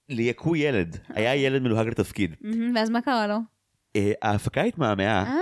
[0.09, 0.97] ליהקו ילד.
[1.09, 2.35] היה ילד מלוהק לתפקיד.
[2.75, 3.37] ואז מה קרה לו?
[3.97, 5.39] אה, ההפקה התמהמהה, אה,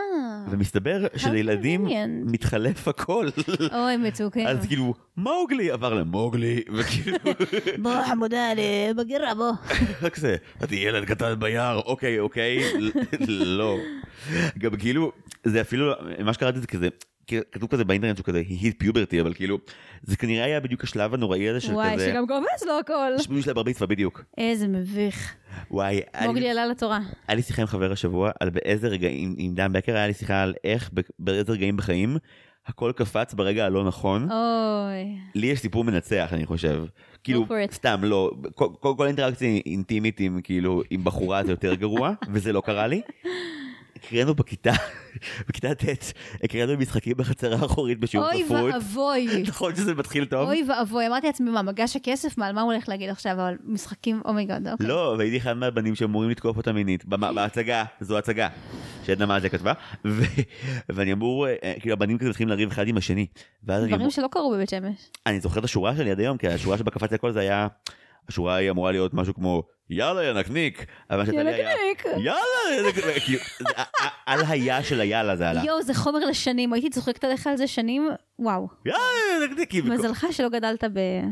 [0.51, 1.87] ומסתבר שלילדים.
[2.25, 3.29] מתחלף הכל.
[3.75, 4.47] אוי, מצוקים.
[4.47, 7.19] אז כאילו, מוגלי עבר למוגלי, וכאילו,
[7.83, 8.49] בוא, חמודה,
[8.97, 9.53] בגירה, בוא.
[10.03, 12.59] רק זה, אתה ילד קטן ביער, אוקיי, אוקיי,
[13.29, 13.77] לא.
[14.59, 15.13] גם כאילו,
[15.45, 15.93] זה אפילו,
[16.25, 16.89] מה שקראתי זה כזה,
[17.53, 19.59] כתוב כזה באינטרנט שהוא כזה, he hit puberty, אבל כאילו,
[20.03, 23.12] זה כנראה היה בדיוק השלב הנוראי הזה של וואי, כזה, שגם קופץ לו הכל.
[23.18, 24.24] יש מישהו של הבר מצווה בדיוק.
[24.39, 25.35] איזה מביך.
[25.70, 27.01] וואי, מוגלי עלה לתורה.
[27.28, 30.43] היה לי שיחה עם חבר השבוע על באיזה רגעים, עם דן בקר היה לי שיחה
[30.43, 32.16] על איך באיזה רגעים בחיים
[32.66, 34.22] הכל קפץ ברגע הלא נכון.
[34.30, 35.18] אוי.
[35.35, 36.85] לי יש סיפור מנצח אני חושב.
[37.24, 37.47] כאילו.
[37.72, 38.30] סתם לא
[38.80, 43.03] כל אינטראקציה אינטימית עם כאילו עם בחורה זה יותר גרוע וזה לא קרה לי.
[44.05, 44.73] הקראנו בכיתה
[45.49, 46.13] בכיתה ט'
[46.45, 48.75] הקראנו משחקים בחצר האחורית בשיעור אוי ספרות.
[48.75, 49.29] ואבוי.
[49.49, 50.49] נכון שזה מתחיל טוב?
[50.49, 51.07] אוי ואבוי.
[51.07, 52.39] אמרתי לעצמי, מה, מגש הכסף?
[52.39, 53.33] מה, על מה הוא הולך להגיד עכשיו?
[53.33, 54.87] אבל משחקים, אומייגוד, אוקיי.
[54.87, 58.49] לא, והייתי אחד מהבנים שאמורים לתקוף אותה מינית, בהצגה, זו הצגה,
[59.05, 59.73] שעדנה מאזיה כתבה,
[60.89, 63.27] ואני אמור, אה, כאילו הבנים כזה מתחילים לריב אחד עם השני,
[63.65, 65.11] דברים שלא קרו בבית שמש.
[65.27, 67.67] אני זוכר את השורה שלי עד היום, כי השורה שבה קפצתי הכל זה היה,
[68.29, 72.05] השורה היא אמורה להיות משהו כמו, יאללה יא נקניק, אבל מה שיצא לי היה, ינקניק.
[72.24, 73.22] יאללה יא נקניק,
[73.59, 76.72] זה ה- ה- על היה של היאללה זה עלה, יואו, זה חומר לשנים.
[76.72, 78.68] הייתי צוחקת עליך על זה שנים, וואו.
[78.86, 79.01] יאללה
[79.43, 80.84] יא נקניק, כל- מזלך שלא גדלת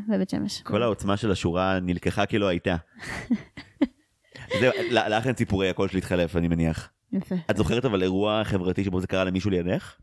[0.09, 0.63] בבית שמש.
[0.63, 2.77] כל העוצמה של השורה נלקחה כלא הייתה.
[4.61, 6.91] זהו, לך אין סיפורי הקול שלי התחלף אני מניח.
[7.13, 7.35] יפה.
[7.51, 9.95] את זוכרת אבל אירוע חברתי שבו זה קרה למישהו לידך?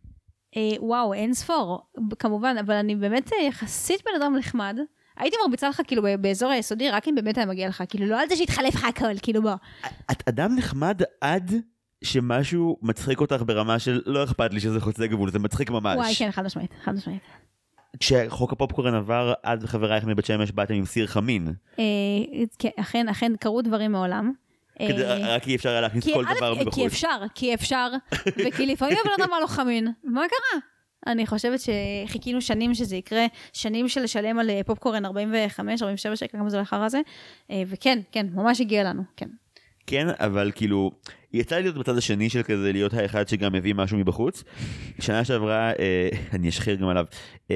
[0.57, 1.81] אה, וואו, אין ספור,
[2.19, 4.77] כמובן, אבל אני באמת אה, יחסית בן אדם נחמד.
[5.18, 8.30] הייתי מרביצה לך כאילו באזור היסודי, רק אם באמת היה מגיע לך, כאילו לא על
[8.30, 9.51] זה שהתחלף לך הכל, כאילו בוא.
[10.11, 11.51] את אדם נחמד עד
[12.03, 15.95] שמשהו מצחיק אותך ברמה של לא אכפת לי שזה חוצה גבול, זה מצחיק ממש.
[15.97, 17.22] וואי, כן, חד משמעית, חד משמעית.
[17.99, 21.53] כשחוק הפופקורן עבר, את וחברייך מבית שמש באתם עם סיר חמין.
[21.80, 21.84] אה,
[22.59, 24.32] כן, אכן, אכן קרו דברים מעולם.
[24.80, 26.86] אה, רק אי אפשר היה להכניס כי כל דבר כי מבחוץ.
[26.86, 27.89] אפשר, כי אפשר,
[28.28, 29.88] וכי לפעמים הבן אדם לא חמין.
[30.03, 30.61] מה קרה?
[31.11, 36.37] אני חושבת שחיכינו שנים שזה יקרה, שנים של לשלם על אה, פופקורן 45, 47 שקל,
[36.37, 37.01] כמה זה לאחר הזה,
[37.51, 39.29] אה, וכן, כן, ממש הגיע לנו, כן.
[39.88, 40.91] כן, אבל כאילו,
[41.33, 44.43] יצא לי להיות בצד השני של כזה להיות האחד שגם מביא משהו מבחוץ.
[44.99, 47.05] שנה שעברה, אה, אני אשחיר גם עליו,
[47.51, 47.55] אה,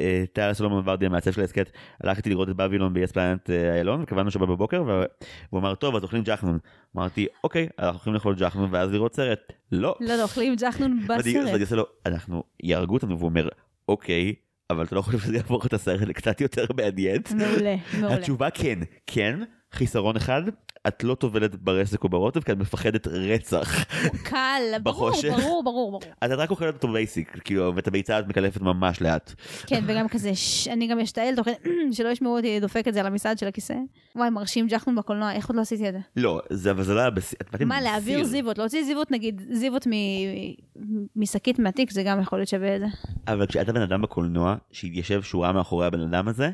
[0.00, 1.70] אה, טיירה סולומון ורדיה מעצב של ההסכת,
[2.04, 6.02] הלכתי לראות את בבילון ביס פלנט אה, איילון, וקבענו שבת בבוקר, והוא אמר, טוב, אז
[6.02, 6.58] אוכלים ג'חנון.
[6.96, 9.52] אמרתי, אוקיי, אנחנו הולכים לאכול ג'חנון ואז לראות סרט.
[9.72, 9.94] לא.
[10.00, 11.60] לא, לא, אוכלים ג'חנון בסרט.
[11.60, 13.48] עושה לו, אנחנו, יהרגו אותנו, והוא אומר,
[13.88, 14.34] אוקיי,
[14.70, 17.22] אבל אתה לא חושב שזה יהפוך את הסרט לקצת יותר מעניין?
[17.36, 18.14] מעולה, מעולה.
[18.14, 19.40] התשובה כן, כן,
[19.72, 20.42] חיסרון אחד,
[20.88, 23.84] את לא טובלת ברסק או ברוטב כי את מפחדת רצח.
[24.24, 25.10] כאילו, ברור.
[25.30, 26.00] ברור, ברור, ברור.
[26.20, 29.32] אז את רק אוכלת אותו basic, כאילו, ואת הביצה את מקלפת ממש לאט.
[29.66, 31.54] כן, וגם כזה, ש- אני גם אשתעל תוך כדי,
[31.92, 33.74] שלא ישמעו אותי דופק את זה על המשרד של הכיסא.
[34.16, 35.98] וואי, מרשים ג'חנון בקולנוע, איך עוד לא עשיתי את זה?
[36.16, 37.80] לא, זה, אבל זה לא היה באתם מה.
[37.80, 40.52] להעביר זיוות, להוציא זיוות, נגיד, זיוות מ-
[41.16, 42.86] משקית מהתיק, זה גם יכול להיות שווה את זה.
[43.26, 46.50] אבל כשאתה בן אדם בקולנוע, שהתיישב שורה מאחורי הבן אדם הזה,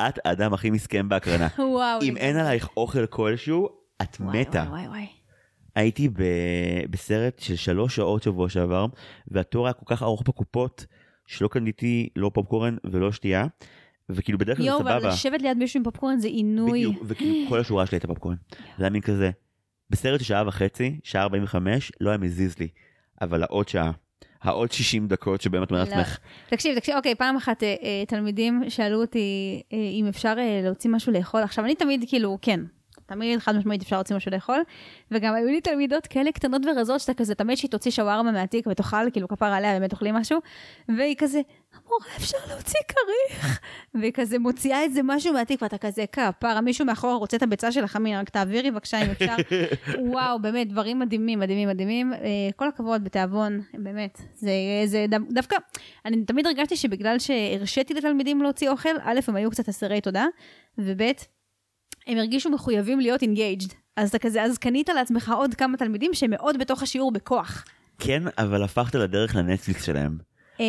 [0.00, 1.48] את האדם הכי מסכן בהקרנה.
[1.58, 2.02] וואו.
[2.02, 3.68] אם אין עלייך אוכל כלשהו,
[4.02, 4.64] את וואי, מתה.
[4.68, 5.06] וואי, וואי, וואי.
[5.74, 6.22] הייתי ב...
[6.90, 8.86] בסרט של שלוש שעות שבוע שעבר,
[9.28, 10.86] והתור היה כל כך ארוך בקופות,
[11.26, 13.46] שלא קניתי לא פופקורן ולא שתייה,
[14.08, 15.08] וכאילו בדרך כלל זה יואו, אבל סבבה.
[15.08, 16.86] לשבת ליד מישהו עם פופקורן זה עינוי.
[16.86, 18.36] בדיוק, וכאילו כל השורה שלי הייתה פופקורן.
[18.78, 19.30] זה היה מין כזה,
[19.90, 22.68] בסרט של שעה וחצי, שעה 45, לא היה מזיז לי,
[23.20, 23.90] אבל העוד שעה,
[24.42, 25.96] העוד 60 דקות שבהם את אומרת לא.
[25.96, 26.18] לעצמך,
[26.48, 31.12] תקשיב, תקשיב, אוקיי, פעם אחת אה, אה, תלמידים שאלו אותי אה, אם אפשר להוציא משהו
[31.12, 31.42] לאכול.
[31.42, 32.60] עכשיו, אני תמיד, כאילו, כן,
[33.08, 34.60] תמיד חד משמעית אפשר להוציא משהו לאכול,
[35.10, 39.10] וגם היו לי תלמידות כאלה קטנות ורזות, שאתה כזה, תמיד שהיא תוציא שווארמה מהתיק ותאכל,
[39.12, 40.40] כאילו, כפר עליה, באמת אוכלים משהו,
[40.88, 41.40] והיא כזה,
[41.74, 43.60] המורה, אפשר להוציא כריך?
[43.94, 47.84] והיא כזה מוציאה איזה משהו מהתיק, ואתה כזה, כפרה, מישהו מאחורה רוצה את הביצה של
[47.84, 49.34] החמין, רק תעבירי בבקשה אם אפשר.
[50.12, 52.12] וואו, באמת, דברים מדהימים, מדהימים, מדהימים.
[52.12, 52.18] אה,
[52.56, 54.20] כל הכבוד, בתיאבון, באמת.
[54.34, 54.50] זה,
[54.86, 55.56] זה דו- דווקא,
[56.04, 60.26] אני תמיד הרגשתי שבגלל שהרשיתי לתלמידים להוציא אוכל, א', הם היו קצת אסירי תודה,
[60.78, 61.02] וב',
[62.08, 63.72] הם הרגישו מחויבים להיות engaged.
[63.96, 67.64] אז אתה כזה, אז קנית לעצמך עוד כמה תלמידים שהם מאוד בתוך השיעור בכוח.
[67.98, 70.18] כן, אבל הפכת לדרך לנטפליקס שלהם.
[70.60, 70.66] אה,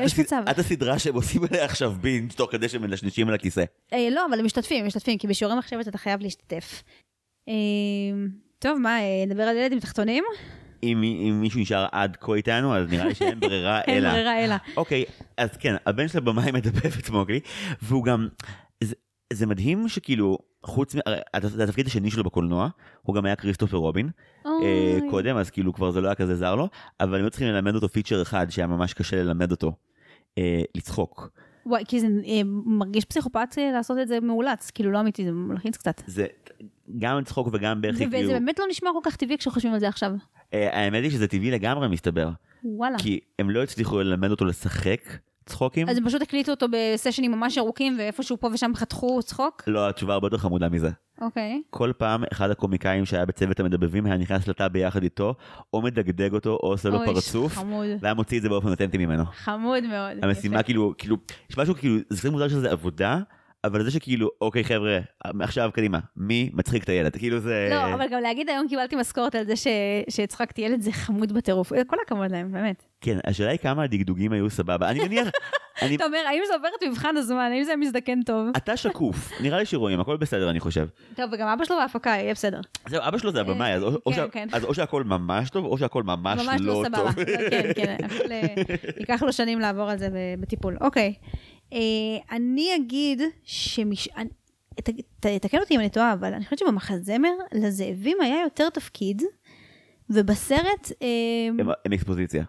[0.00, 0.42] יש מצב.
[0.50, 3.64] את הסדרה שהם עושים עליה עכשיו בינג' תוך כדי שהם מנשנשים על הכיסא.
[3.92, 6.82] אה, לא, אבל הם משתתפים, הם משתתפים, כי בשיעורי מחשבת אתה חייב להשתתף.
[7.48, 7.54] אה,
[8.58, 10.24] טוב, מה, נדבר על ילד עם תחתונים?
[10.82, 14.10] אם אם מישהו נשאר עד כה איתנו, אז נראה לי שאין ברירה אין אלא.
[14.10, 14.54] ברירה אלא.
[14.76, 15.04] אוקיי,
[15.36, 17.40] אז כן, הבן של הבמאי מדבב את מוגלי,
[17.82, 18.28] והוא גם,
[19.32, 22.68] זה, מדהים שכאילו, חוץ, מ- הרי הת- זה התפקיד השני שלו בקולנוע,
[23.02, 24.08] הוא גם היה כריסטופר רובין
[24.46, 24.50] אה,
[25.00, 25.10] אוי.
[25.10, 26.68] קודם, אז כאילו כבר זה לא היה כזה זר לו,
[27.00, 29.72] אבל היו צריכים ללמד אותו פיצ'ר אחד שהיה ממש קשה ללמד אותו,
[30.38, 31.30] אה, לצחוק.
[31.66, 35.32] וואי, כי זה אה, מרגיש פסיכופת אה, לעשות את זה מאולץ, כאילו לא אמיתי, זה
[35.32, 36.02] מלחיץ קצת.
[36.06, 36.26] זה
[36.98, 39.80] גם לצחוק וגם בכי, זה- וזה כאילו, באמת לא נשמע כל כך טבעי כשחושבים על
[39.80, 40.12] זה עכשיו.
[40.54, 42.30] אה, האמת היא שזה טבעי לגמרי מסתבר,
[42.64, 42.98] וואלה.
[42.98, 45.00] כי הם לא הצליחו ללמד אותו לשחק
[45.50, 45.88] צחוקים.
[45.88, 49.62] אז הם פשוט הקליטו אותו בסשנים ממש ארוכים, ואיפשהו פה ושם חתכו צחוק?
[49.66, 50.90] לא, התשובה הרבה יותר חמודה מזה.
[51.20, 51.62] אוקיי.
[51.70, 55.34] כל פעם אחד הקומיקאים שהיה בצוות המדבבים היה נכנס לתא ביחד איתו,
[55.72, 57.86] או מדגדג אותו, או עושה לו אוי, פרצוף, חמוד.
[58.00, 59.24] והיה מוציא את זה באופן אותנטי ממנו.
[59.26, 60.24] חמוד מאוד.
[60.24, 60.62] המשימה יפה.
[60.62, 61.16] כאילו, כאילו,
[61.50, 63.18] יש משהו כאילו, זה מוזר שזה עבודה,
[63.64, 64.98] אבל זה שכאילו, אוקיי חבר'ה,
[65.40, 67.16] עכשיו קדימה, מי מצחיק את הילד?
[67.16, 67.68] כאילו זה...
[67.70, 69.66] לא, אבל גם להגיד היום קיבלתי משכורת על זה ש-
[70.08, 71.72] שהצחקתי ילד זה חמוד בטירוף.
[71.86, 72.84] כל הכבוד להם, באמת.
[73.00, 74.88] כן, השאלה היא כמה הדגדוגים היו סבבה.
[74.88, 75.28] אני מניח,
[75.82, 75.96] אני...
[75.96, 77.50] אתה אומר, האם זה עובר את מבחן הזמן?
[77.52, 78.48] האם זה מזדקן טוב?
[78.56, 80.86] אתה שקוף, נראה לי שרואים, הכל בסדר אני חושב.
[81.14, 82.60] טוב, וגם אבא שלו בהפקה, יהיה בסדר.
[82.88, 83.82] זהו, אבא שלו זה הבמאי, אז
[84.14, 84.48] כן, כן.
[84.52, 87.12] אז או שהכל ממש טוב, או שהכל ממש ממש לא לא סבבה.
[87.12, 87.24] טוב.
[87.50, 87.96] כן, כן,
[88.30, 88.40] אה,
[88.98, 90.08] ייקח לו שנים לעבור על זה
[90.40, 90.76] בטיפול.
[90.80, 91.14] אוקיי.
[91.72, 91.78] אה,
[92.36, 94.08] אני אגיד שמש...
[94.16, 94.28] אני-
[94.74, 94.90] ת-
[95.20, 99.22] ת- תקן אותי אם אני טועה, אבל אני חושבת שבמחזמר לזאבים היה יותר תפקיד,
[100.10, 100.92] ובסרט...
[101.02, 102.44] אה, הם אקספוזיציה,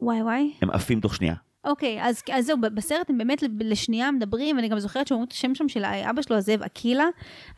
[0.00, 0.52] וואי וואי.
[0.62, 1.34] הם עפים תוך שנייה.
[1.64, 5.54] אוקיי, אז, אז זהו, בסרט הם באמת לשנייה מדברים, ואני גם זוכרת שאומרים את השם
[5.54, 7.04] שם של אבא שלו, הזאב אקילה.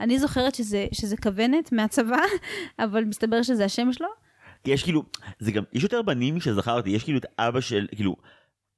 [0.01, 2.17] אני זוכרת שזה, שזה כוונת מהצבא,
[2.85, 4.09] אבל מסתבר שזה השם שלו.
[4.67, 5.03] יש כאילו,
[5.39, 8.17] זה גם, יש יותר בנים שזכרתי, יש כאילו את אבא של, כאילו,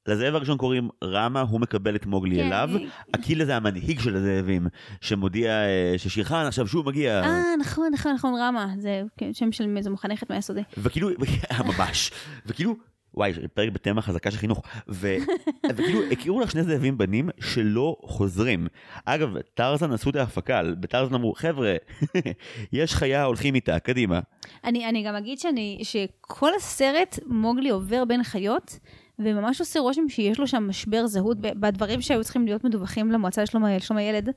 [0.06, 4.16] לזאב הראשון קוראים רמה, הוא מקבל את מוגלי כן, אליו, אה, אקילה זה המנהיג של
[4.16, 4.66] הזאבים,
[5.00, 8.68] שמודיע אה, ששירחן עכשיו שוב מגיע, אה, נכון, נכון, נכון, רמה.
[8.78, 10.62] זה כן, שם של איזו מחנכת מהיסודי.
[10.78, 11.08] וכאילו,
[11.78, 12.10] ממש,
[12.46, 12.76] וכאילו,
[13.14, 15.16] וואי, פרק בתמה חזקה של חינוך, ו,
[15.68, 18.66] וכאילו הכירו לך שני זאבים בנים שלא חוזרים.
[19.04, 21.74] אגב, טרזן עשו את ההפקה, בטרזן אמרו, חבר'ה,
[22.72, 24.20] יש חיה, הולכים איתה, קדימה.
[24.64, 28.78] אני, אני גם אגיד שאני, שכל הסרט מוגלי עובר בין חיות,
[29.18, 33.64] וממש עושה רושם שיש לו שם משבר זהות בדברים שהיו צריכים להיות מדווחים למועצה לשלום,
[33.64, 34.30] ה- לשלום הילד,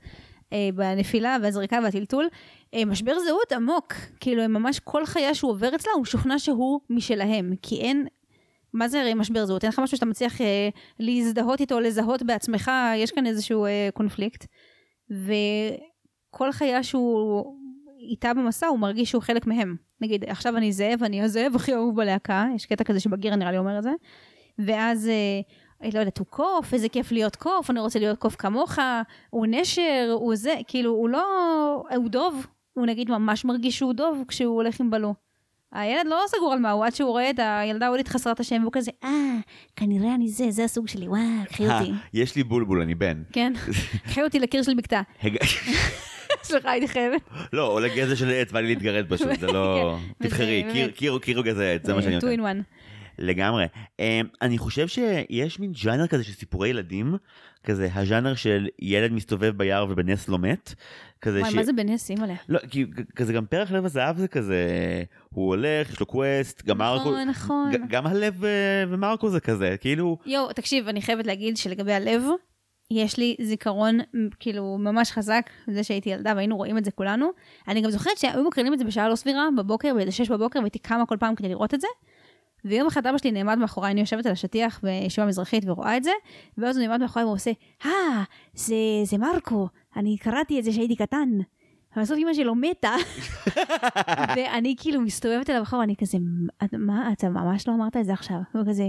[0.52, 2.28] אה, בנפילה והזריקה והטלטול.
[2.74, 7.54] אה, משבר זהות עמוק, כאילו ממש כל חיה שהוא עובר אצלה, הוא משוכנע שהוא משלהם,
[7.62, 8.06] כי אין...
[8.72, 9.64] מה זה הרי משבר זהות?
[9.64, 10.68] אין לך משהו שאתה מצליח אה,
[11.00, 14.46] להזדהות איתו, לזהות בעצמך, יש כאן איזשהו אה, קונפליקט.
[15.10, 17.56] וכל חיה שהוא
[18.10, 19.76] איתה במסע, הוא מרגיש שהוא חלק מהם.
[20.00, 23.58] נגיד, עכשיו אני זאב, אני הזאב הכי אהוב בלהקה, יש קטע כזה שבגירה נראה לי
[23.58, 23.90] אומר את זה.
[24.58, 28.78] ואז, אה, לא יודעת, הוא קוף, איזה כיף להיות קוף, אני רוצה להיות קוף כמוך,
[29.30, 31.24] הוא נשר, הוא זה, כאילו, הוא לא,
[31.96, 35.14] הוא דוב, הוא נגיד ממש מרגיש שהוא דוב כשהוא הולך עם בלו.
[35.72, 38.72] הילד לא סגור על מה הוא, עד שהוא רואה את הילדה ההודית חסרת השם, והוא
[38.72, 39.10] כזה, אה,
[39.76, 41.90] כנראה אני זה, זה הסוג שלי, וואו, קחי אותי.
[41.90, 43.22] אה, יש לי בולבול, אני בן.
[43.32, 43.52] כן,
[44.08, 45.02] קחי אותי לקיר של בקתה.
[46.42, 47.20] סליחה, הייתי חייבת.
[47.52, 49.96] לא, או לגזע של עץ, בא לי להתגרד פשוט, זה לא...
[50.18, 52.40] כן, תבחרי, קיר- או גזע עץ, זה מה שאני two נותן.
[52.40, 52.62] in one.
[53.18, 53.64] לגמרי.
[54.00, 57.16] אה, אני חושב שיש מין ז'אנר כזה של סיפורי ילדים,
[57.64, 60.74] כזה הז'אנר של ילד מסתובב ביער ובנס לא מת.
[61.20, 62.34] כזה וואי, ש- מה זה בנס, אימא'לה?
[62.48, 62.86] לא, כי
[63.16, 64.66] כזה גם פרח לב הזהב זה כזה,
[65.30, 67.88] הוא הולך, יש לו קווסט, גם מרקו, נכון, נכון.
[67.88, 68.50] גם הלב אה,
[68.88, 72.22] ומרקו זה כזה, כאילו, יואו, תקשיב, אני חייבת להגיד שלגבי הלב,
[72.90, 73.98] יש לי זיכרון
[74.40, 77.30] כאילו ממש חזק, זה שהייתי ילדה והיינו רואים את זה כולנו.
[77.68, 80.78] אני גם זוכרת שהיו מקרינים את זה בשעה לא סבירה, בבוקר, באיזה שש בבוקר, והייתי
[80.78, 81.86] קמה כל פעם כדי לראות את זה.
[82.64, 86.10] ויום אחד אבא שלי נעמד מאחוריי, אני יושבת על השטיח בישיבה מזרחית ורואה את זה,
[86.58, 87.50] ואז הוא נעמד מאחוריי והוא עושה,
[87.86, 88.22] אה,
[88.54, 91.28] זה, זה מרקו, אני קראתי את זה כשהייתי קטן.
[91.96, 92.94] ובסוף אמא שלו מתה,
[94.36, 96.18] ואני כאילו מסתובבת אליו אחורה, אני כזה,
[96.72, 98.36] מה, אתה ממש לא אמרת את זה עכשיו?
[98.52, 98.84] הוא כזה,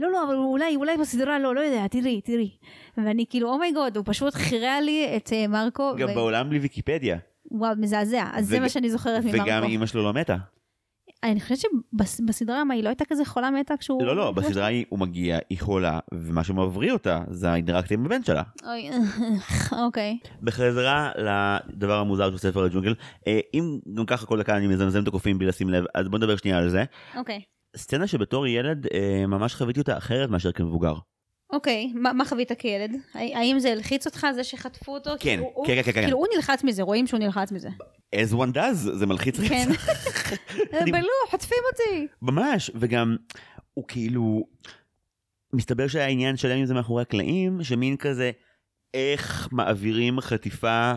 [0.00, 2.50] לא, לא, אבל אולי, אולי בסדרה לא, לא יודע, תראי, תראי.
[2.96, 5.92] ואני כאילו, אומייגוד, הוא פשוט חירע לי את אה, מרקו.
[5.98, 7.18] גם ו- בעולם בלי ויקיפדיה,
[7.50, 8.24] וואו, מזעזע.
[8.32, 9.42] אז זה וג- מה שאני זוכרת ממרקו.
[9.42, 10.36] וגם אימא שלו לא מתה.
[11.24, 14.02] אני חושבת שבסדרה, מה, היא לא הייתה כזה חולה מתה כשהוא...
[14.02, 18.24] לא, לא, בסדרה היא- הוא מגיע, היא חולה, ומה שמבריא אותה זה האינטראקציה עם הבן
[18.24, 18.42] שלה.
[18.66, 18.90] אוי,
[19.84, 20.18] אוקיי.
[20.42, 22.94] בחזרה לדבר המוזר של ספר הג'ונגל,
[23.26, 26.18] אה, אם גם ככה כל דקה אני מזמזם את הקופים בלי לשים לב, אז בוא
[26.18, 26.84] נדבר שנייה על זה.
[27.16, 27.40] אוקיי.
[27.76, 30.94] סצנה שבתור ילד אה, ממש חוויתי אותה אחרת מאשר כמבוגר.
[31.52, 32.90] אוקיי, מה מה חווית כילד?
[33.14, 35.10] הא- האם זה הלחיץ אותך, זה שחטפו אותו?
[35.10, 36.02] כן, כאילו, הוא- כן, כן, כן, כן.
[36.02, 37.68] כאילו הוא נלחץ מזה, רואים שהוא נלחץ מזה.
[38.16, 39.68] as one does, זה מלחיץ כן.
[39.70, 40.32] רצח.
[40.80, 42.06] אני- בלו, חוטפים אותי.
[42.22, 43.16] ממש, וגם
[43.74, 44.42] הוא כאילו,
[45.52, 48.30] מסתבר שהיה עניין שלם עם זה מאחורי הקלעים, שמין כזה,
[48.94, 50.92] איך מעבירים חטיפה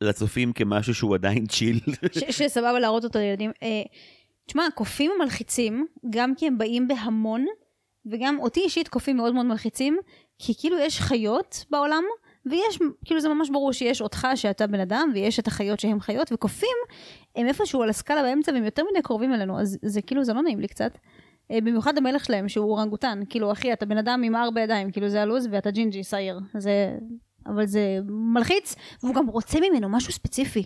[0.00, 1.80] לצופים כמשהו שהוא עדיין צ'יל.
[2.30, 3.50] שסבבה להראות אותו לילדים.
[3.62, 3.82] אה,
[4.46, 7.46] תשמע, קופים מלחיצים, גם כי הם באים בהמון,
[8.06, 9.98] וגם אותי אישית קופים מאוד מאוד מלחיצים,
[10.38, 12.02] כי כאילו יש חיות בעולם,
[12.46, 16.32] ויש, כאילו זה ממש ברור שיש אותך שאתה בן אדם, ויש את החיות שהם חיות,
[16.32, 16.76] וקופים
[17.36, 20.42] הם איפשהו על הסקאלה באמצע, והם יותר מדי קרובים אלינו, אז זה כאילו, זה לא
[20.42, 20.98] נעים לי קצת.
[21.50, 25.08] אה, במיוחד המלך שלהם, שהוא אורנגוטן, כאילו, אחי, אתה בן אדם עם ארבע ידיים, כאילו,
[25.08, 26.40] זה הלו"ז, ואתה ג'ינג'י, sire.
[26.58, 26.96] זה...
[27.46, 30.64] אבל זה מלחיץ, והוא גם רוצה ממנו משהו ספציפי.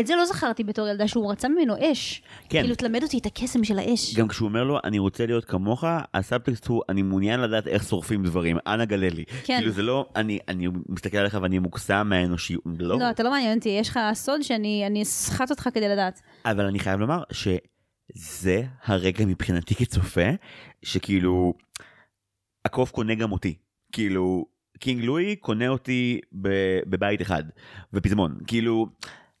[0.00, 2.22] את זה לא זכרתי בתור ילדה, שהוא רצה ממנו אש.
[2.48, 2.60] כן.
[2.60, 4.14] כאילו, תלמד אותי את הקסם של האש.
[4.14, 5.84] גם כשהוא אומר לו, אני רוצה להיות כמוך,
[6.14, 9.24] הסאבטקסט הוא, אני מעוניין לדעת איך שורפים דברים, אנא גלה לי.
[9.44, 9.58] כן.
[9.58, 12.98] כאילו זה לא, אני, אני מסתכל עליך ואני מוקסם מהאנושיות, לא.
[12.98, 16.20] לא, אתה לא מעניין אותי, יש לך סוד שאני אני אסחט אותך כדי לדעת.
[16.44, 20.30] אבל אני חייב לומר שזה הרגע מבחינתי כצופה,
[20.82, 21.54] שכאילו,
[22.64, 23.54] הקוף קונה גם אותי.
[23.92, 24.44] כאילו,
[24.78, 26.20] קינג לואי קונה אותי
[26.86, 27.44] בבית אחד,
[27.92, 28.38] בפזמון.
[28.46, 28.86] כאילו,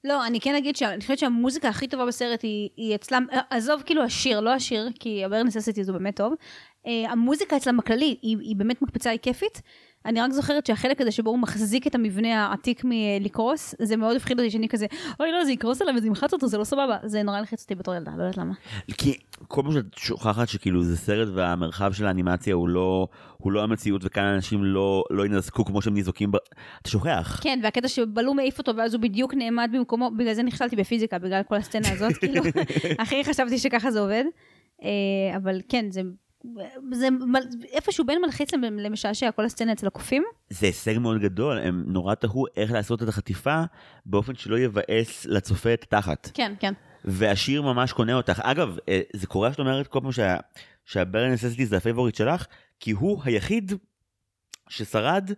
[0.04, 3.82] לא, אני כן אגיד שאני חושבת שהמוזיקה הכי טובה בסרט היא, היא אצלם, אה, עזוב
[3.86, 6.34] כאילו השיר, לא השיר, כי הבר נססיטי זה באמת טוב.
[6.86, 9.62] אה, המוזיקה אצלם בכללי היא, היא באמת מקפצה, היא כיפית.
[10.06, 14.38] אני רק זוכרת שהחלק הזה שבו הוא מחזיק את המבנה העתיק מלקרוס, זה מאוד הפחיד
[14.38, 14.86] אותי שאני כזה,
[15.20, 16.96] אוי לא, זה יקרוס עליו וזה ימחץ אותו, זה לא סבבה.
[17.04, 18.54] זה נורא הלחיץ אותי בתור ילדה, לא יודעת למה.
[18.98, 23.62] כי כל פעם שאת שוכחת שכאילו זה סרט והמרחב של האנימציה הוא לא, הוא לא
[23.62, 26.36] המציאות וכאן אנשים לא, לא ינזקו כמו שהם ניזוקים, ב...
[26.82, 27.40] אתה שוכח.
[27.42, 31.42] כן, והקטע שבלום העיף אותו ואז הוא בדיוק נעמד במקומו, בגלל זה נכשלתי בפיזיקה, בגלל
[31.42, 32.42] כל הסצנה הזאת, כאילו,
[33.02, 34.24] הכי חשבתי שככה זה עובד.
[34.82, 36.00] אה, אבל כן, זה,
[36.92, 37.08] זה
[37.72, 40.22] איפשהו בין מלחיץ למ- למשעשע, כל הסצנה אצל הקופים.
[40.50, 43.62] זה הישג מאוד גדול, הם נורא תהו איך לעשות את החטיפה
[44.06, 46.30] באופן שלא יבאס לצופה את התחת.
[46.34, 46.72] כן, כן.
[47.04, 48.40] והשיר ממש קונה אותך.
[48.42, 50.36] אגב, אה, זה קורה שאת אומרת כל פעם שה,
[50.84, 52.46] שה bare necessities זה ה favorite שלך,
[52.80, 53.72] כי הוא היחיד
[54.68, 55.30] ששרד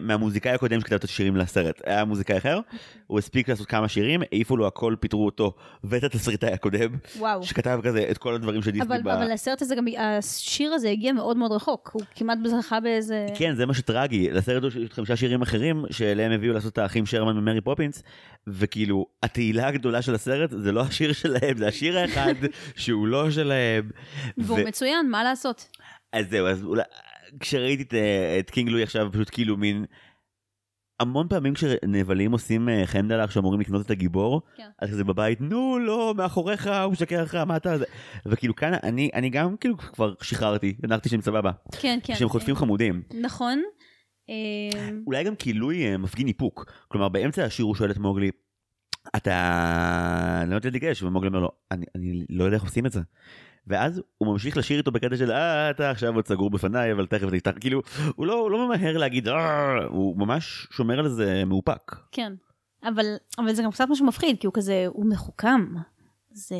[0.00, 1.82] מהמוזיקאי הקודם שכתב את השירים לסרט.
[1.86, 2.60] היה מוזיקאי אחר,
[3.06, 7.42] הוא הספיק לעשות כמה שירים, העיפו לו הכל, פיטרו אותו ואת התסריטאי הקודם, וואו.
[7.42, 8.88] שכתב כזה את כל הדברים של דיסני.
[8.88, 9.08] אבל, ב...
[9.08, 13.26] אבל הסרט הזה גם, השיר הזה הגיע מאוד מאוד רחוק, הוא כמעט זכה באיזה...
[13.34, 14.30] כן, זה מה שטרגי.
[14.30, 18.02] לסרט יש חמישה שירים אחרים שאליהם הביאו לעשות את האחים שרמן ומרי פופינס,
[18.46, 22.34] וכאילו, התהילה הגדולה של הסרט זה לא השיר שלהם, זה השיר האחד
[22.76, 23.90] שהוא לא שלהם.
[24.38, 25.68] והוא ו- מצוין, מה לעשות?
[26.12, 26.82] אז זהו, אז אולי,
[27.40, 29.84] כשראיתי את, אה, את קינג לואי עכשיו, פשוט כאילו מין...
[31.00, 34.68] המון פעמים כשנבלים עושים אה, חנדלח שאמורים לקנות את הגיבור, כן.
[34.78, 37.84] אז כזה בבית, נו לא, מאחוריך, הוא משקר לך, מה אתה זה?
[38.26, 41.50] וכאילו כאן אני, אני גם כאילו כבר שחררתי, הנחתי שהם סבבה.
[41.80, 42.14] כן, כן.
[42.14, 43.02] שהם חוטפים חמודים.
[43.20, 43.62] נכון.
[44.30, 46.72] אה, אולי גם כי לואי מפגין איפוק.
[46.88, 48.30] כלומר, באמצע השיר הוא שואל את מוגלי,
[49.16, 53.00] אתה לא יודע לגשת, ומוגלי אומר לו, אני, אני לא יודע איך עושים את זה.
[53.66, 57.30] ואז הוא ממשיך לשיר איתו בקטע של אה אתה עכשיו עוד סגור בפניי אבל תכף
[57.30, 57.82] תפתח כאילו
[58.16, 61.96] הוא לא הוא לא ממהר להגיד אה הוא ממש שומר על זה מאופק.
[62.12, 62.32] כן.
[62.84, 63.04] אבל,
[63.38, 65.74] אבל זה גם קצת משהו מפחיד, כי הוא כזה, הוא מחוכם.
[66.32, 66.56] זה,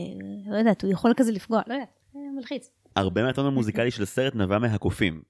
[0.50, 2.70] לא יודעת, הוא יכול כזה לפגוע, לא יודעת, זה מלחיץ.
[2.96, 5.22] הרבה מהטון המוזיקלי של הסרט נבע מהקופים.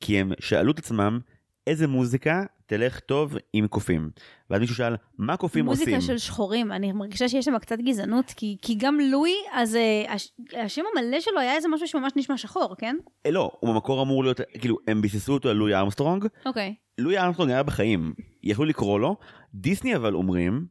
[0.00, 1.20] כי הם שאלו את עצמם
[1.66, 4.10] איזה מוזיקה תלך טוב עם קופים.
[4.50, 6.00] ואז מישהו שאל מה קופים מוזיקה עושים.
[6.00, 10.32] של שחורים, אני מרגישה שיש שם קצת גזענות, כי, כי גם לואי, אז אה, הש,
[10.56, 12.96] השם המלא שלו היה איזה משהו שממש נשמע שחור, כן?
[13.26, 16.26] אה, לא הוא במקור אמור להיות כאילו הם ביססו אותו על לואי ארמסטרונג.
[16.46, 16.74] אוקיי.
[16.98, 18.12] לואי ארמסטרונג היה בחיים
[18.42, 19.16] יכלו לקרוא לו
[19.54, 20.66] דיסני אבל אומרים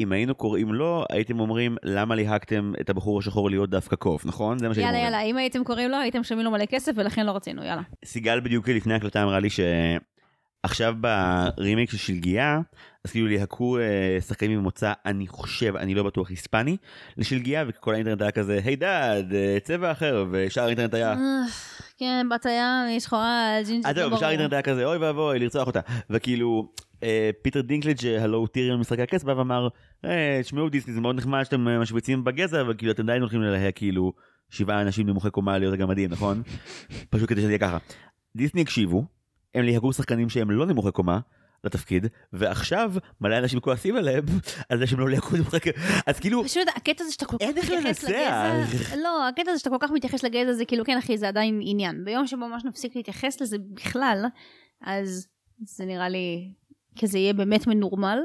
[0.00, 4.58] אם היינו קוראים לו הייתם אומרים למה ליהקתם את הבחור השחור להיות דווקא קוף נכון
[4.58, 5.14] זה מה שהייתם יאללה, אומרים.
[5.14, 7.82] יאללה, אם הייתם קוראים לו, הייתם משלמים לו מלא כסף, ולכן לא רצינו, יאללה.
[8.04, 9.48] סיגל בדיוק לפני ההקלטה אמרה לי
[10.66, 10.94] שעכשיו
[11.56, 12.60] ברימייק של שלגיה
[13.04, 16.76] אז כאילו ליהקו אה, שחקנים ממוצא אני חושב אני לא בטוח היספני
[17.16, 21.16] לשלגיה וכל האינטרנט היה כזה היי דה אה, צבע אחר ושאר האינטרנט היה אה,
[21.98, 24.12] כן, בת הים, היא שחורה, ג'ינג'ית, לא זהו.
[24.12, 25.80] ושאר האינטרנט היה כזה אוי ואבוי לרצוח אותה
[26.10, 29.68] וכאילו אה, פיטר דינקליג' הלו טיריון משחקי הכס בא ואמר
[30.04, 33.42] "אה, תשמעו דיסני זה מאוד נחמד שאתם אה, משוויצים בגזע אבל כאילו אתם עדיין הולכים
[33.42, 34.12] ללהק כאילו
[34.50, 36.42] שבעה אנשים נמוכי קומה להיות הגמדים נכון?
[37.10, 37.78] פשוט כדי שזה יהיה ככה.
[38.36, 39.17] דיסני הקשיבו
[39.58, 41.18] הם ליהקו שחקנים שהם לא נמוכי קומה
[41.64, 44.24] לתפקיד ועכשיו מלא אנשים כועסים עליהם
[44.68, 47.48] על זה שהם לא ליהגו נמוכי קומה אז כאילו פשוט הקטע הזה שאתה כל כך
[47.48, 48.04] מתייחס.
[48.04, 48.54] לגזע,
[48.96, 52.04] לא, הקטע הזה שאתה כל כך מתייחס לגזע זה כאילו כן אחי זה עדיין עניין.
[52.04, 54.24] ביום שבו ממש נפסיק להתייחס לזה בכלל,
[54.82, 55.26] אז
[55.60, 56.52] זה נראה לי
[57.00, 58.18] כזה יהיה באמת מנורמל.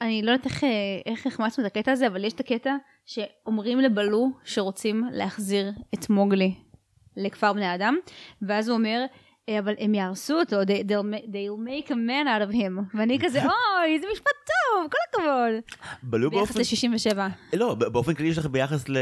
[0.00, 0.64] אני לא יודעת איך,
[1.06, 2.76] איך החמצנו את הקטע הזה, אבל יש את הקטע
[3.06, 6.54] שאומרים לבלו שרוצים להחזיר את מוגלי
[7.16, 7.96] לכפר בני אדם,
[8.42, 9.06] ואז הוא אומר, "אה,
[9.50, 13.42] אבל הם יהרסו אותו, they, they'll, they'll make a man out of him, ואני כזה,
[13.78, 15.80] אוי, זה משפט טוב, כל הכבוד.
[16.02, 17.18] בלו ביחס באופן ל-67.
[17.56, 18.96] לא, ב- באופן כללי יש לך ביחס ל...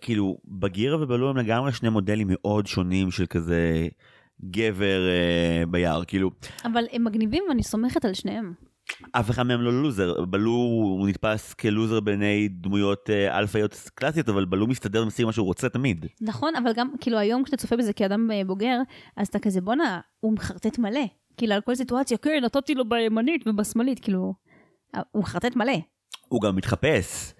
[0.00, 3.88] כאילו, בגירה ובלו הם לגמרי שני מודלים מאוד שונים של כזה
[4.44, 6.30] גבר אה, ביער, כאילו,
[6.64, 8.52] אבל הם מגניבים ואני סומכת על שניהם.
[9.12, 14.44] אף אחד מהם לא לוזר, בלו הוא נתפס כלוזר בעיני דמויות אה, אלפאיות קלאסיות, אבל
[14.44, 16.06] בלו מסתדר ומשיג מה שהוא רוצה תמיד.
[16.20, 18.78] נכון, אבל גם, כאילו היום כשאתה צופה בזה כאדם אה, בוגר,
[19.16, 21.00] אז אתה כזה, בואנה, הוא מחרטט מלא.
[21.36, 24.34] כאילו על כל סיטואציה, כן, נתתי לו בימנית ובשמאלית, כאילו,
[24.94, 25.76] אה, הוא מחרטט מלא.
[26.28, 27.34] הוא גם מתחפש.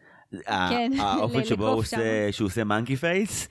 [0.46, 1.76] כן, האופן שבו הוא.
[1.76, 3.48] עושה, שהוא עושה monkey face,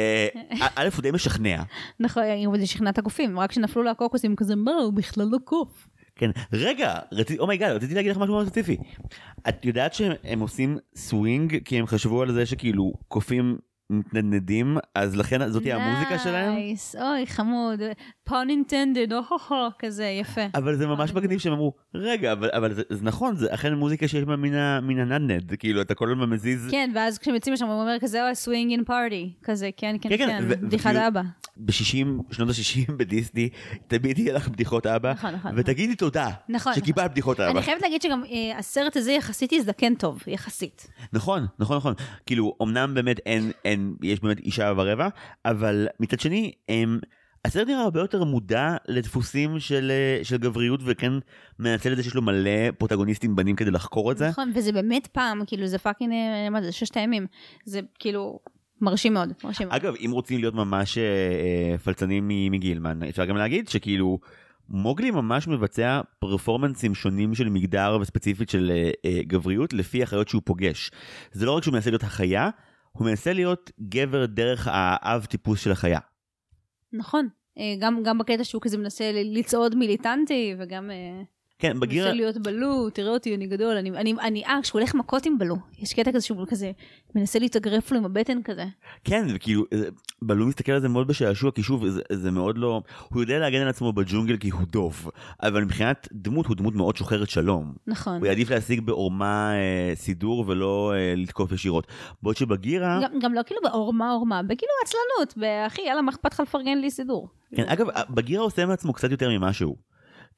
[0.76, 1.62] א' הוא די משכנע.
[2.00, 2.22] נכון,
[2.58, 5.88] זה שכנע את הקופים, רק כשנפלו לו הקוקוסים, כזה, מה, הוא בכלל לא קוף.
[6.16, 6.98] כן, רגע,
[7.38, 8.76] oh my god, רציתי להגיד לך משהו מאוד ספציפי.
[9.48, 13.58] את יודעת שהם עושים סווינג כי הם חשבו על זה שכאילו קופים
[13.92, 16.54] מתנדנדים, אז לכן זאתי המוזיקה שלהם?
[16.54, 17.80] נייס, אוי, חמוד,
[18.24, 20.40] pun intended, או-הו-הו, כזה, יפה.
[20.54, 24.08] אבל זה ממש מגניב שהם אמרו, רגע, אבל, אבל זה, זה נכון, זה אכן מוזיקה
[24.08, 24.36] שיש בה
[24.82, 28.26] מן הנדנד, כאילו אתה כל הזמן מזיז, כן, ואז כשהם יוצאים משם, הוא אומר כזה,
[28.26, 31.22] אוי, swinging party, כזה, כן, כן, כן, כן, בדיחת אבא.
[31.56, 33.48] ב-60, שנות ה-60 בדיסני,
[33.86, 37.50] תמיד יהיה לך בדיחות אבא, נכון, נכון, ותגידי תודה, נכון, שקיבלת בדיחות אבא.
[37.50, 40.88] אני חייבת להגיד שגם אה, הסרט הזה יחסית הזדקן טוב, יחסית.
[41.12, 41.94] נכון, נכון, נכון.
[42.26, 45.08] כאילו, אמנם באמת אין, אין, יש באמת אישה ורבע,
[45.44, 46.98] אבל מצד שני, הם,
[47.44, 51.12] הסרט נראה הרבה יותר מודע לדפוסים של, אה, של גבריות, וכן
[51.58, 54.28] מנצל את זה שיש לו מלא פרוטגוניסטים בנים כדי לחקור את זה.
[54.28, 57.26] נכון, וזה באמת פעם, כאילו זה פאקינג, אה, מה זה, ששת הימים.
[57.64, 58.40] זה כאילו
[58.80, 59.80] מרשים מאוד, מרשים מאוד.
[59.80, 64.18] אגב, אם רוצים להיות ממש אה, אה, פלצנים מגדלמן, אפשר גם להגיד שכאילו,
[64.68, 70.42] מוגלי ממש מבצע פרפורמנסים שונים של מגדר וספציפית של אה, אה, גבריות לפי החיות שהוא
[70.44, 70.90] פוגש.
[71.32, 72.50] זה לא רק שהוא מנסה להיות החיה,
[72.92, 76.00] הוא מנסה להיות גבר דרך האב טיפוס של החיה.
[76.92, 77.28] נכון.
[77.58, 81.22] אה, גם, גם בקטע שהוא כזה מנסה לצעוד מיליטנטי, וגם אה,
[81.62, 82.04] כן, בגיר...
[82.04, 85.38] מנסה להיות בלו, תראה אותי, אני גדול, אני, אני, אני, אה, כשהוא הולך מכות עם
[85.38, 86.72] בלו, יש קטע כזה שהוא כזה
[87.14, 88.64] מנסה להתאגרף לו עם הבטן כזה.
[89.04, 89.78] כן, וכאילו, אה,
[90.22, 92.82] בלו מסתכל על זה מאוד בשעשוע, כי שוב, זה, זה מאוד לא...
[93.08, 95.10] הוא יודע להגן על עצמו בג'ונגל כי הוא דוב,
[95.42, 97.72] אבל מבחינת דמות, הוא דמות מאוד שוחרת שלום.
[97.86, 98.18] נכון.
[98.18, 101.86] הוא יעדיף להשיג בעורמה אה, סידור ולא אה, לתקוף ישירות.
[102.22, 103.00] בעוד שבגירה...
[103.02, 106.90] גם, גם לא כאילו בעורמה עורמה, בכאילו עצלנות, באחי, יאללה, מה אכפת לך לפרגן לי
[106.90, 107.28] סידור?
[107.54, 109.76] כן, אגב, בגירה עושה מעצמו קצת יותר ממשהו.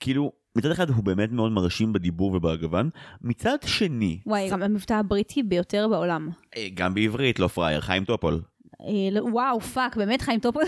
[0.00, 2.90] כאילו, מצד אחד הוא באמת מאוד מרשים בדיבור ובגוון,
[3.22, 6.30] מצד שני, וואי, גם המבטא הבריטי ביותר בעולם.
[6.56, 8.42] אה, גם בעברית, לא פראייר, חיים טופול.
[8.80, 10.62] אה, לא- וואו, fuck, באמת חיים טופול?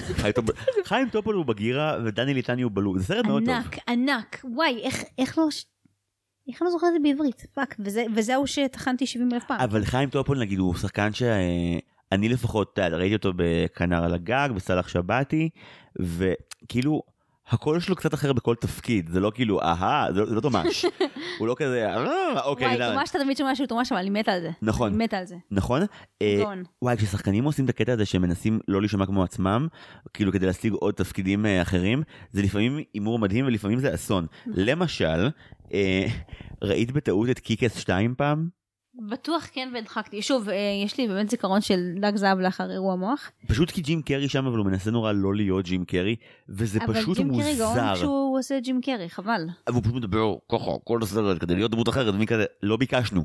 [0.84, 3.54] חיים טופול- הוא בגירה ודני ליטני הוא באלו, זה סרט מאוד טוב.
[3.54, 4.80] ענק, ענק, וואי,
[5.18, 5.48] איך, לא...
[6.48, 7.46] איך אני לא זוכרת את זה בעברית?
[7.54, 9.60] fuck, וזה, וזהו שטחנתי 70 אלף פעם.
[9.60, 14.48] אבל חיים טופול נגיד הוא שחקן שאני לפחות אתה יודע, ראיתי אותו בכנר על הגג
[14.54, 15.48] בסלאח שבתי
[16.00, 17.02] וכאילו
[17.48, 20.84] הקול שלו קצת אחר בכל תפקיד, זה לא כאילו, אהה, זה לא- לא תומש.
[21.38, 21.96] הוא לא כזה, "אה,
[22.44, 24.50] אוקיי, וואי, יודע." תומש אתה תמיד שומע שהוא תומש, אבל אני מתה על זה.
[24.62, 24.94] נכון.
[24.94, 25.36] אני מתה על זה.
[25.50, 25.82] נכון?
[26.22, 26.44] אה.
[26.82, 29.68] וואי, כששחקנים עושים את הקטע הזה שהם מנסים לא להישמע כמו עצמם,
[30.14, 34.26] כאילו כדי להשיג עוד תפקידים אה, אחרים, זה לפעמים הימור מדהים ולפעמים זה אסון.
[34.46, 35.28] למשל,
[35.74, 36.06] אה,
[36.62, 38.48] ראית בטעות את קיקס 2 פעם?
[38.98, 40.22] בטוח כן והדחקתי.
[40.22, 43.30] שוב, אה, יש לי באמת זיכרון של דג זהב לאחר אירוע מוח.
[43.46, 46.16] פשוט כי ג'ים קרי שם, אבל הוא מנסה נורא לא להיות ג'ים קרי,
[46.48, 47.94] וזה אבל פשוט ג'ים קרי גאון מוזר.
[47.94, 49.46] כשהוא עושה ג'ים קרי, חבל.
[49.68, 53.24] והוא פשוט מדבר ככה כל הסרט כדי להיות דמות אחרת, ומי כזה, לא ביקשנו.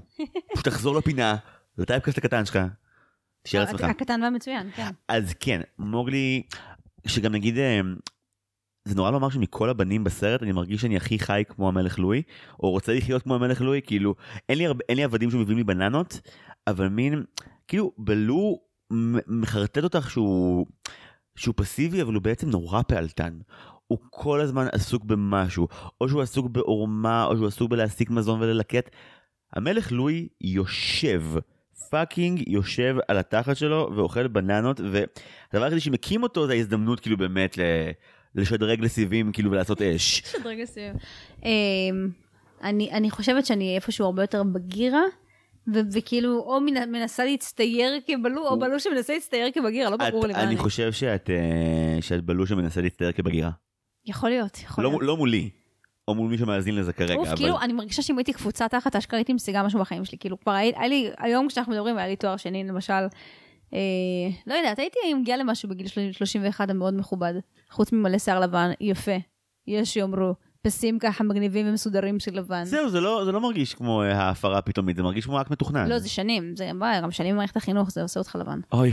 [0.53, 1.35] פשוט תחזור לפינה,
[1.77, 2.59] לטייפקאסט הקטן שלך,
[3.43, 3.81] תשאר עצמך.
[3.81, 4.91] הקטן והמצוין, כן.
[5.07, 6.43] אז כן, מוגלי,
[7.07, 7.79] שגם נגיד, אה,
[8.85, 12.21] זה נורא לומר שמכל הבנים בסרט אני מרגיש שאני הכי חי כמו המלך לואי,
[12.63, 14.15] או רוצה לחיות כמו המלך לואי, כאילו,
[14.49, 16.19] אין לי, הרבה, אין לי עבדים שמביאים לי בננות,
[16.67, 17.23] אבל מין,
[17.67, 18.59] כאילו, בלו
[19.27, 20.65] מחרטט אותך שהוא,
[21.35, 23.37] שהוא פסיבי, אבל הוא בעצם נורא פעלתן.
[23.87, 25.67] הוא כל הזמן עסוק במשהו,
[26.01, 28.89] או שהוא עסוק בעורמה, או שהוא עסוק בלהשיג מזון וללקט.
[29.53, 31.23] המלך לואי יושב,
[31.89, 37.57] פאקינג יושב על התחת שלו ואוכל בננות, והדבר היחידי שמקים אותו זה ההזדמנות כאילו באמת
[37.57, 37.61] ל...
[38.35, 40.19] לשדרג לסיבים כאילו ולעשות אש.
[40.19, 40.95] שדרג לסיום.
[41.45, 41.49] אמ,
[42.63, 45.01] אני אני חושבת שאני איפשהו הרבה יותר בגירה.
[45.73, 50.33] ו- וכאילו או מנ- מנסה להצטייר כבלו או בלו שמנסה להצטייר כבגירה לא ברור לי
[50.33, 50.57] מה אני אני.
[50.57, 53.49] חושב שאת, אה, שאת בלוש שמנסה להצטייר כבגירה.
[54.05, 55.03] יכול להיות, יכול לא, להיות.
[55.03, 55.49] לא מולי,
[56.07, 57.37] או מול מי שמאזין לזה כרגע, אוף, אבל...
[57.37, 60.17] כאילו, אני מרגישה שאם הייתי קפוצת תחת, אשכרה הייתי משיגה משהו בחיים שלי.
[60.17, 62.93] כאילו, כבר היה לי, היום כשאנחנו מדברים, היה לי תואר שני, למשל,
[63.73, 63.79] אה,
[64.47, 67.33] לא יודעת, הייתי מגיעה למשהו בגיל 31 המאוד מכובד.
[67.71, 69.11] חוץ ממלא שיער לבן, יפה.
[69.67, 72.63] יש שיאמרו, פסים ככה מגניבים ומסודרים של לבן.
[72.63, 75.87] זהו, זה לא, זה לא מרגיש כמו אה, ההפרה הפתאומית, זה מרגיש כמו אקט מתוכנן.
[75.89, 76.71] לא, זה שנים, זה
[77.03, 78.59] גם שנים במערכת החינוך, זה עושה אותך לבן.
[78.73, 78.91] אוי,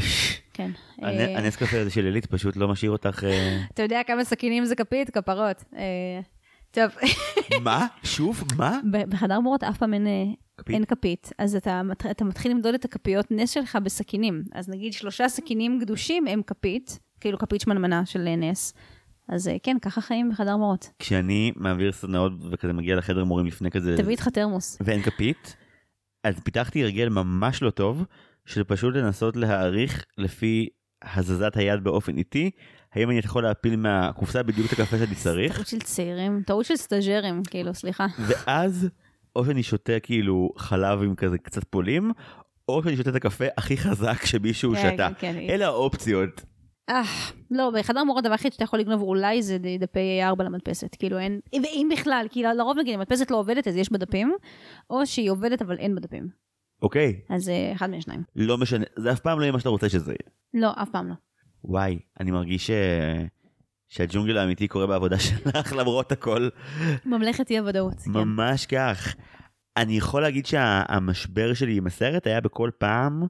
[0.55, 0.71] כן.
[0.99, 3.25] הנ- אה, הנס קפה הזה של עילית פשוט לא משאיר אותך...
[3.25, 5.11] אה, אתה יודע כמה סכינים זה כפית?
[5.11, 5.65] כפרות.
[5.77, 6.21] אה,
[6.71, 6.85] טוב,
[7.63, 7.87] מה?
[8.03, 8.45] שוב?
[8.57, 8.79] מה?
[9.09, 10.13] בחדר מורות אף פעם אין, אה,
[10.59, 10.75] כפית?
[10.75, 14.43] אין כפית, אז אתה, אתה מתחיל למדוד את הכפיות נס שלך בסכינים.
[14.53, 18.75] אז נגיד שלושה סכינים גדושים הם כפית, כאילו כפית שמנמנה של נס.
[19.29, 20.91] אז אה, כן, ככה חיים בחדר מורות.
[20.99, 23.97] כשאני מעביר סדנאות וכזה מגיע לחדר מורים לפני כזה...
[23.97, 24.79] תביא איתך תרמוס.
[24.81, 25.57] ואין כפית,
[26.25, 28.05] אז פיתחתי הרגל ממש לא טוב,
[28.47, 30.69] של פשוט לנסות להעריך לפי
[31.03, 32.51] הזזת היד באופן איטי,
[32.95, 36.77] האם אני יכול להפיל מהקופסה בדיוק את הקפה שאני צריך, טעות של צעירים, טעות של
[36.77, 38.07] סטאג'רים, כאילו, סליחה.
[38.19, 38.89] ואז
[39.39, 42.13] או שאני שותה כאילו חלב עם כזה קצת פולים,
[42.69, 45.09] או שאני שותה את הקפה הכי חזק שמישהו כן, שתה.
[45.19, 45.51] כן, כן.
[45.51, 46.45] אלה האופציות.
[46.91, 47.03] אה,
[47.51, 50.97] לא, בחדר מורות הדבר היחיד שאתה יכול לגנוב אולי זה דפי A4 למדפסת.
[50.99, 54.33] כאילו אין, ואם בכלל, כי לרוב נגיד המדפסת לא עובדת אז יש בה דפים,
[54.91, 56.29] או שהיא עובדת אבל אין בה דפים.
[56.83, 58.23] אוקיי, אז אה, אחד מהשניים.
[58.37, 60.35] לא משנה, זה אף פעם לא יהיה מה שאתה רוצה שזה יהיה.
[60.55, 61.15] לא, אף פעם לא.
[61.65, 62.71] וואי, אני מרגיש ש...
[63.89, 66.49] שהג'ונגל האמיתי קורה בעבודה שלך למרות הכל.
[67.07, 67.99] ממלכת אי הוודאות.
[67.99, 68.11] כן.
[68.11, 69.15] ממש כך.
[69.77, 73.23] אני יכול להגיד שהמשבר שלי עם הסרט היה בכל פעם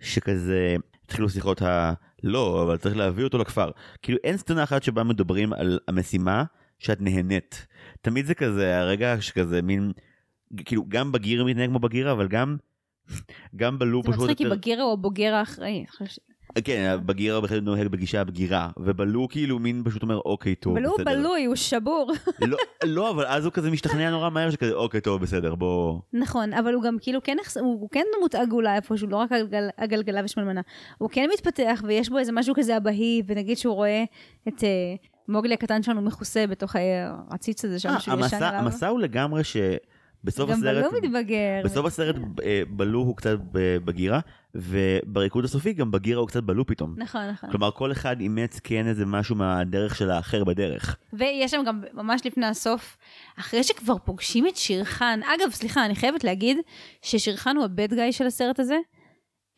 [0.00, 1.92] שכזה התחילו שיחות ה...
[2.22, 3.70] לא, אבל צריך להביא אותו לכפר.
[4.02, 6.44] כאילו אין סצנה אחת שבה מדברים על המשימה
[6.78, 7.66] שאת נהנית.
[8.00, 9.92] תמיד זה כזה הרגע שכזה מין,
[10.56, 12.56] כאילו גם בגיר מתנהג כמו בגירה, אבל גם,
[13.56, 14.56] גם בלופ זה מצחיק כי יותר...
[14.56, 15.84] בגירה הוא הבוגר האחראי.
[16.58, 20.86] ש- כן, בגירה בכלל נוהג בגישה הבגירה, ובלו כאילו מין פשוט אומר אוקיי טוב, אבל
[20.86, 21.04] הוא בסדר.
[21.12, 22.12] בלוי, הוא שבור.
[22.40, 26.00] לא, לא, אבל אז הוא כזה משתכנע נורא מהר שכזה אוקיי טוב בסדר בוא.
[26.12, 29.68] נכון, אבל הוא גם כאילו כן, הוא הוא כן דמות עגולה איפשהו, לא רק הגל-
[29.78, 30.60] הגלגלה ושמנמנה.
[30.98, 34.04] הוא כן מתפתח ויש בו איזה משהו כזה אבהי, ונגיד שהוא רואה
[34.48, 34.68] את אה,
[35.28, 36.76] מוגלי הקטן שלנו מכוסה בתוך
[37.28, 38.60] העציץ הזה שם אה, שהוא ישן עליו.
[38.60, 39.42] המסע הוא לגמרי
[40.26, 41.60] שבסוף גם הסרט, בלו מתבגר.
[41.64, 43.38] בסוף הסרט אה, בלו הוא קצת
[43.84, 44.20] בגירה,
[44.54, 46.94] ובריקוד הסופי גם בגירה הוא קצת בלו פתאום.
[46.96, 47.50] נכון, נכון.
[47.50, 50.96] כלומר כל אחד אימץ כן איזה משהו מהדרך של האחר בדרך.
[51.12, 52.96] ויש שם גם ממש לפני הסוף,
[53.38, 56.58] אחרי שכבר פוגשים את שירחן, אגב, סליחה, אני חייבת להגיד
[57.02, 58.78] ששירחן הוא הבד גאי של הסרט הזה,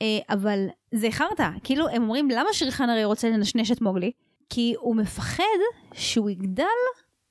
[0.03, 4.13] אה, אבל זה חרטא, כאילו הם אומרים למה שירחן הרי רוצה לנשנש את מוגלי?
[4.51, 5.45] כי הוא מפחד
[5.95, 6.65] שהוא יגדל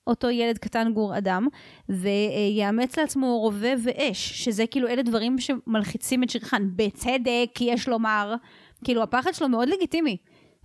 [0.07, 1.47] אותו ילד קטן גור אדם
[1.89, 8.35] ויאמץ לעצמו רובה ואש שזה כאילו אלה דברים שמלחיצים את שירחן בצדק יש לומר.
[8.83, 10.17] כאילו הפחד שלו מאוד לגיטימי.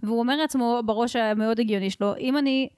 [0.03, 2.69] והוא אומר לעצמו בראש המאוד הגיוני שלו אם אני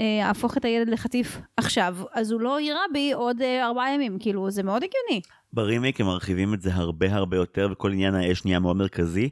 [0.00, 4.18] אה, אהפוך את הילד לחטיף עכשיו אז הוא לא יירה בי עוד אה, ארבעה ימים.
[4.18, 5.20] כאילו זה מאוד הגיוני.
[5.52, 9.28] ברימייק הם מרחיבים את זה הרבה הרבה יותר וכל עניין האש נהיה מאוד מרכזי.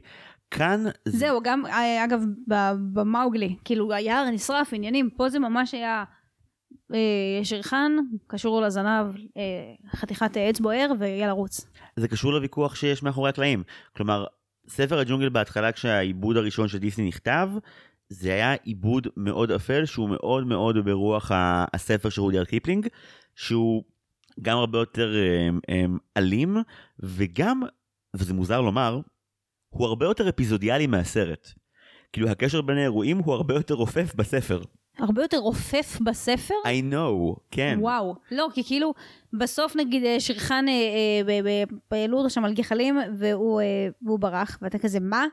[0.51, 2.23] כאן זה זהו גם אה, אגב
[2.93, 6.03] במאוגלי כאילו היער נשרף עניינים פה זה ממש היה
[6.93, 7.91] אה, שירחן
[8.27, 9.41] קשור לזנב אה,
[9.95, 11.65] חתיכת עץ בוער ויאללה רוץ.
[11.95, 13.63] זה קשור לוויכוח שיש מאחורי הקלעים.
[13.95, 14.25] כלומר,
[14.67, 17.49] ספר הג'ונגל בהתחלה כשהעיבוד הראשון של דיסני נכתב,
[18.09, 21.31] זה היה עיבוד מאוד אפל, שהוא מאוד מאוד ברוח
[21.73, 22.87] הספר של רודיארד קיפלינג,
[23.35, 23.83] שהוא
[24.41, 26.57] גם הרבה יותר אמ, אמ, אלים,
[26.99, 27.61] וגם,
[28.13, 28.99] וזה מוזר לומר,
[29.69, 31.53] הוא הרבה יותר אפיזודיאלי מהסרט.
[32.13, 34.61] כאילו הקשר בין האירועים הוא הרבה יותר רופף בספר.
[34.99, 36.53] הרבה יותר רופף בספר?
[36.65, 37.77] I know, כן.
[37.81, 38.15] וואו.
[38.31, 38.93] לא, כי כאילו,
[39.33, 40.65] בסוף נגיד אה, שרחן
[41.91, 43.65] העלו אותו שם על גחלים, והוא, אה,
[44.01, 45.25] והוא ברח, ואתה כזה, מה?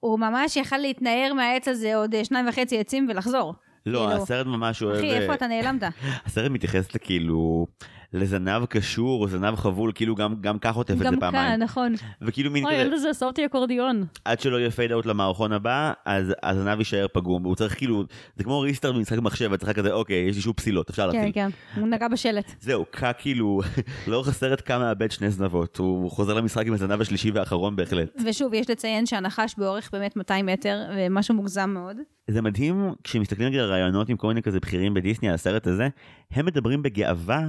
[0.00, 3.54] הוא ממש יכל להתנער מהעץ הזה עוד אה, שניים וחצי עצים ולחזור.
[3.86, 4.96] לא, כאילו, הסרט ממש אוהב...
[4.96, 5.82] אחי, איפה אתה נעלמת?
[6.26, 7.66] הסרט מתייחס לכאילו...
[8.12, 11.50] לזנב קשור או זנב חבול, כאילו גם, גם כך עוטף את זה גם פעמיים.
[11.50, 11.94] כאן, נכון.
[12.22, 14.04] וכאילו מין אוי, הילד הזה עשה אותי אקורדיון.
[14.24, 18.04] עד שלא יהיה פייד אאוט למערכון הבא, אז הזנב יישאר פגום, והוא צריך כאילו,
[18.36, 21.16] זה כמו ריסטארט במשחק מחשב, אתה צריך כזה, אוקיי, יש לי שוב פסילות, אפשר כן,
[21.16, 21.32] להתחיל.
[21.32, 21.80] כן.
[21.80, 22.52] הוא נגע בשלט.
[22.60, 23.60] זהו, קה כאילו,
[24.08, 28.20] לאורך הסרט קה מאבד שני זנבות, הוא חוזר למשחק עם הזנב השלישי והאחרון בהחלט.
[28.26, 31.96] ושוב, יש לציין שהנחש באורך באמת 200 מטר, ומשהו מוגזם מאוד.
[32.30, 35.88] זה מדהים, כשמסתכלים נגיד על רעיונות עם כל מיני כזה בכירים בדיסני על הסרט הזה,
[36.30, 37.48] הם מדברים בגאווה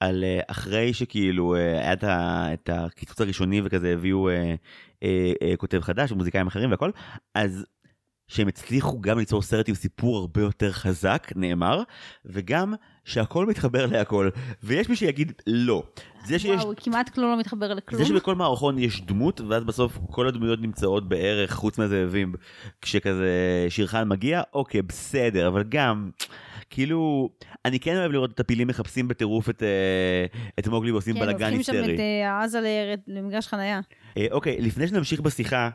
[0.00, 4.28] על אה, אחרי שכאילו אה, היה את הקיצוץ הראשוני וכזה הביאו
[5.02, 6.90] אה, כותב חדש ומוזיקאים אחרים והכל,
[7.34, 7.64] אז
[8.28, 11.82] שהם הצליחו גם ליצור סרט עם סיפור הרבה יותר חזק, נאמר,
[12.24, 12.74] וגם
[13.04, 14.28] שהכל מתחבר להכל,
[14.62, 15.82] ויש מי שיגיד לא.
[16.24, 18.02] זה שיש וואו, כמעט כלום לא מתחבר לכלום.
[18.02, 22.34] זה שבכל מערכון יש דמות, ואז בסוף כל הדמויות נמצאות בערך, חוץ מהזאבים,
[22.82, 26.10] כשכזה שירחן מגיע, אוקיי, בסדר, אבל גם,
[26.70, 27.30] כאילו,
[27.64, 30.26] אני כן אוהב לראות את הפילים מחפשים בטירוף את, אה,
[30.58, 31.94] את מוגלי ועושים כן, בלאגן הופכים שם היסטרי.
[31.94, 32.60] את אה, עזה
[33.06, 33.80] למגרש חנייה.
[34.16, 35.70] אה, אוקיי, לפני שנמשיך בשיחה,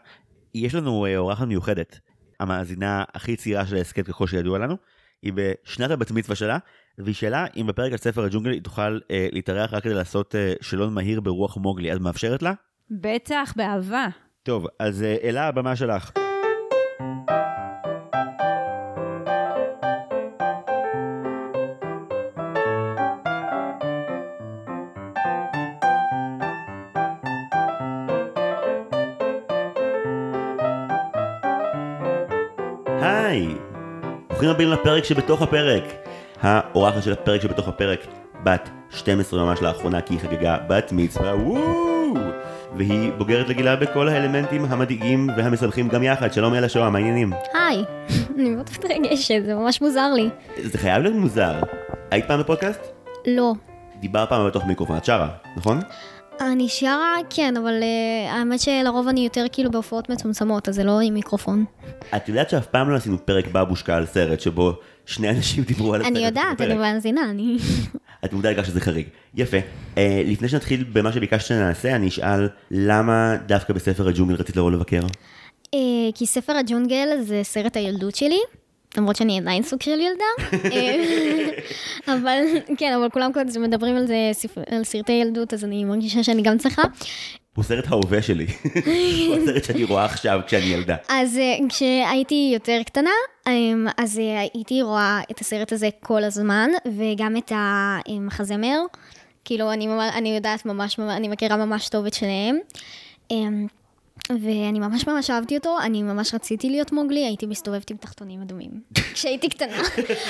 [0.56, 2.00] יש לנו אורחת מיוחדת,
[2.40, 4.76] המאזינה הכי צעירה של ההסכת ככל שידוע לנו,
[5.22, 6.58] היא בשנת הבת מצווה שלה,
[6.98, 10.54] והיא שאלה אם בפרק על ספר הג'ונגל היא תוכל אה, להתארח רק כדי לעשות אה,
[10.62, 12.54] שאלון מהיר ברוח מוגלי, אז מאפשרת לה?
[12.92, 14.08] בטח, באהבה.
[14.44, 16.23] טוב, אז אלה הבמה שלך.
[34.44, 35.84] ברוכים הבאים לפרק שבתוך הפרק.
[36.42, 38.00] האורחת של הפרק שבתוך הפרק,
[38.44, 42.14] בת 12 ממש לאחרונה כי היא חגגה בת מצווה, וואו!
[42.78, 46.34] והיא בוגרת לגילה בכל האלמנטים המדאיגים והמשמחים גם יחד.
[46.34, 47.34] שלום אלה שואה, מה העניינים?
[47.54, 47.84] היי,
[48.40, 50.30] אני מאוד מתרגשת, זה ממש מוזר לי.
[50.64, 51.54] זה חייב להיות מוזר.
[52.12, 52.82] היית פעם בפודקאסט?
[53.28, 53.54] לא.
[54.00, 55.80] דיברת פעם בתוך מיקרופון, את שרה, נכון?
[56.42, 61.00] אני שרה, כן, אבל uh, האמת שלרוב אני יותר כאילו בהופעות מצומצמות, אז זה לא
[61.00, 61.66] עם מיקרופון.
[62.16, 64.74] את יודעת שאף פעם לא עשינו פרק בבושקה על סרט שבו
[65.06, 66.16] שני אנשים דיברו על הסרט.
[66.16, 66.62] אני יודעת.
[66.62, 67.58] אני מאזינה, אני...
[68.26, 69.08] את מודעת לכך שזה חריג.
[69.36, 69.58] יפה.
[69.98, 75.02] אה, לפני שנתחיל במה שביקשת שנעשה, אני אשאל למה דווקא בספר הג'ונגל רצית לבוא לבקר?
[75.74, 75.80] אה,
[76.16, 78.40] כי ספר הג'ונגל זה סרט הילדות שלי.
[78.98, 80.26] למרות שאני עדיין סוג של ילדה,
[80.76, 81.50] אה,
[82.08, 82.40] אבל
[82.78, 84.32] כן, אבל כולם כזה מדברים על זה,
[84.72, 86.82] על סרטי ילדות, אז אני מרגישה שאני גם צריכה.
[87.56, 88.48] הוא סרט ההווה שלי.
[89.28, 90.96] הוא הסרט שאני רואה עכשיו כשאני ילדה.
[91.10, 93.10] אז אה, כשהייתי יותר קטנה,
[93.48, 98.80] אמ, אז אה, הייתי רואה את הסרט הזה כל הזמן, וגם את המחזמר.
[99.46, 102.58] כאילו, אני, ממש, אני יודעת ממש, ממש- אני מכירה ממש טוב את שניהם.
[104.30, 108.72] ואני ממש ממש אהבתי אותו, אני ממש רציתי להיות מוגלי, הייתי מסתובבת עם תחתונים אדומים.
[109.14, 109.82] כשהייתי קטנה.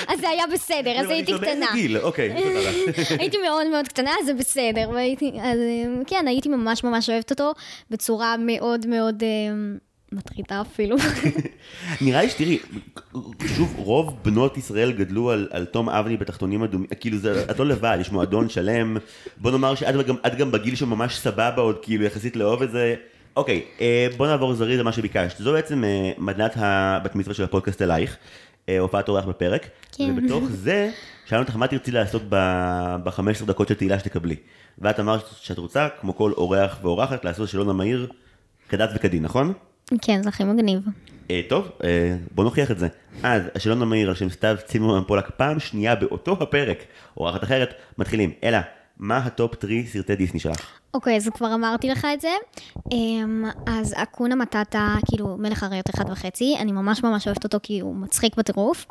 [0.08, 1.74] אז זה היה בסדר, אז הייתי כבר באיזה קטנה.
[1.74, 2.70] גיל, אוקיי, תודה.
[3.20, 4.90] הייתי מאוד מאוד קטנה, אז זה בסדר.
[5.42, 7.52] אז אמ, כן, הייתי ממש ממש אוהבת אותו,
[7.90, 9.78] בצורה מאוד מאוד אמ,
[10.12, 10.96] מטרידה אפילו.
[12.00, 12.58] נראה לי שתראי,
[13.56, 17.66] שוב, רוב בנות ישראל גדלו על, על תום אבני בתחתונים אדומים, כאילו זה, את לא
[17.66, 18.96] לבד, יש מועדון שלם,
[19.36, 22.94] בוא נאמר שאת גם, את גם בגיל שממש סבבה עוד, כאילו יחסית לאהוב את זה.
[23.36, 25.38] אוקיי, אה, בוא נעבור זריז למה שביקשת.
[25.38, 28.16] זו בעצם אה, מדנת הבת מצווה של הפודקאסט אלייך,
[28.68, 30.04] אה, הופעת אורח בפרק, כן.
[30.10, 30.90] ובתוך זה,
[31.26, 34.36] שאלנו אותך מה תרצי לעשות ב-15 דקות של תהילה שתקבלי.
[34.78, 38.08] ואת אמרת שאת רוצה, כמו כל אורח ואורחת, לעשות שאלון המהיר
[38.68, 39.52] כדת וכדין, נכון?
[40.02, 40.80] כן, זה הכי מגניב.
[41.30, 42.88] אה, טוב, אה, בוא נוכיח את זה.
[43.22, 46.78] אז, השאלון המהיר על שם סתיו צימרמן פולק, פעם שנייה באותו הפרק,
[47.16, 48.32] אורחת אחרת, מתחילים.
[48.44, 48.62] אלה,
[48.98, 50.80] מה ה top 3 סרטי דיסני שלך?
[50.94, 52.28] אוקיי, אז כבר אמרתי לך את זה.
[52.92, 57.80] אמ, אז אקונה מטאטה, כאילו, מלך אריות אחד וחצי, אני ממש ממש אוהבת אותו כי
[57.80, 58.86] הוא מצחיק בטירוף.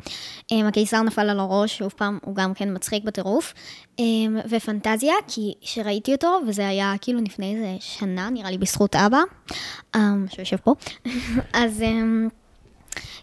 [0.51, 3.53] אמ, הקיסר נפל על הראש, שוב פעם, הוא גם כן מצחיק בטירוף.
[3.99, 9.19] אמ, ופנטזיה, כי שראיתי אותו, וזה היה כאילו לפני איזה שנה, נראה לי בזכות אבא,
[10.29, 10.73] שיושב פה.
[11.53, 11.83] אז...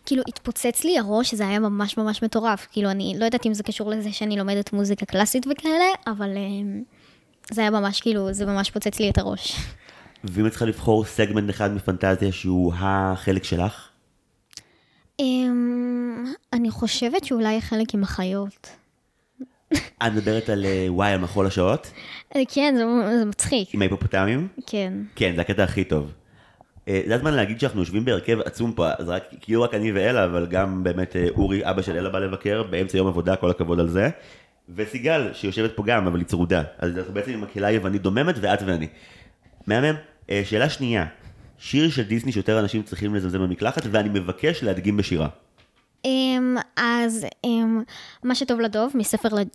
[0.07, 2.67] כאילו התפוצץ לי הראש, זה היה ממש ממש מטורף.
[2.73, 6.83] כאילו, אני לא יודעת אם זה קשור לזה שאני לומדת מוזיקה קלאסית וכאלה, אבל אמ,
[7.51, 9.57] זה היה ממש כאילו, זה ממש פוצץ לי את הראש.
[10.25, 13.89] ואם את צריכה לבחור סגמנט אחד מפנטזיה שהוא החלק שלך?
[15.21, 18.71] אמ, אני חושבת שאולי חלק עם החיות.
[19.73, 21.91] את מדברת על אה, וואי, על מחול השעות?
[22.37, 22.85] אה, כן, זה
[23.25, 23.75] מצחיק.
[23.75, 24.49] עם ההיפופוטמים?
[24.67, 24.93] כן.
[25.15, 26.13] כן, זה הקטע הכי טוב.
[26.91, 30.25] אה, זה הזמן להגיד שאנחנו יושבים בהרכב עצום פה, אז רק, כאילו רק אני ואלה,
[30.25, 33.81] אבל גם באמת אה, אורי, אבא של אלה בא לבקר, באמצע יום עבודה, כל הכבוד
[33.81, 34.11] על זה.
[34.75, 36.63] וסיגל, שיושבת פה גם, אבל היא צרודה.
[36.79, 38.87] אז אנחנו בעצם עם מקהלה יוונית דוממת, ואת ואני.
[39.67, 39.95] מהמם.
[40.31, 41.07] אה, שאלה שנייה,
[41.59, 45.29] שיר של דיסני שיותר אנשים צריכים לזלזל במקלחת, ואני מבקש להדגים בשירה.
[46.05, 47.83] אמ, אז אמ,
[48.25, 48.93] מה שטוב לדוב,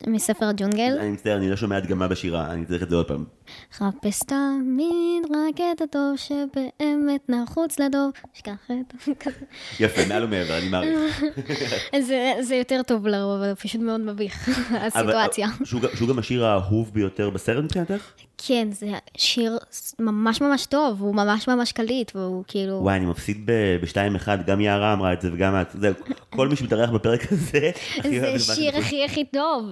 [0.08, 0.98] מספר, הג'ונגל.
[1.00, 3.26] אני מצטער, אני לא שומע הדגמה בשירה, אני צריך את זה עוד פעם.
[3.74, 8.12] חפש תמיד רק את הטוב שבאמת נחוץ לדוב.
[8.34, 8.94] שכח את...
[9.20, 9.36] כזה.
[9.80, 11.24] יפה, מעל ומעבר, אני מעריך.
[12.08, 15.48] זה, זה יותר טוב לרוב, אבל פשוט מאוד מביך, הסיטואציה.
[15.48, 15.66] גם-
[15.96, 18.12] שהוא גם השיר האהוב ביותר בסרט מבחינתך?
[18.38, 18.88] כן, זה
[19.18, 19.58] שיר
[20.00, 22.74] ממש ממש טוב, הוא ממש ממש קליט, והוא כאילו...
[22.82, 25.68] וואי, אני מפסיד ב-2-1, גם יערה אמרה את זה וגם את.
[25.80, 25.94] זהו,
[26.36, 27.72] כל מי שמתארח בפרק הזה,
[28.04, 29.66] זה שיר הכי הכי טוב.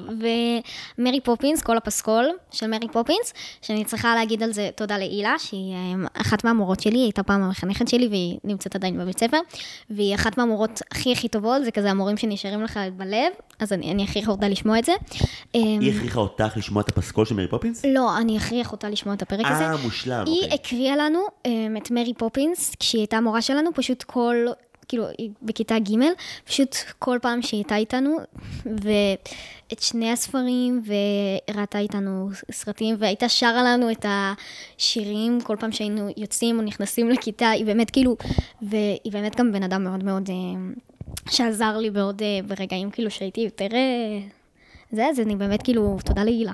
[0.98, 5.74] ומרי פופינס, כל הפסקול של מרי פופינס, שאני צריכה להגיד על זה תודה להילה, שהיא
[5.74, 9.38] אה, אחת מהמורות שלי, היא הייתה פעם המחנכת שלי והיא נמצאת עדיין בבית ספר,
[9.90, 14.04] והיא אחת מהמורות הכי הכי טובות, זה כזה המורים שנשארים לך בלב, אז אני, אני
[14.04, 14.94] אכריח אותה לשמוע את זה.
[15.54, 17.86] היא הכריחה אותך לשמוע את הפסקול של מרי פופינס?
[17.86, 19.66] לא, אני אכריח אותה לשמוע את הפרק הזה.
[19.66, 20.54] אה, מושלם, היא אוקיי.
[20.54, 21.48] הקריאה לנו um,
[21.78, 24.36] את מרי פופינס, כשהיא הייתה מורה שלנו, פשוט כל,
[24.94, 25.94] כאילו, היא בכיתה ג',
[26.46, 28.18] פשוט כל פעם שהיא הייתה איתנו,
[28.66, 30.84] ואת שני הספרים,
[31.48, 37.50] וראתה איתנו סרטים, והייתה שרה לנו את השירים כל פעם שהיינו יוצאים או נכנסים לכיתה,
[37.50, 38.18] היא באמת כאילו,
[38.62, 40.80] והיא באמת גם בן אדם מאוד מאוד, אמ,
[41.30, 43.68] שעזר לי מאוד uh, ברגעים כאילו שהייתי יותר...
[43.68, 44.34] Uh,
[44.92, 46.54] זה, אז אני באמת כאילו, תודה להילה.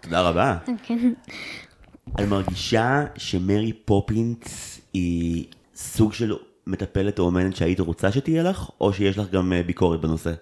[0.00, 0.56] תודה רבה.
[0.82, 1.12] כן.
[2.18, 6.32] אני מרגישה שמרי פופינס היא סוג של
[6.66, 10.32] מטפלת או אומנת שהיית רוצה שתהיה לך, או שיש לך גם אה, ביקורת בנושא?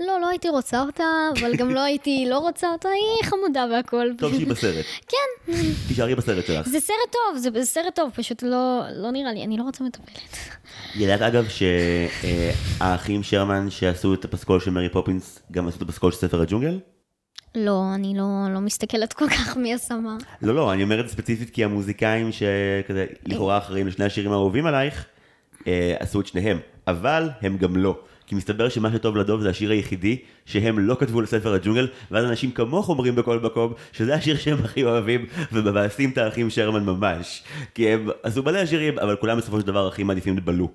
[0.00, 1.04] לא, לא הייתי רוצה אותה,
[1.38, 4.06] אבל גם לא הייתי לא רוצה אותה, היא חמודה והכל.
[4.18, 4.84] טוב שהיא בסרט.
[5.08, 5.52] כן,
[5.88, 6.68] תישארי בסרט שלך.
[6.68, 10.38] זה סרט טוב, זה סרט טוב, פשוט לא, לא נראה לי, אני לא רוצה מטפלת.
[10.94, 16.18] ידעת אגב שהאחים שרמן שעשו את הפסקול של מרי פופינס גם עשו את הפסקול של
[16.18, 16.78] ספר הג'ונגל?
[17.54, 20.16] לא, אני לא, לא מסתכלת כל כך מי עשה מה.
[20.42, 24.66] לא, לא, אני אומר את זה ספציפית כי המוזיקאים שכזה לכאורה אחראים לשני השירים האהובים
[24.66, 25.06] עלייך,
[25.98, 27.98] עשו את שניהם, אבל הם גם לא.
[28.26, 32.50] כי מסתבר שמה שטוב לדוב זה השיר היחידי שהם לא כתבו לספר הג'ונגל, ואז אנשים
[32.50, 37.42] כמוך אומרים בכל מקום שזה השיר שהם הכי אוהבים, ומבאסים את האחים שרמן ממש.
[37.74, 40.68] כי הם עשו מלא שירים, אבל כולם בסופו של דבר הכי מעדיפים את בלו.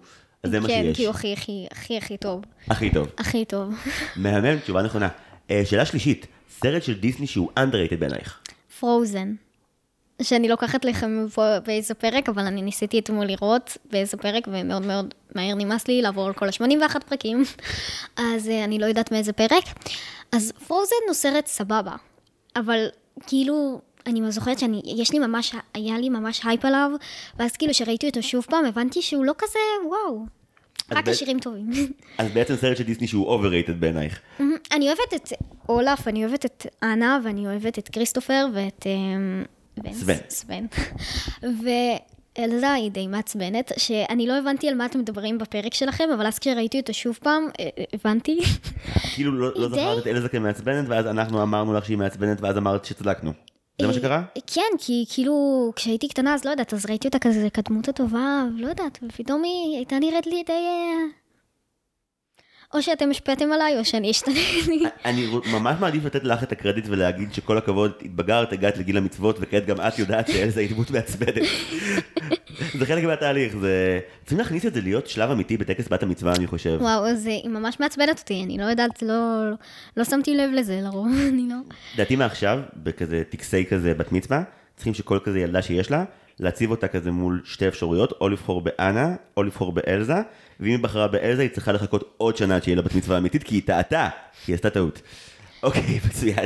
[0.44, 0.98] אז זה מה כן, שיש.
[0.98, 2.42] כי הוא הכי הכי הכי הכי טוב.
[2.68, 3.08] הכי טוב.
[3.18, 3.74] הכי טוב.
[4.16, 5.08] מהמם, תשובה נכונה.
[5.52, 8.40] אה, שאלה שלישית, סרט של דיסני שהוא underrated בעינייך.
[8.80, 9.34] פרוזן.
[10.22, 15.14] שאני לוקחת לכם פה באיזה פרק, אבל אני ניסיתי אתמול לראות באיזה פרק, ומאוד מאוד
[15.36, 17.44] מהר נמאס לי לעבור על כל ה-81 פרקים,
[18.18, 19.64] אז uh, אני לא יודעת מאיזה פרק.
[20.32, 21.96] אז פרוזן הוא סרט סבבה,
[22.56, 22.88] אבל
[23.28, 26.92] כאילו, אני זוכרת שאני, יש לי ממש, היה לי ממש הייפ עליו,
[27.40, 30.26] ואז כאילו שראיתי אותו שוב פעם, הבנתי שהוא לא כזה, וואו.
[30.92, 31.70] רק השירים טובים.
[32.18, 34.20] אז בעצם סרט של דיסני שהוא overrated בעינייך.
[34.72, 35.34] אני אוהבת את
[35.70, 38.86] אולף, אני אוהבת את אנה, ואני אוהבת את כריסטופר ואת...
[39.92, 40.16] סוון.
[40.30, 40.66] סוון.
[41.44, 46.40] ואלזה היא די מעצבנת, שאני לא הבנתי על מה אתם מדברים בפרק שלכם, אבל אז
[46.40, 48.40] כשראיתי אותו שוב פעם, אה, אה, הבנתי.
[49.16, 52.86] כאילו לא, לא זכרת את אלזה כמעצבנת, ואז אנחנו אמרנו לך שהיא מעצבנת, ואז אמרת
[52.86, 53.32] שצדקנו.
[53.82, 54.16] זה מה שקרה?
[54.38, 58.44] אה, כן, כי כאילו, כשהייתי קטנה, אז לא יודעת, אז ראיתי אותה כזה כדמות הטובה,
[58.58, 60.54] לא יודעת, ופתאום היא הייתה נראית לי די...
[62.74, 64.84] או שאתם השפעתם עליי, או שאני השתניתי.
[65.06, 69.66] אני ממש מעדיף לתת לך את הקרדיט ולהגיד שכל הכבוד, התבגרת, הגעת לגיל המצוות, וכעת
[69.66, 71.36] גם את יודעת שאלזה היא דמות מעצבנת.
[72.80, 74.00] זה חלק מהתהליך, זה...
[74.20, 76.78] צריכים להכניס את זה להיות שלב אמיתי בטקס בת המצווה, אני חושב.
[76.82, 79.44] וואו, אז אה, היא ממש מעצבנת אותי, אני לא יודעת, לא,
[79.98, 81.56] לא שמתי לב לזה לרוב, אני לא...
[81.96, 84.44] לדעתי מעכשיו, בכזה טקסי כזה בת מצווה,
[84.76, 86.04] צריכים שכל כזה ילדה שיש לה,
[86.40, 90.16] להציב אותה כזה מול שתי אפשרויות, או לבחור באנה, או לבחור באלזה,
[90.60, 93.44] ואם היא בחרה באלזה, היא צריכה לחכות עוד שנה עד שיהיה לה בת מצווה אמיתית,
[93.44, 94.10] כי היא טעתה,
[94.48, 95.02] היא עשתה טעות.
[95.64, 96.46] אוקיי, מצוין.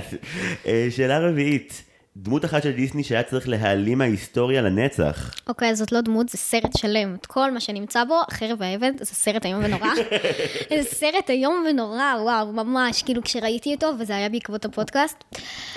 [0.65, 1.83] אה, שאלה רביעית,
[2.17, 5.31] דמות אחת של דיסני שהיה צריך להעלים מההיסטוריה לנצח.
[5.47, 7.15] אוקיי, אז זאת לא דמות, זה סרט שלם.
[7.15, 9.89] את כל מה שנמצא בו, החרב והעבד, זה סרט איום ונורא.
[10.69, 15.23] זה סרט איום ונורא, וואו, ממש, כאילו כשראיתי אותו, וזה היה בעקבות הפודקאסט,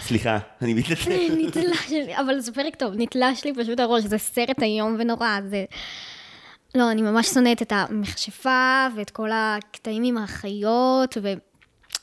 [0.03, 1.11] סליחה, אני מתנצל.
[1.47, 5.65] נתלש לי, אבל זה פרק טוב, נתלש לי פשוט הראש, זה סרט איום ונורא, זה...
[6.75, 11.19] לא, אני ממש שונאת את המכשפה, ואת כל הקטעים עם האחיות,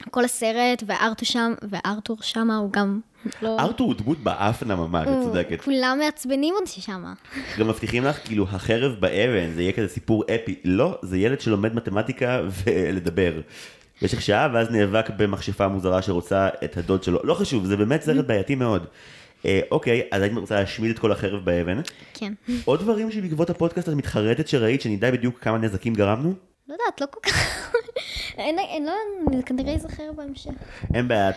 [0.07, 2.99] וכל הסרט, וארתור שם, וארתור שמה הוא גם
[3.41, 3.59] לא...
[3.59, 5.61] ארתור הוא דמות באפנה ממש, את צודקת.
[5.61, 7.13] כולם מעצבנים אותי שמה.
[7.59, 10.55] גם מבטיחים לך, כאילו, החרב באבן, זה יהיה כזה סיפור אפי.
[10.63, 13.33] לא, זה ילד שלומד מתמטיקה ולדבר.
[14.01, 17.19] במשך שעה, ואז נאבק במכשפה מוזרה שרוצה את הדוד שלו.
[17.23, 18.85] לא חשוב, זה באמת סרט בעייתי מאוד.
[19.45, 21.81] אה, אוקיי, אז היית רוצה להשמיד את כל החרב באבן.
[22.13, 22.33] כן.
[22.65, 26.33] עוד דברים שבעקבות הפודקאסט את מתחרטת שראית, שנדע בדיוק כמה נזקים גרמנו?
[26.73, 27.73] לא יודעת, לא כל כך...
[28.37, 28.93] אין, אין, לא,
[29.27, 30.51] אני כנראה ייזכר בהמשך.
[30.93, 31.31] אין בעיה,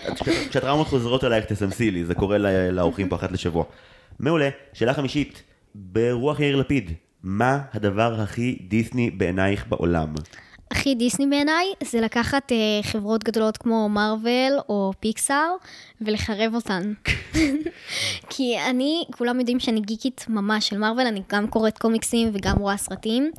[0.51, 2.39] כשהטראומות חוזרות אלייך תסמסי לי, זה קורה
[2.73, 3.65] לאורחים פה אחת לשבוע.
[4.19, 5.43] מעולה, שאלה חמישית,
[5.75, 6.93] ברוח יאיר לפיד,
[7.23, 10.15] מה הדבר הכי דיסני בעינייך בעולם?
[10.71, 15.55] הכי דיסני בעיניי זה לקחת אה, חברות גדולות כמו מארוול או פיקסאר
[16.01, 16.93] ולחרב אותן.
[18.31, 22.77] כי אני, כולם יודעים שאני גיקית ממש של מארוול, אני גם קוראת קומיקסים וגם רואה
[22.77, 23.31] סרטים.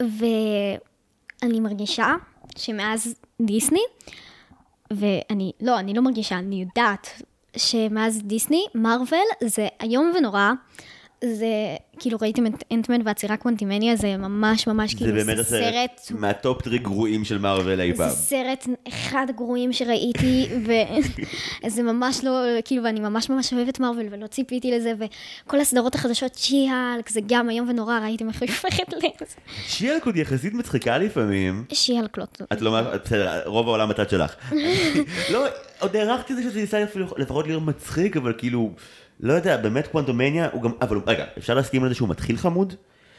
[0.00, 2.14] ואני מרגישה
[2.56, 3.82] שמאז דיסני,
[4.90, 7.22] ואני, לא, אני לא מרגישה, אני יודעת
[7.56, 10.52] שמאז דיסני, מארוול זה איום ונורא.
[11.24, 11.46] זה,
[11.98, 16.36] כאילו ראיתם את אנטמן והצרעה קוונטומניה, זה ממש ממש זה כאילו, באמת הסרט סרט מה
[16.36, 18.08] top three גרועים של מארוול אי פעם.
[18.08, 20.48] זה סרט אחד הגרועים שראיתי,
[21.64, 26.34] וזה ממש לא, כאילו, ואני ממש ממש אוהבת מארוול, ולא ציפיתי לזה, וכל הסדרות החדשות,
[26.34, 29.34] שי-האלק, זה גם איום ונורא, ראיתם איך היא הופכת לזה.
[29.66, 31.64] שיאלק עוד יחסית מצחיקה לפעמים.
[31.72, 32.46] שיאלק לא טוב.
[32.52, 34.34] את לא, בסדר, רוב העולם בצד שלך.
[35.32, 35.44] לא,
[35.78, 36.84] עוד הערכתי את זה שזה ניסה
[37.16, 38.72] לפחות להיות מצחיק, אבל כאילו,
[39.20, 42.74] לא יודע, באמת קוונטומניה, הוא גם, אבל רגע, אפשר להסכים על זה שהוא מתחיל חמוד?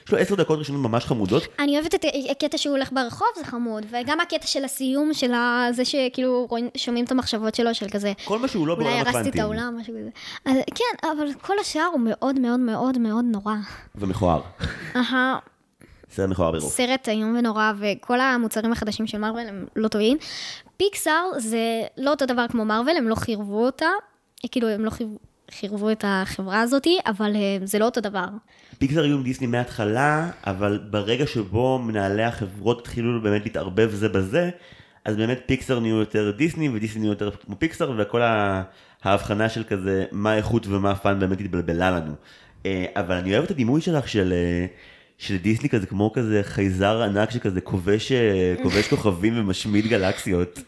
[0.06, 3.44] יש לו עשר דקות ראשונות ממש חמודות, אני אוהבת את הקטע שהוא הולך ברחוב, זה
[3.46, 6.48] חמוד, וגם הקטע של הסיום, של ה- זה שכאילו
[6.78, 9.42] שומעים את המחשבות שלו, של כזה, כל מה שהוא לא אולי בעולם הרסתי את הקוונטים.
[9.42, 10.10] העולם, משהו כזה.
[10.46, 13.56] אז כן, אבל כל השאר הוא מאוד מאוד מאוד מאוד נורא.
[13.96, 14.42] ומכוער.
[14.96, 15.38] אהה.
[16.12, 16.72] סרט מכוער ברוב.
[16.72, 20.18] סרט איום ונורא, וכל המוצרים החדשים של מארוול הם לא טובים.
[20.78, 21.60] פיקסאר זה
[21.98, 23.86] לא אותו דבר כמו מארוול, הם לא חירבו אותה,
[24.52, 25.18] כאילו הם לא חירבו,
[25.52, 28.26] חירבו את החברה הזאתי, אבל אה, זה לא אותו דבר.
[28.78, 34.50] פיקסר היו עם דיסני מההתחלה, אבל ברגע שבו מנהלי החברות התחילו באמת להתערבב זה בזה,
[35.06, 38.22] אז באמת פיקסר נהיו יותר דיסני ודיסני נהיו יותר כמו פיקסר, וכל
[39.04, 42.14] ההבחנה של כזה מה איכות ומה fun באמת התבלבלה לנו.
[42.66, 44.34] אה, אבל אני אוהב את הדימוי שלך של...
[44.34, 44.66] אה,
[45.20, 48.12] של דיסני כזה כמו כזה חייזר ענק שכזה כובש,
[48.64, 50.60] כובש כוכבים ומשמיד גלקסיות.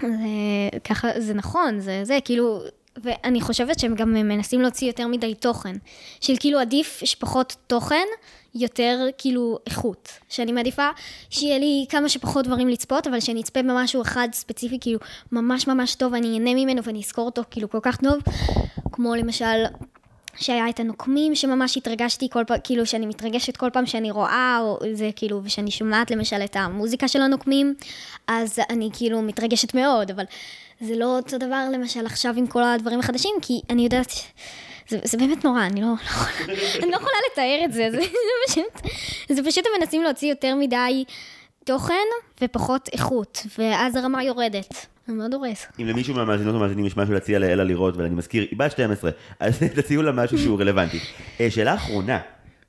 [0.00, 0.08] זה
[0.84, 2.62] ככה, זה נכון, זה זה, כאילו,
[2.96, 5.76] ואני חושבת שהם גם מנסים להוציא יותר מדי תוכן.
[6.20, 8.06] של כאילו עדיף שפחות תוכן,
[8.54, 10.08] יותר כאילו איכות.
[10.28, 10.88] שאני מעדיפה
[11.30, 14.98] שיהיה לי כמה שפחות דברים לצפות, אבל שאני אצפה במשהו אחד ספציפי, כאילו,
[15.32, 18.18] ממש ממש טוב, ואני אהנה ממנו ואני אזכור אותו כאילו כל כך טוב,
[18.92, 19.64] כמו למשל...
[20.36, 24.78] שהיה את הנוקמים שממש התרגשתי כל פעם, כאילו שאני מתרגשת כל פעם שאני רואה, או
[24.92, 27.74] זה כאילו, ושאני שומעת למשל את המוזיקה של הנוקמים,
[28.26, 30.24] אז אני כאילו מתרגשת מאוד, אבל
[30.82, 34.12] זה לא אותו דבר למשל עכשיו עם כל הדברים החדשים, כי אני יודעת,
[34.88, 38.00] זה, זה באמת נורא, אני לא, לא, יכולה- אני לא יכולה לתאר את זה, זה,
[38.00, 38.06] זה
[38.48, 38.92] פשוט,
[39.28, 41.04] זה פשוט הם מנסים להוציא יותר מדי
[41.64, 41.94] תוכן
[42.42, 44.86] ופחות איכות, ואז הרמה יורדת.
[45.06, 45.66] זה מאוד הורס.
[45.80, 49.10] אם למישהו מהמאזינות ומאזינים יש משהו להציע לאלה לראות, ואני מזכיר, היא בת 12,
[49.40, 50.98] אז תציעו לה משהו שהוא רלוונטי.
[51.40, 52.18] אה, שאלה אחרונה,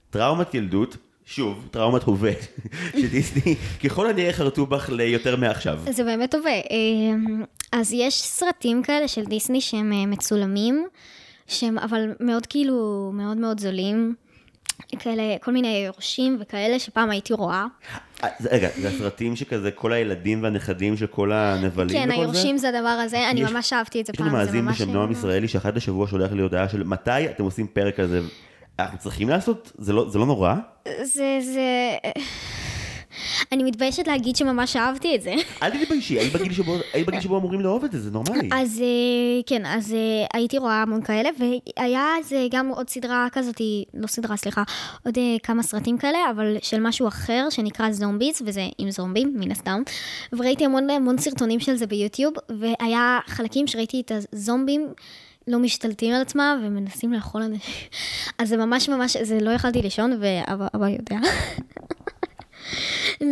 [0.10, 2.32] טראומת ילדות, שוב, טראומת הווה,
[3.02, 5.80] שדיסני ככל הנראה חרטו בך ליותר מעכשיו.
[5.90, 6.50] זה באמת טובה.
[6.72, 10.88] אמ, אז יש סרטים כאלה של דיסני שהם אה, מצולמים,
[11.48, 14.16] שהם אבל מאוד כאילו, מאוד מאוד זולים.
[15.00, 17.66] כאלה, כל מיני יורשים וכאלה שפעם הייתי רואה.
[18.24, 22.22] אה, זה- רגע, זה הסרטים שכזה כל הילדים והנכדים של כל הנבלים כן, וכל זה?
[22.22, 24.66] היורשים זה הדבר הזה, אני יש- ממש אהבתי את זה יש לנו פעם, זה מאזין
[24.66, 24.82] ממש...
[24.82, 28.22] בשם נועם ישראלי שאחת לשבוע שולח לי הודעה של מתי אתם עושים פרק על זה.
[28.80, 29.72] אנחנו צריכים לעשות?
[29.78, 30.54] זה לא זה לא נורא?
[31.04, 31.62] זה, זה...
[33.52, 35.34] אני מתביישת להגיד שממש אהבתי את זה.
[35.64, 38.50] אל תתביישי, היית בגיל שבו- היית בגיל שבו אמורים לאהוב את זה, זה נורמלי.
[38.54, 41.30] אז אה, כן, אז אה, הייתי רואה המון כאלה,
[41.78, 43.62] והיה זה גם עוד סדרה כזאת,
[43.94, 44.64] לא סדרה, סליחה,
[45.06, 49.52] עוד אה, כמה סרטים כאלה, אבל של משהו אחר שנקרא זומביס, וזה עם זומבים, מן
[49.52, 49.82] הסתם.
[50.34, 54.88] וראיתי המון המון סרטונים של זה ביוטיוב, והיה חלקים שראיתי את הזומבים.
[55.48, 57.74] לא משתלטים על עצמם ומנסים לאכול אנשים.
[58.40, 61.18] אז זה ממש ממש, זה לא יכלתי לישון, ואבא אבא יודע.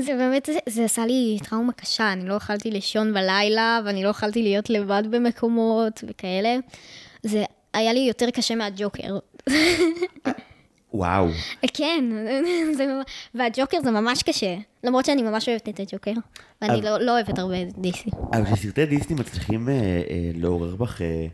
[0.05, 4.09] זה באמת, זה, זה עשה לי טראומה קשה, אני לא יכלתי לישון בלילה, ואני לא
[4.09, 6.55] יכלתי להיות לבד במקומות וכאלה.
[7.23, 7.43] זה
[7.73, 9.17] היה לי יותר קשה מהג'וקר.
[10.93, 11.27] וואו.
[11.73, 12.05] כן,
[12.77, 12.85] זה,
[13.35, 14.55] והג'וקר זה ממש קשה.
[14.83, 16.11] למרות שאני ממש אוהבת את הג'וקר,
[16.61, 18.11] ואני אבל- לא, לא אוהבת הרבה דיסני.
[18.33, 19.79] אבל כשסרטי דיסני מצליחים אה, אה,
[20.35, 21.25] לעורר בך אה,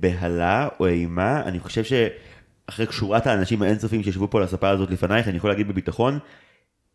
[0.00, 5.28] בהלה או אימה, אני חושב שאחרי שורת האנשים האינסופיים שישבו פה על הספה הזאת לפנייך,
[5.28, 6.18] אני יכול להגיד בביטחון,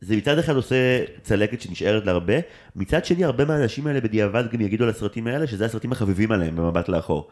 [0.01, 0.75] זה מצד אחד עושה
[1.23, 2.33] צלקת שנשארת להרבה,
[2.75, 6.55] מצד שני הרבה מהאנשים האלה בדיעבד גם יגידו על הסרטים האלה שזה הסרטים החביבים עליהם
[6.55, 7.29] במבט לאחור.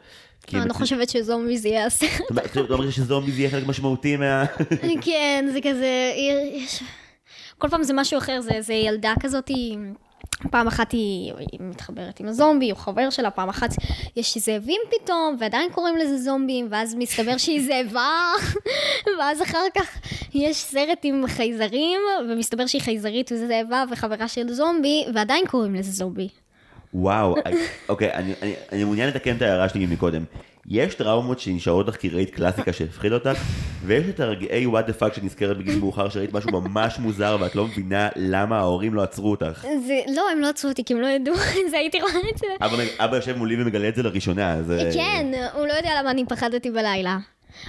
[0.51, 2.09] הם אני לא חושבת שזומבי זה יהיה הסרט.
[2.29, 4.45] אומרת, אתה אומר שזומבי זה יהיה חלק משמעותי מה...
[5.01, 6.11] כן, זה כזה.
[7.57, 9.51] כל פעם זה משהו אחר, זה, זה ילדה כזאת.
[10.51, 13.69] פעם אחת היא, היא מתחברת עם הזומבי, הוא חבר שלה, פעם אחת
[14.15, 18.09] יש זאבים פתאום, ועדיין קוראים לזה זומבים, ואז מסתבר שהיא זאבה,
[19.19, 19.99] ואז אחר כך
[20.33, 25.91] יש סרט עם חייזרים, ומסתבר שהיא חייזרית וזה זאבה וחברה של זומבי, ועדיין קוראים לזה
[25.91, 26.27] זומבי.
[26.93, 27.35] וואו,
[27.89, 30.23] אוקיי, אני, אני, אני מעוניין לתקן את ההערה שלי מקודם.
[30.68, 33.40] יש טראומות שנשארות לך כי ראית קלאסיקה שהפחיד אותך,
[33.85, 37.68] ויש את הרגעי what the fuck שנזכרת בגיל מאוחר שראית משהו ממש מוזר ואת לא
[37.68, 39.65] מבינה למה ההורים לא עצרו אותך.
[39.88, 41.35] זה, לא, הם לא עצרו אותי כי הם לא ידעו,
[41.72, 42.48] זה הייתי רואה את זה.
[42.61, 44.73] אבא, אבא יושב מולי ומגלה את זה לראשונה, אז...
[44.94, 47.18] כן, הוא לא יודע למה אני פחדתי בלילה.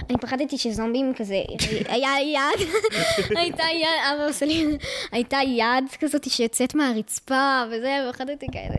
[0.09, 1.41] אני פחדתי שזומבים כזה,
[1.87, 2.67] היה יד,
[3.39, 4.65] הייתה יד, אבא עושה לי,
[5.11, 8.75] הייתה יד כזאת שיוצאת מהרצפה וזה, ופחדתי כאלה.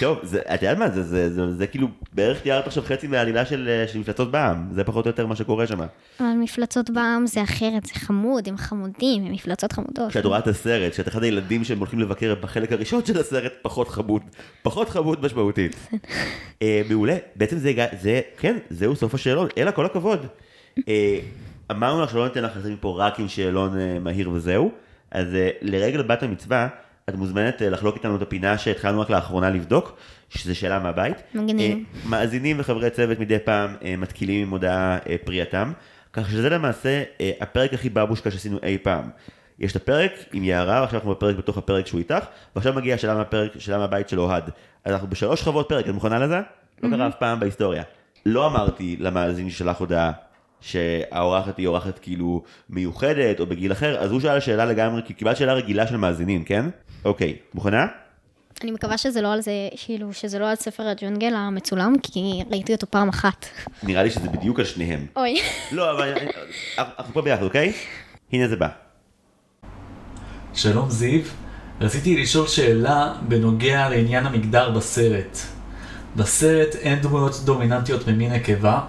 [0.00, 0.18] טוב,
[0.54, 3.88] את יודעת מה, זה, זה, זה, זה, כאילו בערך תיארת עכשיו חצי מהעלילה של, אה,
[3.88, 5.80] של מפלצות בעם, זה פחות או יותר מה שקורה שם.
[6.20, 10.10] אבל מפלצות בעם זה אחרת, זה חמוד, הם חמודים, הם מפלצות חמודות.
[10.10, 13.88] כשאת רואה את הסרט, כשאת אחד הילדים שהם הולכים לבקר בחלק הראשון של הסרט, פחות
[13.88, 14.22] חמוד,
[14.62, 15.76] פחות חמוד משמעותית.
[16.62, 20.26] אה, מעולה, בעצם זה, זה, כן, זהו סוף השאלון, אלא כל הכבוד.
[20.88, 21.18] אה,
[21.70, 24.70] אמרנו לך שלא ניתן לך לצאת מפה רק עם שאלון מהיר וזהו,
[25.10, 25.26] אז
[25.62, 26.68] לרגל בת המצווה,
[27.12, 29.96] את מוזמנת אה, לחלוק איתנו את הפינה שהתחלנו רק לאחרונה לבדוק,
[30.28, 31.16] שזה שאלה מהבית.
[31.34, 31.72] מגניב.
[31.76, 35.72] אה, מאזינים וחברי צוות מדי פעם אה, מתקילים עם הודעה פרייתם,
[36.12, 37.02] כך שזה למעשה
[37.40, 39.10] הפרק הכי בבושקה שעשינו אי פעם.
[39.58, 42.24] יש את הפרק עם יערה, ועכשיו אנחנו בפרק בתוך הפרק שהוא איתך,
[42.56, 44.50] ועכשיו מגיע השאלה מהפרק, שאלה מהבית של אוהד.
[44.84, 46.40] אז אנחנו בשלוש שכבות פרק, את מוכנה לזה?
[46.82, 47.82] לא קרה אף פעם בהיסטוריה.
[48.26, 50.12] לא אמרתי למאזין ששלח הודעה
[50.62, 55.36] שהאורחת היא אורחת כאילו מיוחדת או בגיל אחר, אז הוא שאל שאלה לגמרי, כי קיבלת
[55.36, 56.66] שאלה רגילה של מאזינים, כן?
[57.04, 57.86] אוקיי, מוכנה?
[58.62, 62.72] אני מקווה שזה לא על זה, כאילו, שזה לא על ספר הג'ונגל המצולם, כי ראיתי
[62.72, 63.46] אותו פעם אחת.
[63.82, 65.06] נראה לי שזה בדיוק על שניהם.
[65.16, 65.40] אוי.
[65.72, 66.14] לא, אבל
[66.78, 67.72] אנחנו פה ביחד, אוקיי?
[68.32, 68.68] הנה זה בא.
[70.54, 71.20] שלום זיו,
[71.80, 75.38] רציתי לשאול שאלה בנוגע לעניין המגדר בסרט.
[76.16, 78.80] בסרט אין דמויות דומיננטיות ממין נקבה,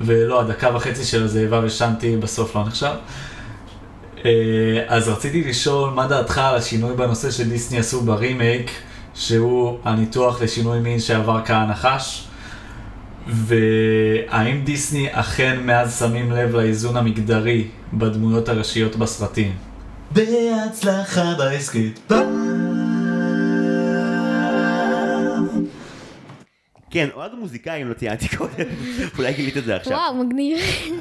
[0.00, 2.94] ולא, הדקה וחצי של הזאבה ושנתי בסוף לא נחשב.
[4.24, 4.30] אה,
[4.88, 8.70] אז רציתי לשאול מה דעתך על השינוי בנושא שדיסני עשו ברימייק,
[9.14, 12.28] שהוא הניתוח לשינוי מין שעבר כהנחש,
[13.26, 19.52] והאם דיסני אכן מאז שמים לב לאיזון המגדרי בדמויות הראשיות בסרטים?
[20.12, 22.12] בהצלחה בהסכת.
[26.90, 28.66] כן, אוהד המוזיקאי, אם לא ציינתי קודם,
[29.18, 29.92] אולי גילית את זה עכשיו.
[29.92, 30.58] וואו, מגניב.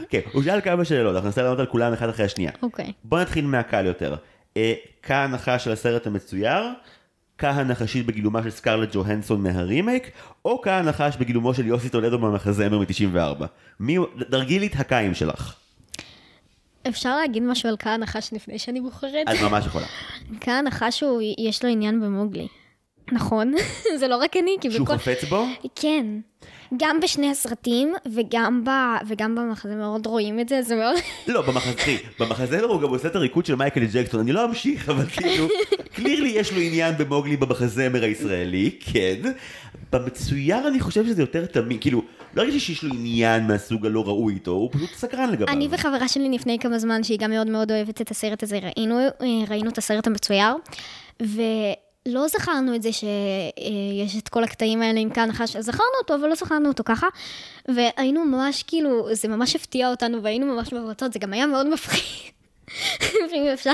[0.10, 2.52] כן, הוא שאל כמה שאלות, אנחנו ננסה לענות על כולם אחד אחרי השנייה.
[2.62, 2.94] אוקיי.
[3.04, 4.16] בוא נתחיל מהקל יותר.
[4.58, 6.64] אה, כהנחה של הסרט המצויר,
[7.38, 10.12] כהנחשית בגילומה של סקרלט ג'והנסון מהרימייק,
[10.46, 13.46] או כהנחש בגילומו של יוסי טולדו מהמחזמר מ-94.
[13.80, 13.98] מי
[14.30, 15.56] דרגי לי את הקיים שלך.
[16.88, 19.28] אפשר להגיד משהו על קהל נחש לפני שאני בוחרת?
[19.30, 19.86] את ממש יכולה.
[20.40, 22.48] קהל נחש הוא, יש לו עניין במוגלי.
[23.12, 23.54] נכון?
[24.00, 24.98] זה לא רק אני, כי שהוא בכל...
[24.98, 25.46] חפץ בו?
[25.76, 26.06] כן.
[26.78, 28.70] גם בשני הסרטים, וגם, ב...
[29.08, 30.96] וגם במחזה מאוד רואים את זה, זה מאוד...
[31.34, 35.06] לא, במחזמר, במחזמר הוא גם עושה את הריקוד של מייקל ג'קסון, אני לא אמשיך, אבל
[35.06, 35.48] כאילו,
[35.96, 39.32] קלירלי יש לו עניין במוגלי במחזמר הישראלי, כן.
[39.92, 42.02] במצויר אני חושב שזה יותר תמיד, כאילו,
[42.36, 45.48] לא הרגשתי שיש לו עניין מהסוג הלא ראוי איתו, הוא פשוט סקרן לגביו.
[45.48, 49.00] אני וחברה שלי לפני כמה זמן, שהיא גם מאוד מאוד אוהבת את הסרט הזה, ראינו,
[49.00, 49.10] אה,
[49.50, 50.56] ראינו את הסרט המצויר,
[52.08, 56.28] ולא זכרנו את זה שיש את כל הקטעים האלה עם כאן נחש, זכרנו אותו, אבל
[56.28, 57.08] לא זכרנו אותו ככה,
[57.68, 62.32] והיינו ממש כאילו, זה ממש הפתיע אותנו, והיינו ממש מבוטות, זה גם היה מאוד מפחיד.
[63.32, 63.74] ואם אפשר,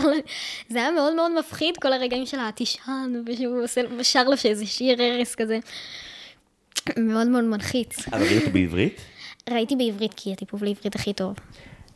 [0.69, 3.67] זה היה מאוד מאוד מפחיד, כל הרגעים של התשען, ושהוא
[4.03, 5.59] שר לו שאיזה שיר ערש כזה.
[6.97, 8.07] מאוד מאוד מלחיץ.
[8.07, 9.01] אבל ראית אותו בעברית?
[9.49, 11.35] ראיתי בעברית, כי הטיפוב לעברית הכי טוב.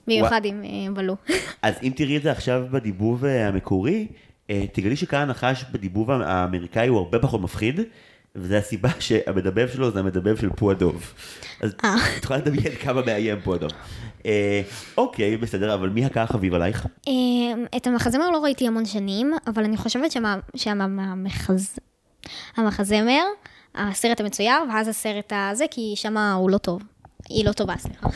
[0.07, 1.15] במיוחד עם אה, בלו.
[1.61, 4.28] אז אם תראי את זה עכשיו בדיבוב אה, המקורי, אה,
[4.73, 7.81] תגלי שכאן הנחש בדיבוב האמריקאי הוא הרבה פחות מפחיד,
[8.35, 11.13] וזו הסיבה שהמדבב שלו זה המדבב של פועדוב.
[11.61, 11.95] אז אה.
[12.17, 13.71] את יכולה לדמיין כמה מאיים פועדוב.
[14.25, 14.61] אה,
[14.97, 16.87] אוקיי, בסדר, אבל מי הקה החביב עלייך?
[17.07, 17.13] אה,
[17.77, 20.11] את המחזמר לא ראיתי המון שנים, אבל אני חושבת
[20.55, 21.75] שהמחז...
[22.57, 23.23] המחזמר,
[23.75, 26.81] הסרט המצויר, ואז הסרט הזה, כי שם הוא לא טוב.
[27.29, 28.07] היא לא טובה, סליחה.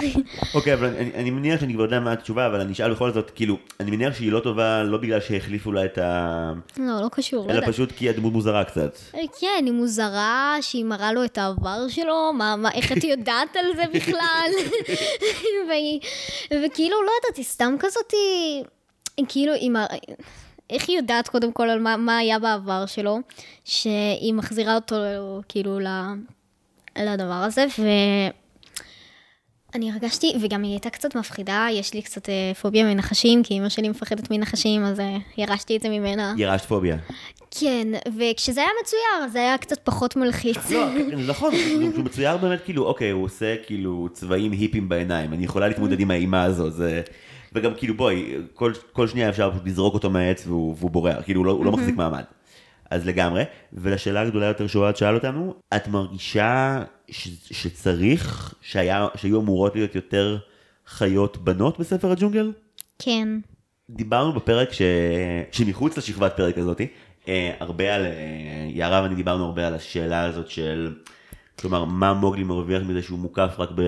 [0.56, 3.32] אוקיי, אבל אני, אני מניח שאני כבר יודע מה התשובה, אבל אני אשאל בכל זאת,
[3.36, 6.54] כאילו, אני מניח שהיא לא טובה לא בגלל שהחליפו לה את ה...
[6.78, 7.70] לא, לא קשור, לא אלא יודעת.
[7.70, 8.98] פשוט כי הדמות מוזרה קצת.
[9.12, 13.66] כן, היא מוזרה, שהיא מראה לו את העבר שלו, מה, מה, איך את יודעת על
[13.76, 14.50] זה בכלל?
[15.70, 16.00] והיא,
[16.46, 18.64] וכאילו, לא יודעת, היא סתם כזאת, היא...
[19.28, 19.86] כאילו, עם ה...
[20.70, 23.20] איך היא יודעת קודם כל על מה, מה היה בעבר שלו,
[23.66, 24.96] שהיא מחזירה אותו
[25.50, 25.80] כאילו.
[27.00, 27.84] לדבר הזה, ו...
[29.76, 33.70] אני הרגשתי, וגם היא הייתה קצת מפחידה, יש לי קצת אה, פוביה מנחשים, כי אמא
[33.70, 36.34] שלי מפחדת מנחשים, אז אה, ירשתי את זה ממנה.
[36.38, 36.98] ירשת פוביה.
[37.52, 37.88] כן,
[38.18, 40.72] וכשזה היה מצויר, זה היה קצת פחות מלחיץ.
[40.72, 40.88] לא,
[41.28, 41.54] נכון,
[41.96, 46.12] הוא מצויר באמת כאילו, אוקיי, הוא עושה כאילו צבעים היפים בעיניים, אני יכולה להתמודד עם
[46.12, 47.02] האימה הזו, זה...
[47.56, 51.40] וגם כאילו בואי, כל, כל שנייה אפשר פשוט לזרוק אותו מהעץ והוא, והוא בורח, כאילו
[51.40, 52.24] הוא לא, הוא לא מחזיק מעמד.
[52.90, 53.44] אז לגמרי,
[53.74, 60.38] ולשאלה הגדולה יותר שאוהד שאל אותנו, את מרגישה ש, שצריך, שהיה, שהיו אמורות להיות יותר
[60.88, 62.52] חיות בנות בספר הג'ונגל?
[63.00, 63.28] כן.
[63.90, 64.82] דיברנו בפרק ש...
[65.52, 66.88] שמחוץ לשכבת פרק הזאתי,
[67.28, 68.12] אה, הרבה על, אה,
[68.70, 70.94] יערה ואני דיברנו הרבה על השאלה הזאת של,
[71.60, 73.82] כלומר, מה מוגלי מרוויח מזה שהוא מוקף רק ב...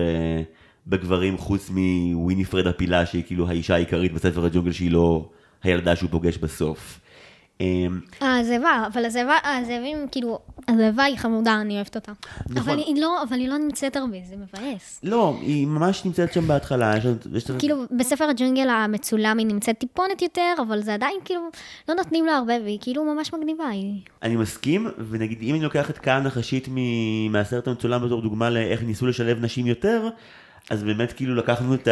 [0.86, 5.28] בגברים חוץ מוויניפרד הפילה שהיא כאילו האישה העיקרית בספר הג'ונגל שהיא לא
[5.62, 7.00] הילדה שהוא פוגש בסוף.
[7.60, 10.38] אמ, הזאבה, אבל הזאבה, הזאבים, כאילו,
[10.68, 12.12] הזאבה היא חמודה, אני אוהבת אותה.
[12.48, 12.56] נכון.
[12.56, 15.00] אבל היא לא, אבל היא לא נמצאת הרבה, זה מבאס.
[15.02, 16.94] לא, היא ממש נמצאת שם בהתחלה,
[17.58, 21.40] כאילו, בספר הג'ונגל המצולם היא נמצאת טיפונת יותר, אבל זה עדיין כאילו,
[21.88, 23.68] לא נותנים לה הרבה, והיא כאילו ממש מגניבה.
[23.68, 24.00] היא...
[24.22, 28.82] אני מסכים, ונגיד אם אני לוקח את קהל נחשית מ- מהסרט המצולם בתור דוגמה לאיך
[28.82, 30.08] ניסו לשלב נשים יותר,
[30.70, 31.88] אז באמת כאילו לקחנו את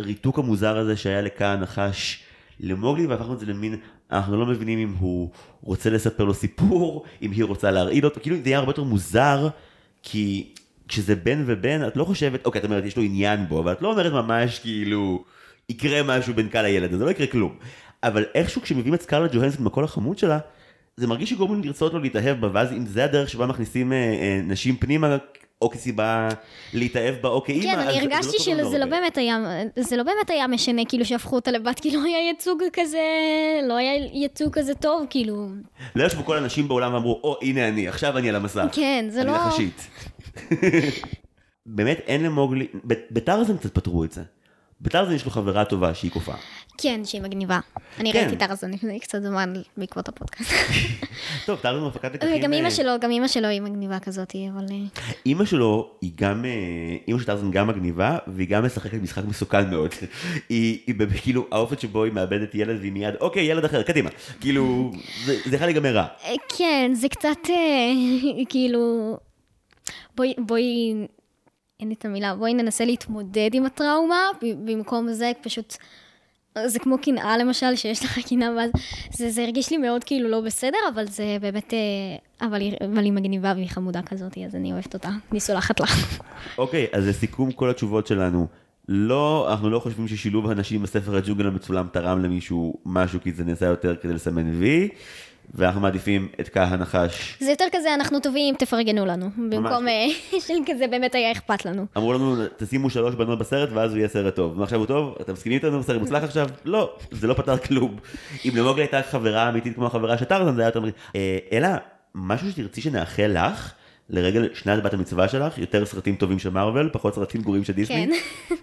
[0.00, 2.22] הריתוק המוזר הזה שהיה לקהל נחש
[2.60, 3.76] למוגלי והפכנו את זה למין,
[4.12, 5.30] אנחנו לא מבינים אם הוא
[5.62, 9.48] רוצה לספר לו סיפור, אם היא רוצה להרעיד אותו, כאילו זה היה הרבה יותר מוזר,
[10.02, 10.54] כי
[10.88, 13.82] כשזה בן ובן את לא חושבת, אוקיי את אומרת יש לו עניין בו, אבל את
[13.82, 15.24] לא אומרת ממש כאילו
[15.68, 17.56] יקרה משהו בין קהל לילד, זה לא יקרה כלום.
[18.02, 20.38] אבל איכשהו כשמביאים את סקרלט ג'והנסון עם הקול החמוד שלה,
[20.96, 24.40] זה מרגיש שגורמים לרצות לו להתאהב בה, ואז אם זה הדרך שבה מכניסים אה, אה,
[24.44, 25.16] נשים פנימה,
[25.62, 26.28] או כסיבה
[26.74, 28.86] להתאהב בה, או כאימא, כן, אני הרגשתי לא לו שזה לא.
[28.86, 29.38] באמת היה,
[29.76, 32.98] זה לא באמת היה משנה, כאילו שהפכו אותה לבת, כי לא היה ייצוג כזה,
[33.68, 35.48] לא היה ייצוג כזה טוב, כאילו,
[35.96, 38.64] לא ישבו כל הנשים בעולם ואמרו, או הנה אני, עכשיו אני על המסך.
[38.72, 39.46] כן, זה אני לא...
[39.46, 39.88] נחשית.
[41.66, 42.66] באמת אין למוגלי,
[43.10, 44.22] בטרזן קצת פתרו את זה.
[44.82, 46.32] בטרזן יש לו חברה טובה שהיא קופה.
[46.78, 47.60] כן, שהיא מגניבה.
[48.00, 48.18] אני כן.
[48.18, 50.52] ראיתי טרזן לפני קצת זמן בעקבות הפודקאסט.
[51.46, 52.38] טוב, טרזן מפקת לקחים.
[52.38, 54.64] וגם אימא אה, שלו, גם אימא שלו היא מגניבה כזאת, אבל...
[54.70, 54.76] אה,
[55.26, 56.50] אימא שלו היא גם, אה,
[57.08, 59.90] אימא של טרזן גם מגניבה, והיא גם משחקת משחק מסוכן מאוד.
[60.48, 64.10] היא, היא כאילו, האופן שבו היא מאבדת ילד והיא מיד, אוקיי, ילד אחר, קדימה.
[64.40, 64.92] כאילו,
[65.24, 66.06] זה זה יכול להיגמר רע.
[66.58, 67.48] כן, זה קצת
[68.50, 69.16] כאילו...
[70.16, 70.94] בואי, בואי,
[71.82, 74.20] אין לי את המילה, בואי ננסה להתמודד עם הטראומה,
[74.64, 75.76] במקום זה פשוט...
[76.66, 78.70] זה כמו קנאה למשל, שיש לך קנאה, ואז
[79.12, 83.12] זה, זה הרגיש לי מאוד כאילו לא בסדר, אבל זה באמת, אה, אבל אבל היא
[83.12, 85.86] מגניבה והיא חמודה כזאת, אז אני אוהבת אותה, אני סולחת לה.
[86.58, 88.46] אוקיי, אז לסיכום כל התשובות שלנו.
[88.88, 93.66] לא, אנחנו לא חושבים ששילוב הנשים בספר הג'ונגל המצולם תרם למישהו משהו, כי זה נעשה
[93.66, 94.88] יותר כדי לסמן וי,
[95.54, 97.36] ואנחנו מעדיפים את קהל הנחש.
[97.40, 100.06] זה יותר כזה, אנחנו טובים, תפרגנו לנו, במקום אה,
[100.46, 101.86] של כזה באמת היה אכפת לנו.
[101.96, 104.58] אמרו לנו, תשימו שלוש בנות בסרט ואז הוא יהיה סרט טוב.
[104.58, 105.16] ועכשיו הוא טוב?
[105.20, 105.82] אתם מסכימים איתנו?
[105.82, 106.48] סרט מוצלח עכשיו?
[106.64, 107.96] לא, זה לא פתר כלום.
[108.44, 110.94] אם למוגלי הייתה חברה אמיתית כמו החברה של טרזן, זה היה יותר מרגיש.
[111.16, 111.68] אה, אלא,
[112.14, 113.72] משהו שתרצי שנאחל לך,
[114.10, 118.06] לרגל שנת בת המצווה שלך, יותר סרטים טובים של מארוול, פחות סרטים גרועים של דיסני.
[118.48, 118.54] כן.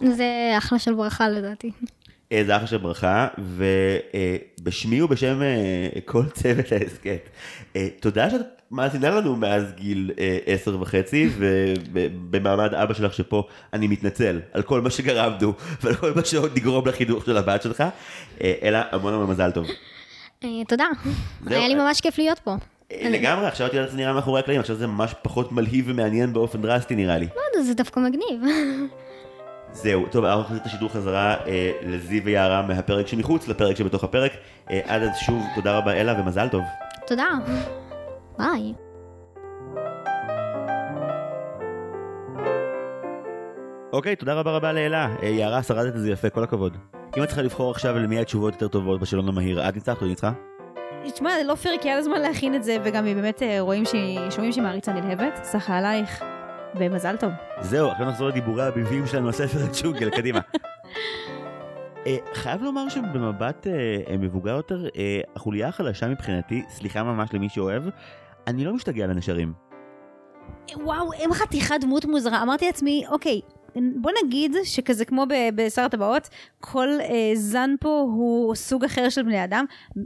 [0.16, 1.70] זה אחלה של ברכה לדעתי.
[2.32, 7.28] אה, זה אחלה של ברכה, ובשמי ובשם אה, כל צוות ההסכת.
[7.76, 8.40] אה, תודה שאת
[8.70, 11.30] מאזינה לנו מאז גיל אה, עשר וחצי,
[11.92, 16.88] ובמעמד אבא שלך שפה אני מתנצל על כל מה שגרמנו, ועל כל מה שעוד נגרום
[16.88, 17.84] לחינוך של הבת שלך.
[18.62, 19.66] אלא המון המון מזל טוב.
[20.68, 20.84] תודה,
[21.46, 22.54] היה לי ממש כיף להיות פה.
[23.02, 26.32] לגמרי, עכשיו את יודעת איך זה נראה מאחורי הקלעים, עכשיו זה ממש פחות מלהיב ומעניין
[26.32, 27.26] באופן דרסטי נראה לי.
[27.56, 28.42] לא זה דווקא מגניב.
[29.76, 34.32] זהו, טוב, אנחנו נחזיר את השידור חזרה אה, לזיו ויערה מהפרק שמחוץ לפרק שבתוך הפרק.
[34.70, 36.62] אה, עד אז שוב, תודה רבה אלה ומזל טוב.
[37.06, 37.28] תודה.
[38.38, 38.72] ביי.
[43.92, 45.08] אוקיי, תודה רבה רבה לאלה.
[45.22, 46.76] אה, יערה, שרדת את זה יפה, כל הכבוד.
[47.16, 50.32] אם את צריכה לבחור עכשיו למי התשובות יותר טובות בשאלון המהיר, את ניצחת או ניצחה?
[51.10, 53.60] תשמע, זה לא פייר, כי היה לה זמן להכין את זה, וגם היא באמת אה,
[53.60, 56.22] רואים שהיא, שומעים שהיא מעריצה נלהבת, סחה עלייך,
[56.78, 57.32] ומזל טוב.
[57.60, 60.40] זהו, עכשיו נחזור לדיבורי הביבים שלנו על ספר הג'ונגל, קדימה.
[62.06, 67.82] אה, חייב לומר שבמבט אה, מבוגר יותר, אה, החוליה החלשה מבחינתי, סליחה ממש למי שאוהב,
[68.46, 69.52] אני לא משתגע לנשרים.
[70.76, 72.42] וואו, הם חתיכת דמות מוזרה.
[72.42, 73.40] אמרתי לעצמי, אוקיי,
[74.00, 76.28] בוא נגיד שכזה כמו ב- בשר הטבעות,
[76.60, 79.64] כל אה, זן פה הוא סוג אחר של בני אדם.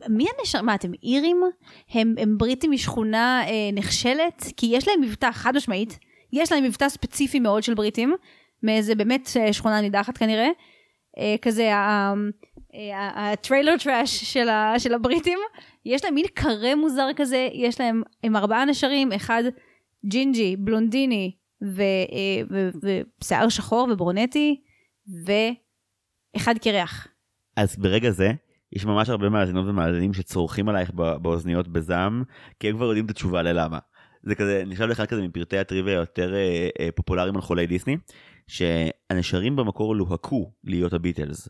[0.08, 0.62] מי הנשר...
[0.62, 1.42] מה, אתם אירים?
[1.90, 4.44] הם, הם בריטים משכונה אה, נחשלת?
[4.56, 5.98] כי יש להם מבטא, חד משמעית,
[6.32, 8.14] יש להם מבטא ספציפי מאוד של בריטים,
[8.62, 10.48] מאיזה באמת אה, שכונה נידחת כנראה.
[11.18, 11.70] אה, כזה
[13.16, 15.38] ה trailer trash של, ה- של הבריטים,
[15.84, 19.42] יש להם מין crew מוזר כזה, יש להם, הם ארבעה נשרים, אחד
[20.06, 21.32] ג'ינג'י, בלונדיני
[21.62, 22.58] אה,
[23.22, 24.60] ושיער שחור וברונטי,
[25.26, 27.08] ואחד קרח.
[27.56, 28.32] אז ברגע זה,
[28.72, 32.22] יש ממש הרבה מאזינות ומאזינים שצורחים עלייך בא- באוזניות בזעם,
[32.60, 33.78] כי הם כבר יודעים את התשובה ללמה.
[34.22, 37.96] זה כזה, נחשב לאחד כזה מפרטי הטריוויה היותר אה, אה, פופולריים על חולי דיסני,
[38.46, 41.48] שהנשרים במקור לוהקו להיות הביטלס.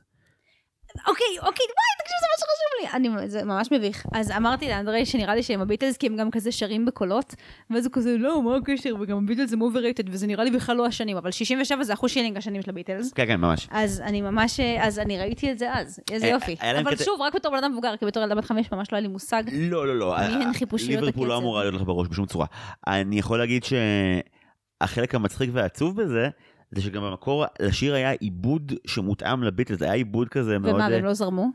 [1.09, 2.89] אוקיי, אוקיי, וואי, תקשיב, זה מה שחשוב לי.
[2.94, 4.07] אני, זה ממש מביך.
[4.12, 7.35] אז אמרתי לאנדרי שנראה לי שהם הביטלס, כי הם גם כזה שרים בקולות,
[7.70, 10.86] ואז הוא כזה, לא, מה הקשר, וגם הביטלס הם overrated, וזה נראה לי בכלל לא
[10.86, 13.12] השנים, אבל 67 זה אחוז שילינג השנים של הביטלס.
[13.12, 13.69] כן, כן, ממש.
[13.70, 16.57] אז אני ממש, אז אני ראיתי את זה אז, איזה אה, יופי.
[16.81, 19.02] אבל שוב, רק בתור בן אדם מבוגר, כי בתור ילדה בת חמש ממש לא היה
[19.02, 19.43] לי מושג.
[19.52, 20.16] לא, לא, לא.
[20.19, 21.36] מי הן ה- חיפושיות ליברפול לא?
[21.39, 22.47] אמורה להיות לך בראש בשום צורה.
[22.86, 26.28] אני יכול להגיד שהחלק המצחיק והעצוב בזה,
[26.73, 30.74] זה שגם במקור לשיר היה עיבוד שמותאם לביטלס, היה עיבוד כזה מאוד...
[30.74, 31.47] ומה, אה, והם לא זרמו?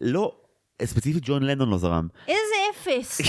[0.00, 0.32] לא,
[0.84, 2.08] ספציפית ג'ון לנון לא זרם.
[2.28, 3.20] איזה אפס.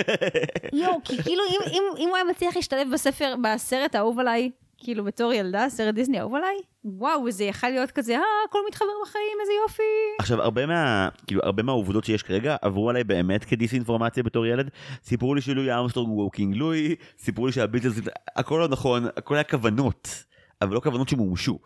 [0.80, 5.04] יואו, כי כאילו אם, אם, אם הוא היה מצליח להשתלב בספר, בסרט האהוב עליי, כאילו
[5.04, 9.38] בתור ילדה, סרט דיסני אהוב עליי, וואו, זה יכל להיות כזה, אה, הכל מתחבר בחיים,
[9.40, 9.82] איזה יופי.
[10.18, 14.70] עכשיו הרבה מה כאילו הרבה מהעובדות שיש כרגע עברו עליי באמת כדיסאינפורמציה בתור ילד
[15.04, 17.94] סיפרו לי שלואי ארמסטרונג הוא קינג לואי סיפרו לי שהביטלס
[18.36, 20.24] הכל לא נכון הכל היה כוונות
[20.62, 21.58] אבל לא כוונות שמומשו.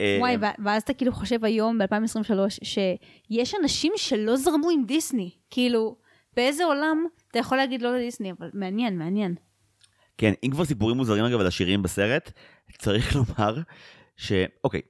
[0.00, 5.30] אה, וואי, ו- ואז אתה כאילו חושב היום, ב-2023, שיש אנשים שלא זרמו עם דיסני.
[5.50, 5.96] כאילו,
[6.36, 9.34] באיזה עולם אתה יכול להגיד לא לדיסני, אבל מעניין, מעניין.
[10.18, 12.32] כן אם כבר סיפורים מוזרים אגב על השירים בסרט
[12.78, 13.58] צריך לומר
[14.16, 14.80] שאוקיי.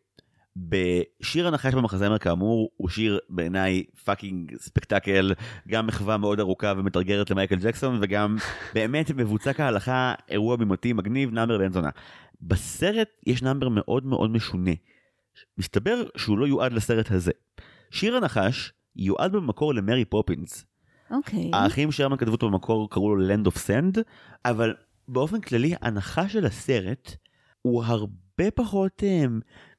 [0.56, 5.32] בשיר הנחש במחזמר כאמור הוא שיר בעיניי fucking spectacle
[5.68, 8.36] גם מחווה מאוד ארוכה ומתרגרת למייקל ג'קסון וגם
[8.74, 11.90] באמת מבוצע כהלכה אירוע בימתי מגניב number בן זונה.
[12.42, 14.70] בסרט יש number מאוד מאוד משונה.
[15.58, 17.32] מסתבר שהוא לא יועד לסרט הזה.
[17.90, 20.64] שיר הנחש יועד במקור למרי פופינס.
[21.10, 21.50] אוקיי.
[21.52, 24.00] האחים שרמן כתבו אותו במקור קראו לו Land of Sand
[24.44, 24.74] אבל
[25.08, 27.16] באופן כללי הנחש של הסרט
[27.62, 29.24] הוא הרבה פחות אה,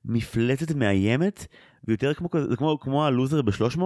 [0.05, 1.47] מפלצת מאיימת
[1.83, 3.81] ויותר כמו כמו כמו הלוזר ב-300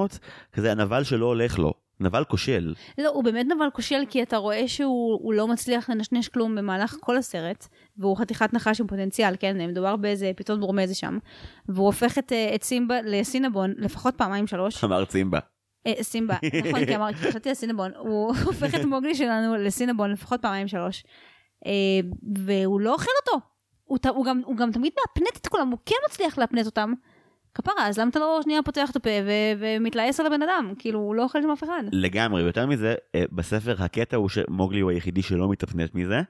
[0.53, 1.73] כזה הנבל שלא הולך לו
[2.03, 6.27] נבל כושל לא, הוא באמת נבל כושל, כי אתה רואה שהוא הוא לא מצליח לנשנש
[6.27, 7.67] כלום במהלך כל הסרט,
[7.97, 9.67] והוא חתיכת נחש עם פוטנציאל, כן?
[9.67, 11.17] מדובר באיזה פיתון ברומזי שם,
[11.69, 14.83] והוא הופך את, אה, את סימבה לסינבון לפחות פעמיים שלוש.
[14.83, 15.39] אמר צימבה.
[15.87, 16.35] אה, סימבה,
[16.69, 21.03] נכון, כי אמרתי, חשבתי על סינבון, הוא הופך את מוגלי שלנו לסינבון לפחות פעמיים שלוש,
[21.65, 21.71] אה,
[22.45, 23.45] והוא לא אוכל אותו.
[23.83, 26.93] הוא, הוא, גם, הוא גם תמיד מאפנט את כולם, הוא כן מצליח לאפנט אותם.
[27.55, 30.73] כפרה, אז למה אתה לא שנייה פותח את הפה ו- ומתלעס על הבן אדם?
[30.79, 31.83] כאילו, הוא לא אוכל שם אף אחד.
[31.91, 36.21] לגמרי יותר מזה אה, בספר הקטע הוא שמוגלי הוא היחידי שלא מתאפנט מזה.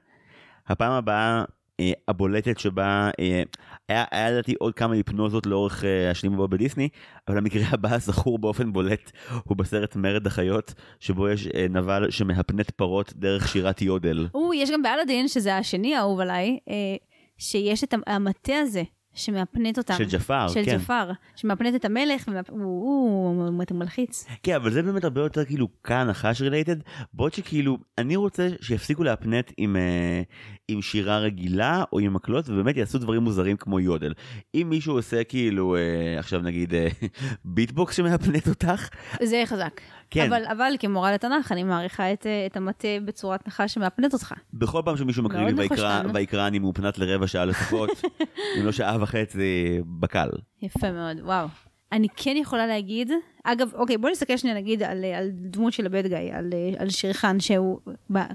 [0.66, 1.44] הפעם הבאה
[1.80, 3.42] אה, הבולטת שבה אה,
[3.88, 6.88] היה היה לדעתי עוד כמה היפנוזות לאורך אה, השנים הבאות בדיסני
[7.28, 9.12] אבל המקרה הבא הזכור באופן בולט
[9.44, 14.26] הוא בסרט מרד החיות שבו יש אה, נבל שמהפנט פרות דרך שירת יודל.
[14.34, 16.96] או, יש גם באלאדין, שזה השני האהוב עליי, אה,
[17.38, 18.82] שיש את המטה הזה
[19.14, 19.94] שמהפנט אותם.
[19.98, 20.76] של ג'פר, של כן.
[20.76, 24.26] ג'פר, שמהפנט את המלך, ומהפ- הוא הוא- הוא הוא מלחיץ.
[24.42, 26.76] כן אבל זה באמת הרבה יותר כאילו כאן נחש related
[27.12, 30.22] בעוד שכאילו אני רוצה שיפסיקו להפנט עם, אה,
[30.68, 34.12] עם שירה רגילה או עם מקלות ובאמת יעשו דברים מוזרים כמו יודל.
[34.54, 35.80] אם מישהו עושה כאילו אה,
[36.18, 36.88] עכשיו נגיד אה,
[37.44, 38.88] ביטבוקס שמהפנט אותך
[39.22, 39.80] זה חזק.
[40.14, 40.26] כן.
[40.26, 44.34] אבל, אבל כמורה לתנ"ך, אני מעריכה את, אה, את המטה בצורת נחש שמהפנט אותך.
[44.52, 45.68] בכל פעם שמישהו מקריא לי
[46.14, 47.90] ויקרא אני מהופנט לרבע שעה לפחות
[48.58, 50.28] אם לא שעה וחצי בקל.
[50.62, 51.46] יפה מאוד, וואו.
[51.92, 53.10] אני כן יכולה להגיד,
[53.44, 56.50] אגב, אוקיי, בוא נסתכל שנייה נגיד על, אה, על דמות של ה bad guy, על,
[56.52, 57.80] אה, על שיר חאן, שהוא,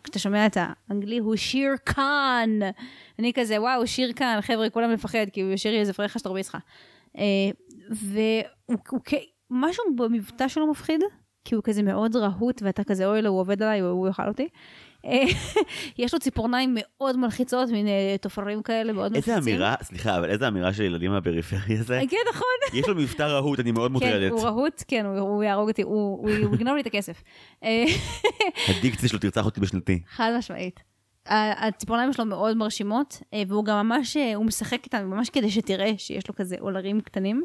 [0.04, 2.50] כשאתה שומע את האנגלי, הוא שיר קאן.
[3.20, 6.50] אני כזה, וואו, שיר קאן, חבר'ה, כולם מפחד, כי הוא ישיר לי איזה פרחה שתרביץ
[6.50, 6.58] לך.
[7.18, 7.24] אה,
[7.92, 9.14] והוא, הוא, כ-
[9.52, 11.02] משהו במבטא שלו מפחיד,
[11.50, 14.48] כי הוא כזה מאוד רהוט, ואתה כזה, אוי לו, הוא עובד עליי, הוא יאכל אותי.
[15.06, 15.24] אה,
[15.98, 19.34] יש לו ציפורניים מאוד מלחיצות, מין אה, תופרים כאלה מאוד מלחיצים.
[19.38, 22.80] איזה אמירה סליחה אבל איזה אמירה של ילדים מהפריפריה זה כן, נכון.
[22.80, 26.30] יש לו מבטא רהוט אני מאוד כן, מוטרדת הוא רהוט, כן, הוא- יהרוג אותי, הוא
[26.30, 27.24] יגנוב לי את הכסף.
[27.64, 27.86] אה,
[28.70, 30.02] הדיקציה שלו תרצח אותי בשנתי.
[30.10, 30.80] חד משמעית.
[31.26, 35.92] הציפורניים שלו מאוד מרשימות, אה, והוא גם ממש, אה, הוא משחק איתן ממש כדי שתראה
[35.98, 37.44] שיש לו כזה עולרים קטנים,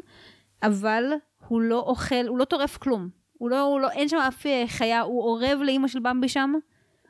[0.63, 1.03] אבל
[1.47, 3.24] הוא לא אוכל, הוא לא טורף כלום.
[3.37, 6.53] הוא לא, הוא לא, אין שם אף אה, חיה, הוא אורב לאימא של במבי שם,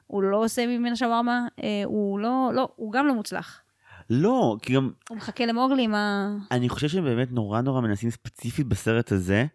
[0.07, 3.61] הוא לא עושה ממנה שווארמה, אה, הוא לא, לא, הוא גם לא מוצלח.
[4.09, 6.35] לא כי גם הוא מחכה למוגלי עם ה...
[6.51, 9.45] אני חושב שהם באמת נורא נורא מנסים ספציפית בסרט הזה.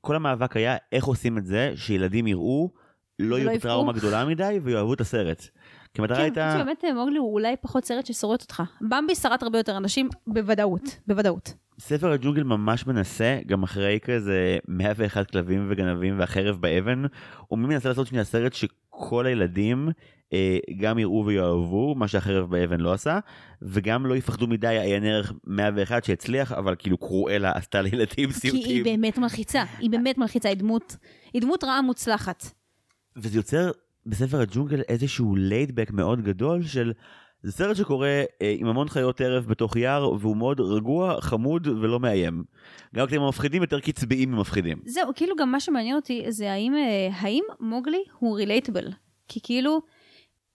[0.00, 2.70] כל המאבק היה איך עושים את זה שילדים יראו,
[3.18, 3.68] לא יהיו יבכו.
[3.68, 5.48] טראומה גדולה מדי ויאהבו את הסרט.
[5.96, 8.62] כי המטרה כן, הייתה, באמת אה, מוגלי הוא אולי פחות סרט ששורט אותך.
[8.80, 11.54] במבי שרט הרבה יותר אנשים, בוודאות, בוודאות.
[11.78, 17.02] ספר הג'ונגל ממש מנסה, גם אחרי כזה 101 כלבים וגנבים והחרב באבן,
[17.46, 19.88] הוא מנסה לעשות שנייה סרט שכל הילדים
[20.32, 23.18] אה, גם יראו ויאהבו, מה שהחרב באבן לא עשה,
[23.62, 28.62] וגם לא יפחדו מדי עיין ערך 101 שהצליח, אבל כאילו קרואלה עשתה לילדים כי סיוטים.
[28.62, 30.96] היא באמת מלחיצה, היא באמת מלחיצה, היא דמות,
[31.32, 32.44] היא דמות רעה מוצלחת.
[33.16, 33.70] וזה יוצר
[34.06, 36.92] בספר הג'ונגל איזשהו ליידבק מאוד גדול של
[37.42, 42.00] זה סרט שקורה אה, עם המון חיות טרף בתוך יער והוא מאוד רגוע חמוד ולא
[42.00, 42.44] מאיים.
[42.94, 44.78] גם כשהם מפחידים יותר קצביים ממפחידים.
[44.86, 48.92] זהו, כאילו גם מה שמעניין אותי זה האם, אה, האם מוגלי הוא רילייטבל.
[49.28, 49.80] כי כאילו,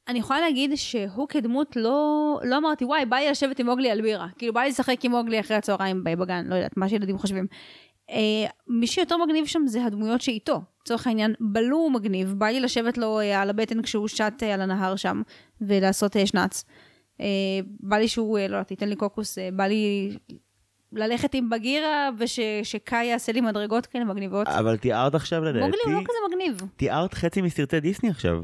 [0.07, 4.01] אני יכולה להגיד שהוא כדמות לא, לא אמרתי וואי בא לי לשבת עם מוגלי על
[4.01, 4.27] בירה.
[4.37, 7.47] כאילו בא לי לשחק עם מוגלי אחרי הצהריים בגן, לא יודעת, מה שילדים חושבים.
[8.11, 10.61] אה, מי שיותר מגניב שם זה הדמויות שאיתו.
[10.81, 14.53] לצורך העניין, בלו הוא מגניב, בא לי לשבת לו אה, על הבטן כשהוא שט אה,
[14.53, 15.21] על הנהר שם
[15.61, 16.65] ולעשות אה, שנץ.
[17.21, 17.25] אה,
[17.79, 20.11] בא לי שהוא, לא יודעת, ייתן לי קוקוס, אה, בא לי
[20.93, 24.47] ללכת עם בגירה ושקאי יעשה לי מדרגות כאלה מגניבות.
[24.47, 26.61] אבל תיארת עכשיו לדעתי, מוגלי הוא לא כזה מגניב.
[26.75, 28.43] תיארת חצי מסרטי דיסני עכשיו.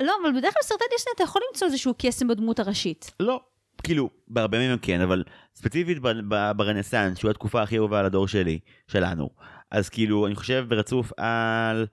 [0.00, 3.10] לא, אבל בדרך כלל בסרטי דיסני אתה יכול למצוא איזשהו קסם בדמות הראשית.
[3.20, 3.40] לא.
[3.84, 5.24] כאילו, בהרבה מהם כן, אבל
[5.54, 5.98] ספציפית
[6.56, 8.58] ברנסאנס, שהוא התקופה הכי אהובה על הדור שלי,
[8.88, 9.28] שלנו.
[9.70, 11.86] אז כאילו, אני חושב ברצוף על...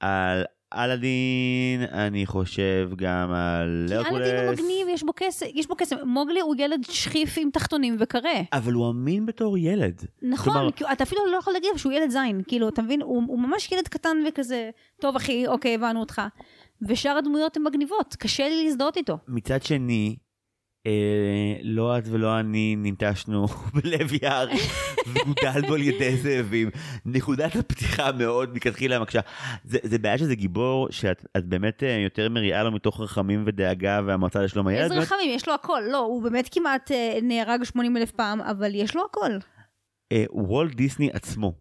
[0.00, 4.60] על אלאדין, אני חושב גם על כי אלאדין הוא הרקולס.
[4.60, 5.96] מגניב, יש בו קסם, יש בו קסם.
[6.06, 8.32] מוגלי הוא ילד שכיף עם תחתונים וקרה.
[8.52, 10.02] אבל הוא אמין בתור ילד.
[10.22, 13.02] נכון, כלומר- כאילו, אתה אפילו לא יכול להגיד שהוא ילד זין, כאילו, אתה מבין?
[13.02, 14.70] הוא, הוא ממש ילד קטן וכזה,
[15.00, 16.22] טוב אחי, אוקיי, הבנו אותך.
[16.88, 19.18] ושאר הדמויות הן מגניבות, קשה לי להזדהות איתו.
[19.28, 20.16] מצד שני,
[21.62, 24.48] לא את ולא אני ננטשנו בלב יער
[25.06, 26.70] וגודלנו על ידי זאבים.
[27.04, 29.20] נקודת הפתיחה מאוד מלכתחילה מקשה.
[29.64, 34.00] זה, זה בעיה שזה גיבור שאת את באמת אה, יותר מריעה לו מתוך רחמים ודאגה
[34.06, 34.82] והמועצה לשלום הילד.
[34.82, 35.82] איזה רחמים, יש לו הכל.
[35.90, 39.30] לא, הוא באמת כמעט אה, נהרג 80 אלף פעם, אבל יש לו הכל.
[40.12, 41.52] אה, וולט דיסני עצמו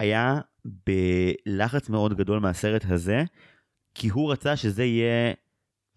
[0.00, 3.24] היה בלחץ מאוד גדול מהסרט הזה,
[3.94, 5.32] כי הוא רצה שזה יהיה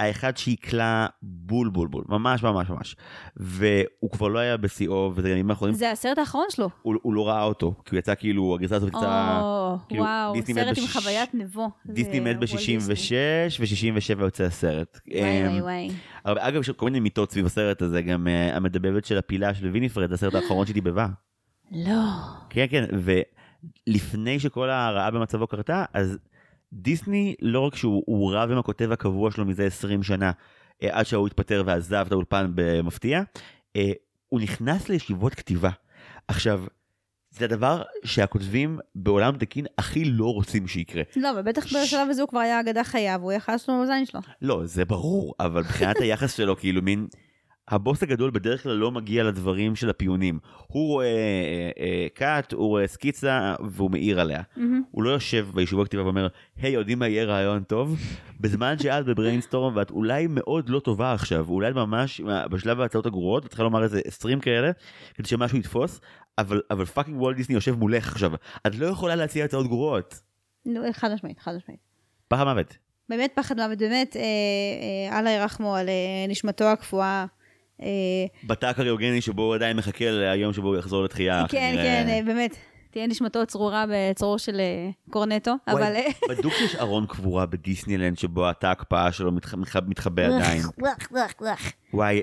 [0.04, 2.96] האחד שיקלע בול בול בול, ממש ממש ממש.
[3.38, 6.70] והוא כבר לא היה בשיאו, וזה גם ימים האחרונים, זה הסרט האחרון שלו.
[6.82, 10.34] הוא, הוא לא ראה אותו, כי הוא יצא כאילו, הגרסה הזאת יצאה, או, כאילו, וואו,
[10.46, 11.70] סרט עם בש- חוויית נבו.
[11.86, 12.78] דיסני מת וולט דיסני.
[12.78, 15.00] ב-66 ו-67 יוצא הסרט.
[15.08, 15.90] וואי אמ, וואי וואי.
[16.26, 19.68] הרבה- אגב, יש כל מיני מיטות סביב הסרט הזה, גם אה, המדבבת של הפילה של
[19.68, 21.08] ויניפרד, זה הסרט האחרון שהיא דיבבה.
[21.72, 22.02] לא.
[22.50, 22.86] כן כן
[23.88, 26.18] ולפני שכל הרעה במצבו קרתה אז
[26.74, 30.32] דיסני לא רק שהוא הוא רב עם הכותב הקבוע שלו מזה 20 שנה
[30.84, 33.22] אה, עד שהוא התפטר ועזב את האולפן במפתיע
[33.76, 33.92] אה,
[34.30, 35.70] הוא נכנס לישיבות כתיבה.
[36.28, 36.64] עכשיו
[37.30, 41.04] זה הדבר שהכותבים בעולם תקין הכי לא רוצים שיקרה.
[41.16, 44.06] לא, אבל בטח בשלב הזה הוא כבר היה אגדה חיה, והוא יכל לעשות לו בזין
[44.06, 44.20] שלו.
[44.42, 47.08] לא זה ברור אבל מבחינת היחס שלו כאילו מין.
[47.68, 50.40] הבוס הגדול בדרך כלל לא מגיע לדברים של הפיונים.
[50.68, 54.42] הוא רואה אה, אה, כת, הוא רואה סקיצה והוא מעיר עליה.
[54.92, 56.28] הוא לא יושב בישיבות כתיבה ואומר,
[56.58, 58.00] היי, יודעים מה יהיה רעיון טוב?
[58.42, 62.22] בזמן שאת ב brainstorm ואת אולי מאוד לא טובה עכשיו, אולי ממש
[62.52, 64.72] בשלב ההצעות הגרועות, את צריכה לומר איזה 20 כאלה,
[65.14, 66.02] כדי שמשהו יתפוס,
[66.38, 68.32] אבל, אבל fucking וולט דיסני יושב מולך עכשיו,
[68.68, 70.22] את לא יכולה להציע הצעות גרועות.
[70.66, 71.80] נו, חד משמעית, חד משמעית.
[72.28, 72.78] פחד מוות.
[73.10, 74.22] באמת פחד מוות, באמת, אה,
[75.12, 77.26] אה, אללה ירחמו על אה, נשמתו הקפואה.
[77.82, 77.88] אה,
[78.44, 81.46] בתא הקריוגני שבו הוא עדיין מחכה ליום שבו הוא יחזור לתחייה.
[81.50, 81.74] כן.
[81.76, 82.56] כן, אה, באמת.
[82.92, 85.94] תהיה נשמתו צרורה בצרור של אה, קורנטו, אבל...
[86.30, 90.62] בדוק שיש ארון קבורה בדיסנילנד שבו התא ההקפאה שלו מתח- מתח- מתחבא עדיין.
[91.94, 92.22] וואי,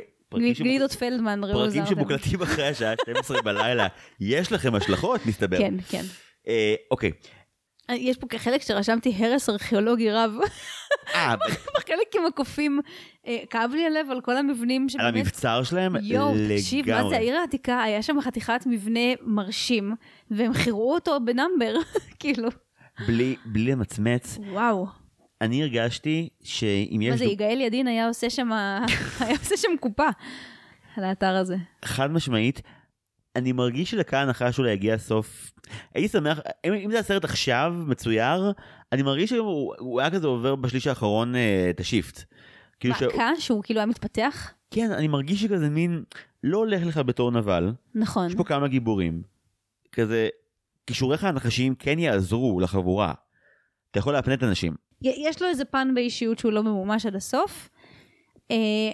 [0.64, 1.86] גלידות פלדמן, ראו פרקים.
[1.86, 3.86] שמוקלטים אחרי השעה 12 בלילה,
[4.20, 5.58] יש לכם השלכות מסתבר.
[5.58, 6.02] כן, כן.
[6.90, 7.10] אוקיי.
[7.96, 10.34] יש פה חלק שרשמתי הרס ארכיאולוגי רב.
[11.14, 11.34] אה,
[11.76, 12.80] בחלק עם הקופים,
[13.26, 15.14] אה, כאב לי הלב על כל המבנים על שבאמת...
[15.14, 17.16] המבצר שלהם יואו, תקשיב, מה זה.
[17.16, 17.82] העיר העתיקה?
[17.82, 19.94] היה שם חתיכת מבנה מרשים,
[20.30, 21.74] והם חירו אותו בנאמבר,
[22.20, 22.48] כאילו,
[23.06, 24.86] בלי בלי למצמץ, וואו.
[25.40, 28.30] אני הרגשתי שאם מה יש זה, דו- יגאל ידין היה עושה
[29.56, 30.08] שם קופה
[30.96, 31.56] על האתר הזה.
[31.84, 32.62] חד משמעית,
[33.36, 35.52] אני מרגיש שלכאן אחרי שאולי יגיע הסוף,
[35.94, 38.52] הייתי שמח, אם, אם זה הסרט עכשיו מצויר,
[38.92, 42.22] אני מרגיש שהוא הוא היה כזה עובר בשליש האחרון אה, את השיפט.
[42.80, 43.02] כאילו ש...
[43.02, 44.52] מכה שהוא כאילו היה מתפתח?
[44.70, 46.04] כן, אני מרגיש שכזה מין,
[46.44, 48.26] לא הולך לך בתור נבל, נכון.
[48.26, 49.22] יש פה כמה גיבורים.
[49.92, 50.28] כזה,
[50.86, 53.12] כישוריך הנחשיים כן יעזרו לחבורה.
[53.90, 54.74] אתה יכול להפנט אנשים.
[55.02, 57.70] יש לו איזה פן באישיות שהוא לא ממומש עד הסוף.
[58.50, 58.52] Uh,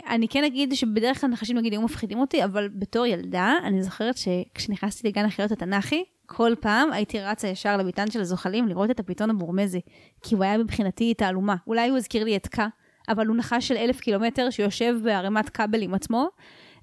[0.09, 4.15] אני כן אגיד שבדרך כלל נחשים נגיד היו מפחידים אותי, אבל בתור ילדה, אני זוכרת
[4.17, 9.31] שכשנכנסתי לגן החיות התנ"כי, כל פעם הייתי רצה ישר לביתן של הזוחלים לראות את הפיתון
[9.31, 9.81] הבורמזי,
[10.23, 11.57] כי הוא היה מבחינתי תעלומה.
[11.67, 12.67] אולי הוא הזכיר לי את קה,
[13.09, 16.29] אבל הוא נחש של אלף קילומטר שיושב בערימת כבל עם עצמו,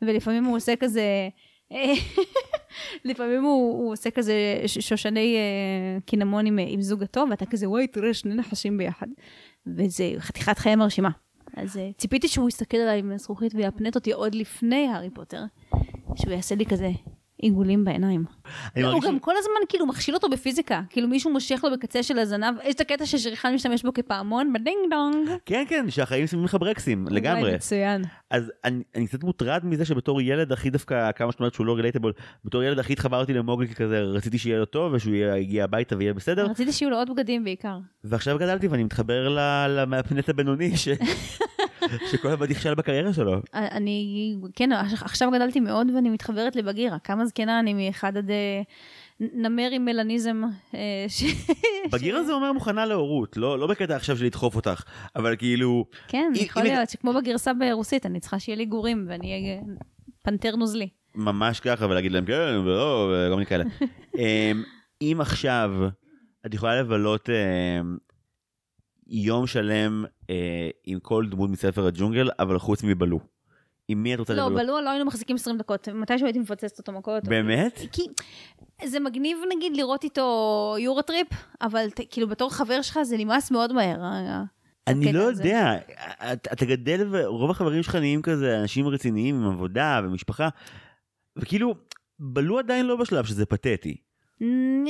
[0.02, 1.04] ולפעמים הוא עושה כזה...
[3.06, 4.34] לפעמים הוא, הוא עושה כזה
[4.68, 9.08] שושני אה, קינמון עם, עם זוגתו, ואתה כזה, וואי, תראה, שני נחשים ביחד.
[9.68, 11.10] וזה חתיכת חיי מרשימה.
[11.58, 15.44] אז אה, ציפיתי שהוא יסתכל עליי עם הזכוכית ויאפנט אותי עוד לפני הארי פוטר,
[16.16, 16.90] שהוא יעשה לי כזה
[17.44, 18.26] עיגולים בעיניים.
[18.76, 22.20] אני הוא גם כל הזמן כאילו מכשיל אותו בפיזיקה, כאילו מישהו מושך לו בקצה של
[22.20, 25.30] הזנב, יש את הקטע ששיר חאן משתמש בו כפעמון, בדינג דונג.
[25.46, 27.56] כן, כן, שהחיים שמים לך ברקסים, לגמרי.
[27.56, 28.02] מצוין.
[28.30, 31.76] אז אני, אני קצת מוטרד מזה שבתור ילד הכי דווקא, כמה שאת אומרת שהוא לא
[31.76, 32.14] relatable,
[32.46, 36.46] בתור ילד הכי התחברתי למוגלי כזה, רציתי שיהיה לו טוב ושהוא יגיע הביתה ויהיה בסדר,
[36.46, 37.78] רציתי שיהיו לו עוד בגדים בעיקר.
[38.04, 40.88] ועכשיו גדלתי ואני מתחבר ל- למהפנט הבינוני, ש...
[42.12, 43.42] שכל הזמן נכשל בקריירה שלו.
[43.54, 44.70] אני, כן,
[45.02, 47.00] עכשיו גדלתי מאוד ואני מתחברת לבגירה.
[47.00, 48.62] כמה זקנה אני מאחד עד אה,
[49.20, 50.42] נמר עם מלניזם.
[50.76, 51.24] אה, ש-
[51.92, 54.84] בגיר הזה אומר מוכנה להורות, לא, לא בקטע עכשיו של לדחוף אותך,
[55.16, 59.62] אבל כאילו, כן, יכול להיות שכמו בגרסה ברוסית, אני צריכה שיהיה לי גורים ואני אהיה
[60.24, 60.88] פנתר נוזלי.
[61.16, 63.64] ממש ככה ולהגיד להם כן ולא וכל מיני כאלה.
[64.18, 64.64] אמ,
[65.02, 65.72] אם עכשיו
[66.46, 67.98] את יכולה לבלות אמ,
[69.08, 70.36] יום שלם אה,
[70.84, 73.20] עם כל דמות מספר הג'ונגל אבל חוץ מבלו.
[73.88, 74.62] עם מי את רוצה לא, לבלות?
[74.62, 77.24] בלו לא היינו מחזיקים 20 דקות, מתישהו הייתי מפוצצת אותו מכות.
[77.28, 77.80] באמת?
[77.92, 78.02] כי
[78.88, 80.26] זה מגניב נגיד לראות איתו
[80.80, 81.28] יורוטריפ,
[81.62, 84.02] אבל ת- כאילו בתור חבר שלך זה נמאס מאוד מהר.
[84.04, 84.44] ה-
[84.88, 85.24] אני הקטע לא.
[85.24, 85.76] יודע,
[86.34, 90.50] את- אתה גדל ורוב החברים שלך נהיים כזה אנשים רציניים עם עבודה ומשפחה
[91.36, 91.76] וכאילו
[92.20, 93.98] בלו עדיין לא בשלב שזה פתטי.
[94.44, 94.88] נ-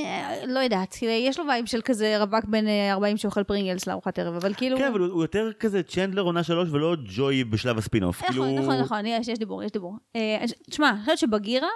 [0.48, 4.34] לא יודעת, יש לו vibe של כזה רווק בן אה, 40 שאוכל פרינגלס לארוחת ערב,
[4.34, 4.78] אבל כאילו...
[4.78, 8.22] כן אבל הוא הוא יותר כזה צ'נדלר עונה שלוש ולא ג'וי בשלב הספינוף.
[8.22, 9.96] נכון, כאילו- נכון, נכון, יש, יש דיבור, יש דיבור.
[10.16, 11.68] אה, תשמע, אני חושבת שבגירה,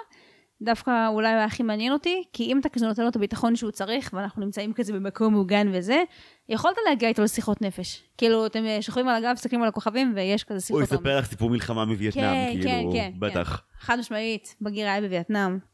[0.61, 3.71] דווקא אולי הוא הכי מעניין אותי, כי אם אתה כזה נותן לו את הביטחון שהוא
[3.71, 6.03] צריך, ואנחנו נמצאים כזה במקום מוגן וזה,
[6.49, 8.03] יכולת להגיע איתו לשיחות נפש.
[8.17, 10.83] כאילו, אתם אה, שוכבים על הגב, מסתכלים על הכוכבים, ויש כזה הוא שיחות.
[10.99, 13.61] יספר לך סיפור מלחמה מווייטנאם, כן, כאילו, כן, כן, בטח.
[13.79, 15.68] חד משמעית, בגירה היה בווייטנאם.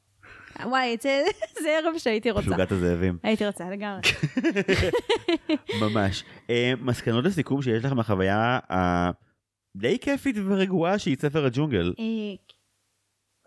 [0.64, 1.24] וואי, זה
[1.64, 2.46] זה ערב שהייתי רוצה.
[2.46, 4.02] פלוגת הזאבים, הייתי רוצה, לגמרי.
[5.82, 6.24] ממש.
[6.50, 11.94] אה, מסקנות לסיכום שיש לך מהחוויה הדי כיפית ורגועה שהיא ספר הג'ונגל.
[12.00, 12.04] אה,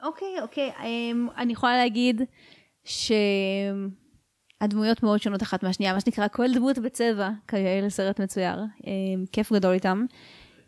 [0.06, 0.70] אוקיי, אוקיי.
[0.84, 2.22] אמ, אני יכולה להגיד
[2.84, 3.82] שהדמויות
[5.02, 8.56] מאוד שונות אחת מהשנייה, מה שנקרא כל דמות בצבע, כיאה לסרט מצויר.
[9.32, 10.04] כיף גדול איתם.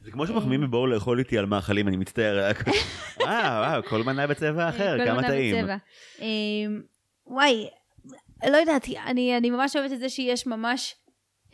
[0.03, 2.49] זה כמו שמחמיאים מבואו לאכול איתי על מאכלים, אני מצטער.
[2.51, 2.65] רק-
[3.21, 5.67] וואו, כל מנה בצבע אחר, כמה טעים.
[6.21, 6.83] אמ,
[7.27, 7.69] וואי,
[8.51, 10.95] לא יודעת, אני, אני ממש אוהבת את זה שיש ממש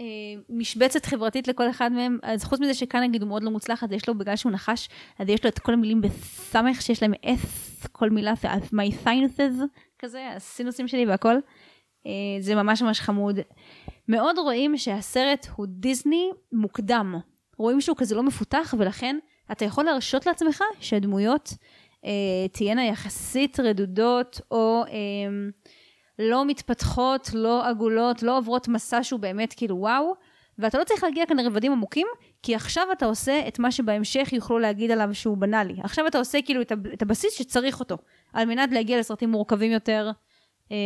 [0.01, 0.05] אה,
[0.49, 2.19] משבצת חברתית לכל אחד מהם.
[2.23, 4.89] אז חוץ מזה שכאן נגיד הוא מאוד לא מוצלח, אז יש לו, בגלל שהוא נחש,
[5.19, 8.33] אז יש לו את כל המילים בסמך שיש להם אס, כל מילה,
[8.73, 9.63] my sinuses
[9.99, 11.35] כזה, הסינוסים שלי והכל.
[12.07, 12.11] אה,
[12.41, 13.39] זה ממש ממש חמוד.
[14.09, 17.15] מאוד רואים שהסרט הוא דיסני מוקדם.
[17.59, 19.17] רואים שהוא כזה לא מפותח, ולכן
[19.53, 21.53] אתה יכול להרשות לעצמך שהדמויות
[22.05, 25.49] אה, תהיינה יחסית רדודות, או אה,
[26.19, 30.15] לא מתפתחות, לא עגולות, לא עוברות מסע שהוא באמת כאילו וואו,
[30.59, 32.07] ואתה לא צריך להגיע כאן לרבדים עמוקים,
[32.43, 35.77] כי עכשיו אתה עושה את מה שבהמשך יוכלו להגיד עליו שהוא בנאלי.
[35.83, 37.97] עכשיו אתה עושה כאילו את, הב- את הבסיס שצריך אותו,
[38.33, 40.11] על מנת להגיע לסרטים מורכבים יותר,
[40.73, 40.77] אה,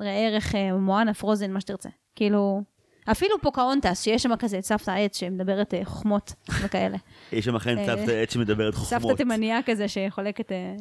[0.00, 1.88] ראה ערך אה, מואנה, פרוזן, מה שתרצה.
[2.14, 2.62] כאילו,
[3.10, 6.32] אפילו פוקהונטס, שיש שם כזה את סבתא עץ שמדברת אה, חוכמות
[6.62, 6.96] וכאלה.
[7.32, 9.02] יש שם אכן אה, סבתא עץ שמדברת חוכמות.
[9.02, 10.52] סבתא תימניה כזה שחולקת...
[10.52, 10.74] אה,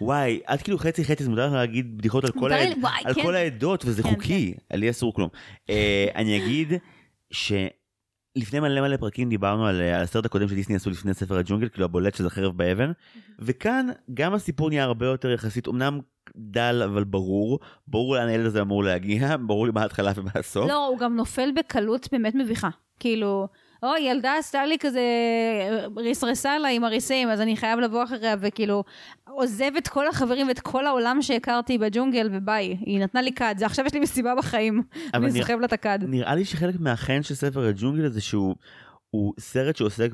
[0.00, 2.50] וואי, את כאילו חצי חצי, מותר לך להגיד בדיחות על כל
[3.14, 3.34] כן.
[3.34, 5.28] העדות, וזה כן, חוקי, לי אסור כלום.
[6.14, 6.72] אני אגיד
[7.30, 11.84] שלפני מלא מלא פרקים דיברנו על על הסרט הקודם שדיסני עשו לפני ספר הג'ונגל, כאילו
[11.84, 12.92] הבולט שזה חרב באבן,
[13.38, 16.00] וכאן גם הסיפור נהיה הרבה יותר יחסית, אמנם
[16.36, 17.58] דל אבל ברור,
[17.88, 20.68] ברור לאן הילד הזה אמור להגיע, ברור לי מה ההתחלה ומה הסוף.
[20.68, 22.68] לא, הוא גם נופל בקלות באמת מביכה.
[23.00, 23.48] כאילו,
[23.82, 25.00] או, ילדה עשתה לי כזה,
[25.96, 28.84] ריסרסה לה עם הריסים, אז אני חייב לבוא אחריה, וכאילו,
[29.30, 32.76] עוזב את כל החברים ואת כל העולם שהכרתי בג'ונגל, וביי.
[32.80, 34.82] היא נתנה לי כד, זה עכשיו יש לי מסיבה בחיים.
[35.14, 35.98] אני סוחב לה את הכד.
[36.02, 38.54] נראה לי שחלק מהחן של ספר הג'ונגל הזה שהוא
[39.10, 40.10] הוא סרט שעוסק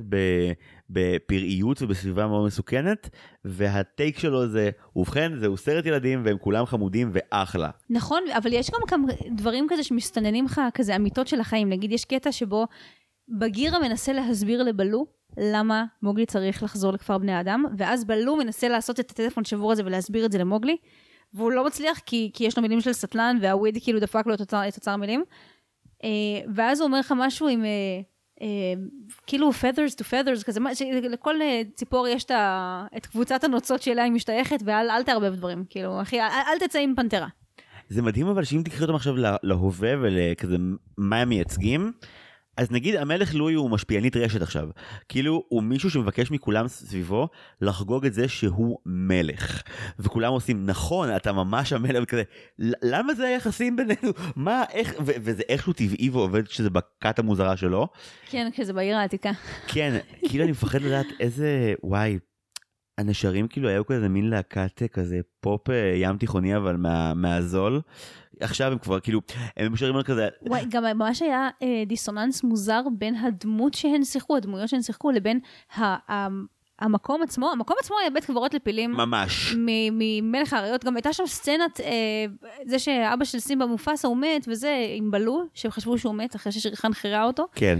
[0.91, 3.11] בפראיות ובסביבה מאוד מסוכנת
[3.45, 7.71] והטייק שלו זה ובכן זהו סרט ילדים והם כולם חמודים ואחלה.
[7.91, 11.69] נכון, אבל יש גם כמה דברים כזה שמסתננים לך, כזה אמיתות של החיים.
[11.69, 12.67] נגיד, יש קטע שבו
[13.29, 15.07] בגירה מנסה להסביר לבלו
[15.39, 19.83] למה מוגלי צריך לחזור לכפר בני אדם, ואז בלו מנסה לעשות את הטלפון שבור הזה
[19.85, 20.77] ולהסביר את זה למוגלי,
[21.35, 24.41] והוא לא מצליח כי, כי יש לו מילים של סטלן, והוויד כאילו דפק לו את
[24.41, 25.25] אוצר, המילים.
[26.05, 26.09] אה,
[26.55, 27.65] ואז הוא אומר לך משהו עם...
[29.27, 30.71] כאילו feathers to feathers כזה, מה-
[31.03, 35.35] לכל אה, ציפור יש את, ה, את קבוצת הנוצות שאליה היא משתייכת ואל אל תערבב
[35.35, 36.29] דברים, כאילו אחי אל,
[36.67, 37.27] תצא עם פנתרה.
[37.89, 40.57] זה מדהים אבל שאם תקחי אותם עכשיו לה- להווה ולכזה
[40.99, 41.93] מה הם מייצגים
[42.57, 44.69] אז נגיד המלך לואי הוא משפיענית רשת עכשיו.
[45.09, 47.29] כאילו הוא מישהו שמבקש מכולם סביבו
[47.61, 49.63] לחגוג את זה שהוא מלך.
[49.99, 52.23] וכולם עושים נכון אתה ממש המלך וכזה
[52.59, 57.57] "ל- למה זה היחסים בינינו מה איך ו- וזה איכשהו טבעי ועובד שזה בכת המוזרה
[57.57, 57.89] שלו.
[58.31, 59.31] כן, כשזה בעיר העתיקה.
[59.67, 62.19] כן כאילו אני מפחד לדעת איזה וואי.
[62.99, 67.81] הנשרים כאילו היו כזה מין להקת כזה פופ אה, ים תיכוני אבל מה, מהזול.
[68.41, 69.21] עכשיו הם כבר כאילו
[69.57, 74.37] הם משרים על כזה וואי, גם ממש היה אה, דיסוננס מוזר בין הדמות שהן שיחקו,
[74.37, 75.41] הדמויות שהן שיחקו, לבין
[75.77, 76.29] ה- ה-
[76.79, 77.51] המקום עצמו.
[77.53, 78.91] המקום עצמו היה בית קברות לפילים.
[78.93, 79.55] ממש.
[79.93, 82.25] ממלך האריות, גם הייתה שם סצנת, אה,
[82.67, 86.53] זה שאבא של סימבה מופסה הוא מת, וזה עם בלו, שהם חשבו שהוא מת אחרי
[86.53, 87.79] ששריחן חירה אותו, כן.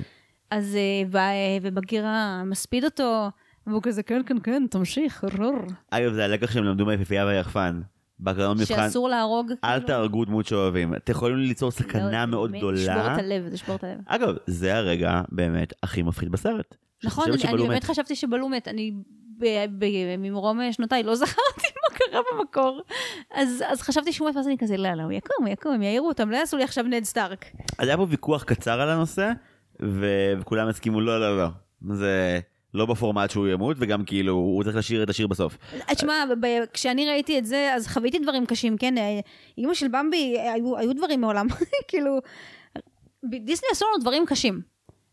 [0.51, 3.29] אז, אה, ו- ובגירה מספיד אותו,
[3.67, 5.57] והוא כזה, כן, כן, כן, תמשיך, רור.
[5.91, 7.81] אגב זה הלקח שהם למדו מהיפיפייה והיחפן.
[8.19, 8.75] בהקרנות מבחן.
[8.75, 9.53] שאסור להרוג.
[9.65, 9.87] אל כאילו.
[9.87, 10.95] תהרגו דמות שאוהבים.
[10.95, 13.15] אתם יכולים ליצור סכנה מאוד לשבור את גדולה.
[13.15, 13.99] הלב, לשבור את הלב.
[14.07, 16.77] אגב, זה הרגע באמת הכי מפחיד בסרט.
[17.05, 17.85] נכון, אני, אני באמת מת.
[17.85, 18.93] חשבתי שבלו מת, אני
[20.19, 22.83] ממרום שנותיי לא זכרתי מה קרה במקור.
[23.35, 25.83] אז, אז חשבתי שהוא מת, ואז אני כזה, לא, לא, הוא יקום, הוא יקום, הם
[25.83, 27.45] יעירו אותם, לא יעשו לי עכשיו נד סטארק.
[27.79, 29.33] אז היה פה ויכוח קצר על הנושא,
[29.83, 31.49] ו- וכולם הסכימו לא, לא, לא.
[31.95, 32.41] זה
[32.75, 35.59] לא בפורמט שהוא ימות, וגם כאילו, הוא צריך לשיר את השיר בסוף.
[35.95, 38.99] תשמע, ב- כשאני ראיתי את זה, אז חוויתי דברים קשים, כן?
[38.99, 39.21] אה,
[39.59, 41.47] אימא של במבי, אה, היו, היו דברים מעולם,
[41.89, 42.19] כאילו,
[43.25, 44.61] דיסני עשו לנו דברים קשים.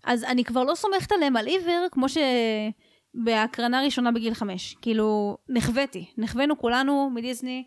[0.04, 4.76] אז אני כבר לא סומכת עליהם על עיוור, כמו שבהקרנה הראשונה בגיל חמש.
[4.82, 7.64] כאילו, נחוויתי, נחווינו כולנו מדיסני,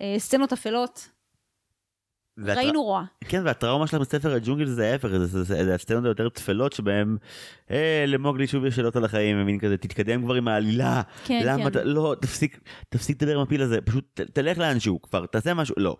[0.00, 1.08] אה, סצנות אפלות,
[2.44, 3.04] והטר- ראינו רוע.
[3.20, 7.16] כן, והטראומה שלה בספר הג'ונגל זה ההפך, זה- זה- זה זה הסצנות היותר טפלות שבהם
[7.70, 11.02] אה, למוגלי שוב יש שאלות על החיים, ומין כזה, תתקדם כבר עם העלילה.
[11.24, 11.66] כן, למה כן.
[11.66, 12.58] אתה, לא, תפסיק,
[12.88, 15.96] תפסיק לדבר עם הפיל הזה, פשוט ת- תלך לאנשהו כבר, תעשה משהו, לא.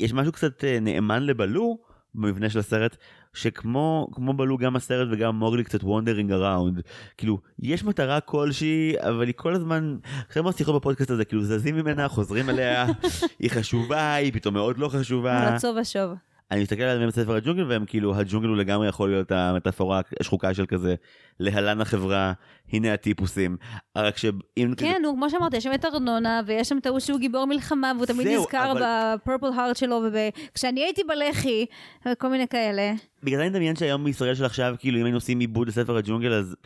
[0.00, 1.78] יש משהו קצת אה, נאמן לבלו
[2.14, 2.96] במבנה של הסרט,
[3.34, 6.80] שכמו כמו בלו גם הסרט וגם מוגלי קצת וונדרינג אראונד.
[7.18, 9.96] כאילו, יש מטרה כלשהי, אבל היא כל הזמן,
[10.30, 12.86] אחרי מה שיחות בפודקאסט הזה, כאילו זזים ממנה, חוזרים אליה,
[13.40, 15.54] היא חשובה, היא פתאום מאוד לא חשובה.
[15.54, 16.14] רצו ושוב.
[16.50, 20.66] אני מסתכל עליהם בספר הג'ונגל והם כאילו הג'ונגל הוא לגמרי יכול להיות המטאפורה השחוקה של
[20.66, 20.94] כזה
[21.40, 22.32] להלן החברה
[22.72, 23.56] הנה הטיפוסים
[23.96, 27.18] רק שאם כן, נו, כמו שאמרת, יש שם את ארנונה, ויש שם את ההוא שהוא
[27.20, 31.66] גיבור מלחמה, והוא תמיד נזכר בפרפל הארט שלו, וכשאני הייתי בלח"י,
[32.08, 32.92] וכל מיני כאלה.
[33.22, 36.32] בגלל זה אני מדמיין שהיום בישראל של עכשיו כאילו אם היינו עושים עיבוד לספר הג'ונגל
[36.32, 36.56] אז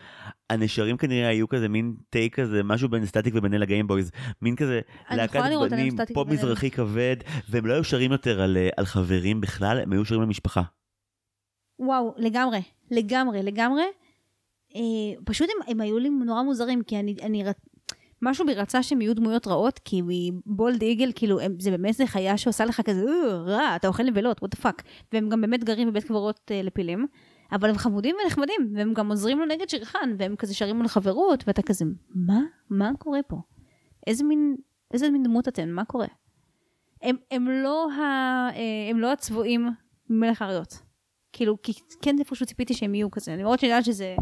[0.50, 4.10] הנשרים כנראה היו כזה מין take כזה משהו בין סטטיק ובן אל לגיימבויז
[4.42, 4.80] מין כזה
[5.10, 5.40] להקת
[5.70, 6.28] בנים פופ.
[6.28, 7.16] מזרחי כבד
[7.48, 10.62] והם לא היו שרים יותר על, אה, על חברים בכלל הם היו שרים על משפחה.
[11.78, 13.82] וואו, לגמרי, לגמרי, לגמרי.
[14.76, 14.80] אה,
[15.24, 17.56] פשוט הם, הם היו לי נורא מוזרים, כי אני, אני רצ...
[18.22, 21.94] משהו בי רצה שהם יהיו דמויות רעות, כי מ bald eagle, כאילו, הם, זה באמת
[21.94, 24.82] זה חיה שעושה לך כזה, "אה, רע, אתה אוכל נבלות, what the fuck.
[25.12, 27.06] והם גם באמת גרים בבית קברות אה, לפילים,
[27.52, 31.44] אבל הם חמודים ונחמדים, והם גם עוזרים לו נגד שרחן, והם כזה שרים לו לחברות,
[31.46, 31.84] ואתה כזה,
[32.14, 32.40] מה?
[32.70, 33.36] מה קורה פה?
[34.06, 34.56] איזה מין,
[34.94, 35.70] איזה מין דמות אתן?
[35.70, 36.06] מה קורה?
[37.02, 38.00] הם, הם, לא, ה,
[38.50, 39.68] אה, הם לא הצבועים
[40.10, 40.78] ממלך האריות.
[41.32, 41.72] כאילו, כי
[42.02, 43.34] כן איפשהו ציפיתי שהם יהיו כזה.
[43.34, 44.16] אני מאוד יודעת שזה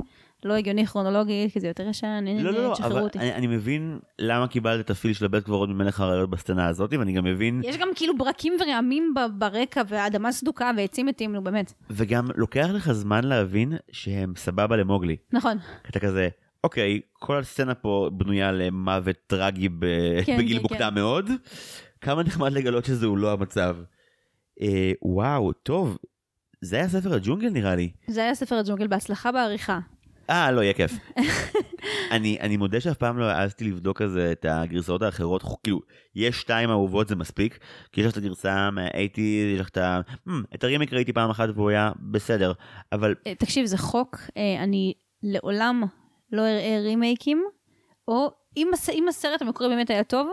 [0.47, 3.19] לא הגיוני כרונולוגית, כי זה יותר ישן, לא, לא, לא, תשחררו אבל אותי.
[3.19, 7.13] אני, אני מבין למה קיבלת את הפיל של הבית קברות ממלך האריות בסצנה הזאת ואני
[7.13, 11.73] גם מבין יש גם כאילו ברקים ורעמים ברקע, והאדמה סדוקה ועצים מתים, נו באמת.
[11.91, 15.17] וגם לוקח לך זמן להבין שהם סבבה למוגלי.
[15.33, 15.59] נכון.
[15.91, 16.29] אתה כזה,
[16.65, 19.85] אוקיי, כל הסצנה פה בנויה למוות טרגי ב...
[20.25, 20.95] כן, בגיל כן, מוקדם כן.
[20.95, 21.31] מאוד.
[22.01, 23.77] כמה נחמד לגלות שזהו לא המצב.
[24.61, 25.99] אה, וואו, טוב,
[26.61, 27.91] זה היה ספר הג'ונגל נראה לי.
[28.07, 29.79] זה היה ספר הג'ונגל בהצלחה בעריכה.
[30.31, 30.93] אה, לא, יהיה כיף.
[32.15, 35.81] אני, אני מודה שאף פעם לא העזתי לבדוק כזה את הגרסאות האחרות, כאילו,
[36.15, 37.59] יש שתיים אהובות זה מספיק,
[37.93, 39.21] כי יש לך את הגרסה מה-80,
[39.55, 40.01] יש לך את ה...
[40.29, 42.53] Hmm, את הרימייק ראיתי פעם אחת והוא היה בסדר,
[42.93, 45.83] אבל אה, תקשיב, זה חוק, אה, אני לעולם
[46.33, 47.45] לא אראה רימייקים,
[48.09, 48.91] או אם, הס...
[48.91, 50.29] אם הסרט המקורי באמת היה טוב,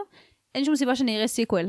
[0.56, 1.66] אין שום סיבה שאני אראה sequel.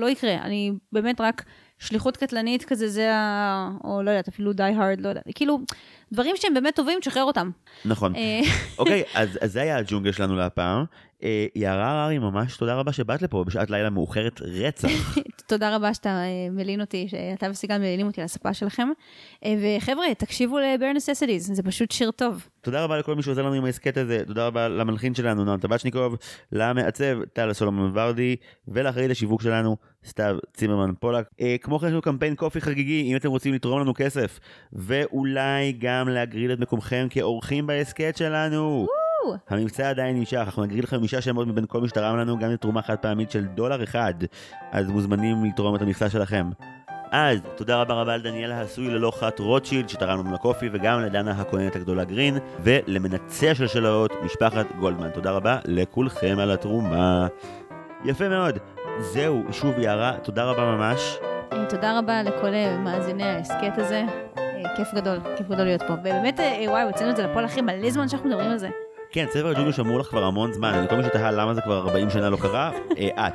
[0.00, 1.44] לא יקרה, אני באמת רק
[1.86, 3.70] שליחות קטלנית כזה, זה ה...
[3.84, 5.58] או לא יודעת, אפילו Die Hard, לא יודעת, כאילו,
[6.12, 7.50] דברים שהם באמת טובים, תשחרר אותם.
[7.84, 8.16] נכון.
[8.16, 8.40] אה,
[8.78, 10.84] אוקיי, אז, אז זה היה הג'ונגל שלנו להפעם.
[11.24, 15.18] אה, יערה הררי, ממש תודה רבה שבאת לפה בשעת לילה מאוחרת רצח.
[15.46, 18.88] תודה רבה שאתה אה, מלין אותי, שאתה וסיגל מלינים אותי על הספה שלכם.
[19.44, 22.48] אה, וחבר'ה, תקשיבו ל-Bare Necessities, זה פשוט שיר טוב.
[22.60, 26.16] תודה רבה לכל מי שעוזר לנו עם ההסכת הזה, תודה רבה למנחין שלנו, נועם טבצ'ניקוב,
[26.52, 28.36] למעצב, טל סולומון ורדי,
[28.68, 29.76] ולאחראית השיווק שלנו,
[30.06, 31.26] סתיו צימרמן פולק.
[31.62, 34.40] כמו כן יש לנו קמפיין קופי חגיגי, אם אתם רוצים לתרום לנו כסף,
[34.72, 38.86] ואולי גם להגריל את מקומכם כאורחים בהסכת שלנו.
[39.48, 42.96] המבצע עדיין נמשך, אנחנו נגריל חמישה שמות מבין כל מי שתרם לנו, גם לתרומה חד
[42.96, 44.14] פעמית של דולר אחד,
[44.72, 46.50] אז מוזמנים לתרום את המכסה שלכם.
[47.12, 51.76] אז תודה רבה רבה לדניאל העשוי ללא חת רוטשילד שתרם לנו לקופי וגם לדנה הכהנת
[51.76, 55.10] הגדולה גרין ולמנצח של שלאות משפחת גולדמן.
[55.10, 57.26] תודה רבה לכולכם על התרומה.
[58.04, 58.58] יפה מאוד.
[59.00, 61.18] זהו, שוב יערה, תודה רבה ממש.
[61.52, 64.04] אה, תודה רבה לכל אה, מאזיני ההסכת הזה.
[64.38, 65.92] אה, כיף גדול, כיף גדול להיות פה.
[65.92, 68.68] ובאמת, וואי, הוצאנו את זה לפועל אחי מלא זמן שאנחנו מדברים על זה.
[69.12, 72.10] כן, ספר הג'ונגל שמור לך כבר המון זמן, כל מי שתהה למה זה כבר 40
[72.10, 73.34] שנה לא קרה, אה, את,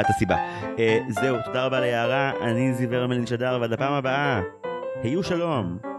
[0.00, 0.36] את הסיבה.
[0.78, 4.40] אה, זהו, תודה רבה ליערה, אני זיו הרמלין שדר, ועד הפעם הבאה,
[5.02, 5.89] היו שלום.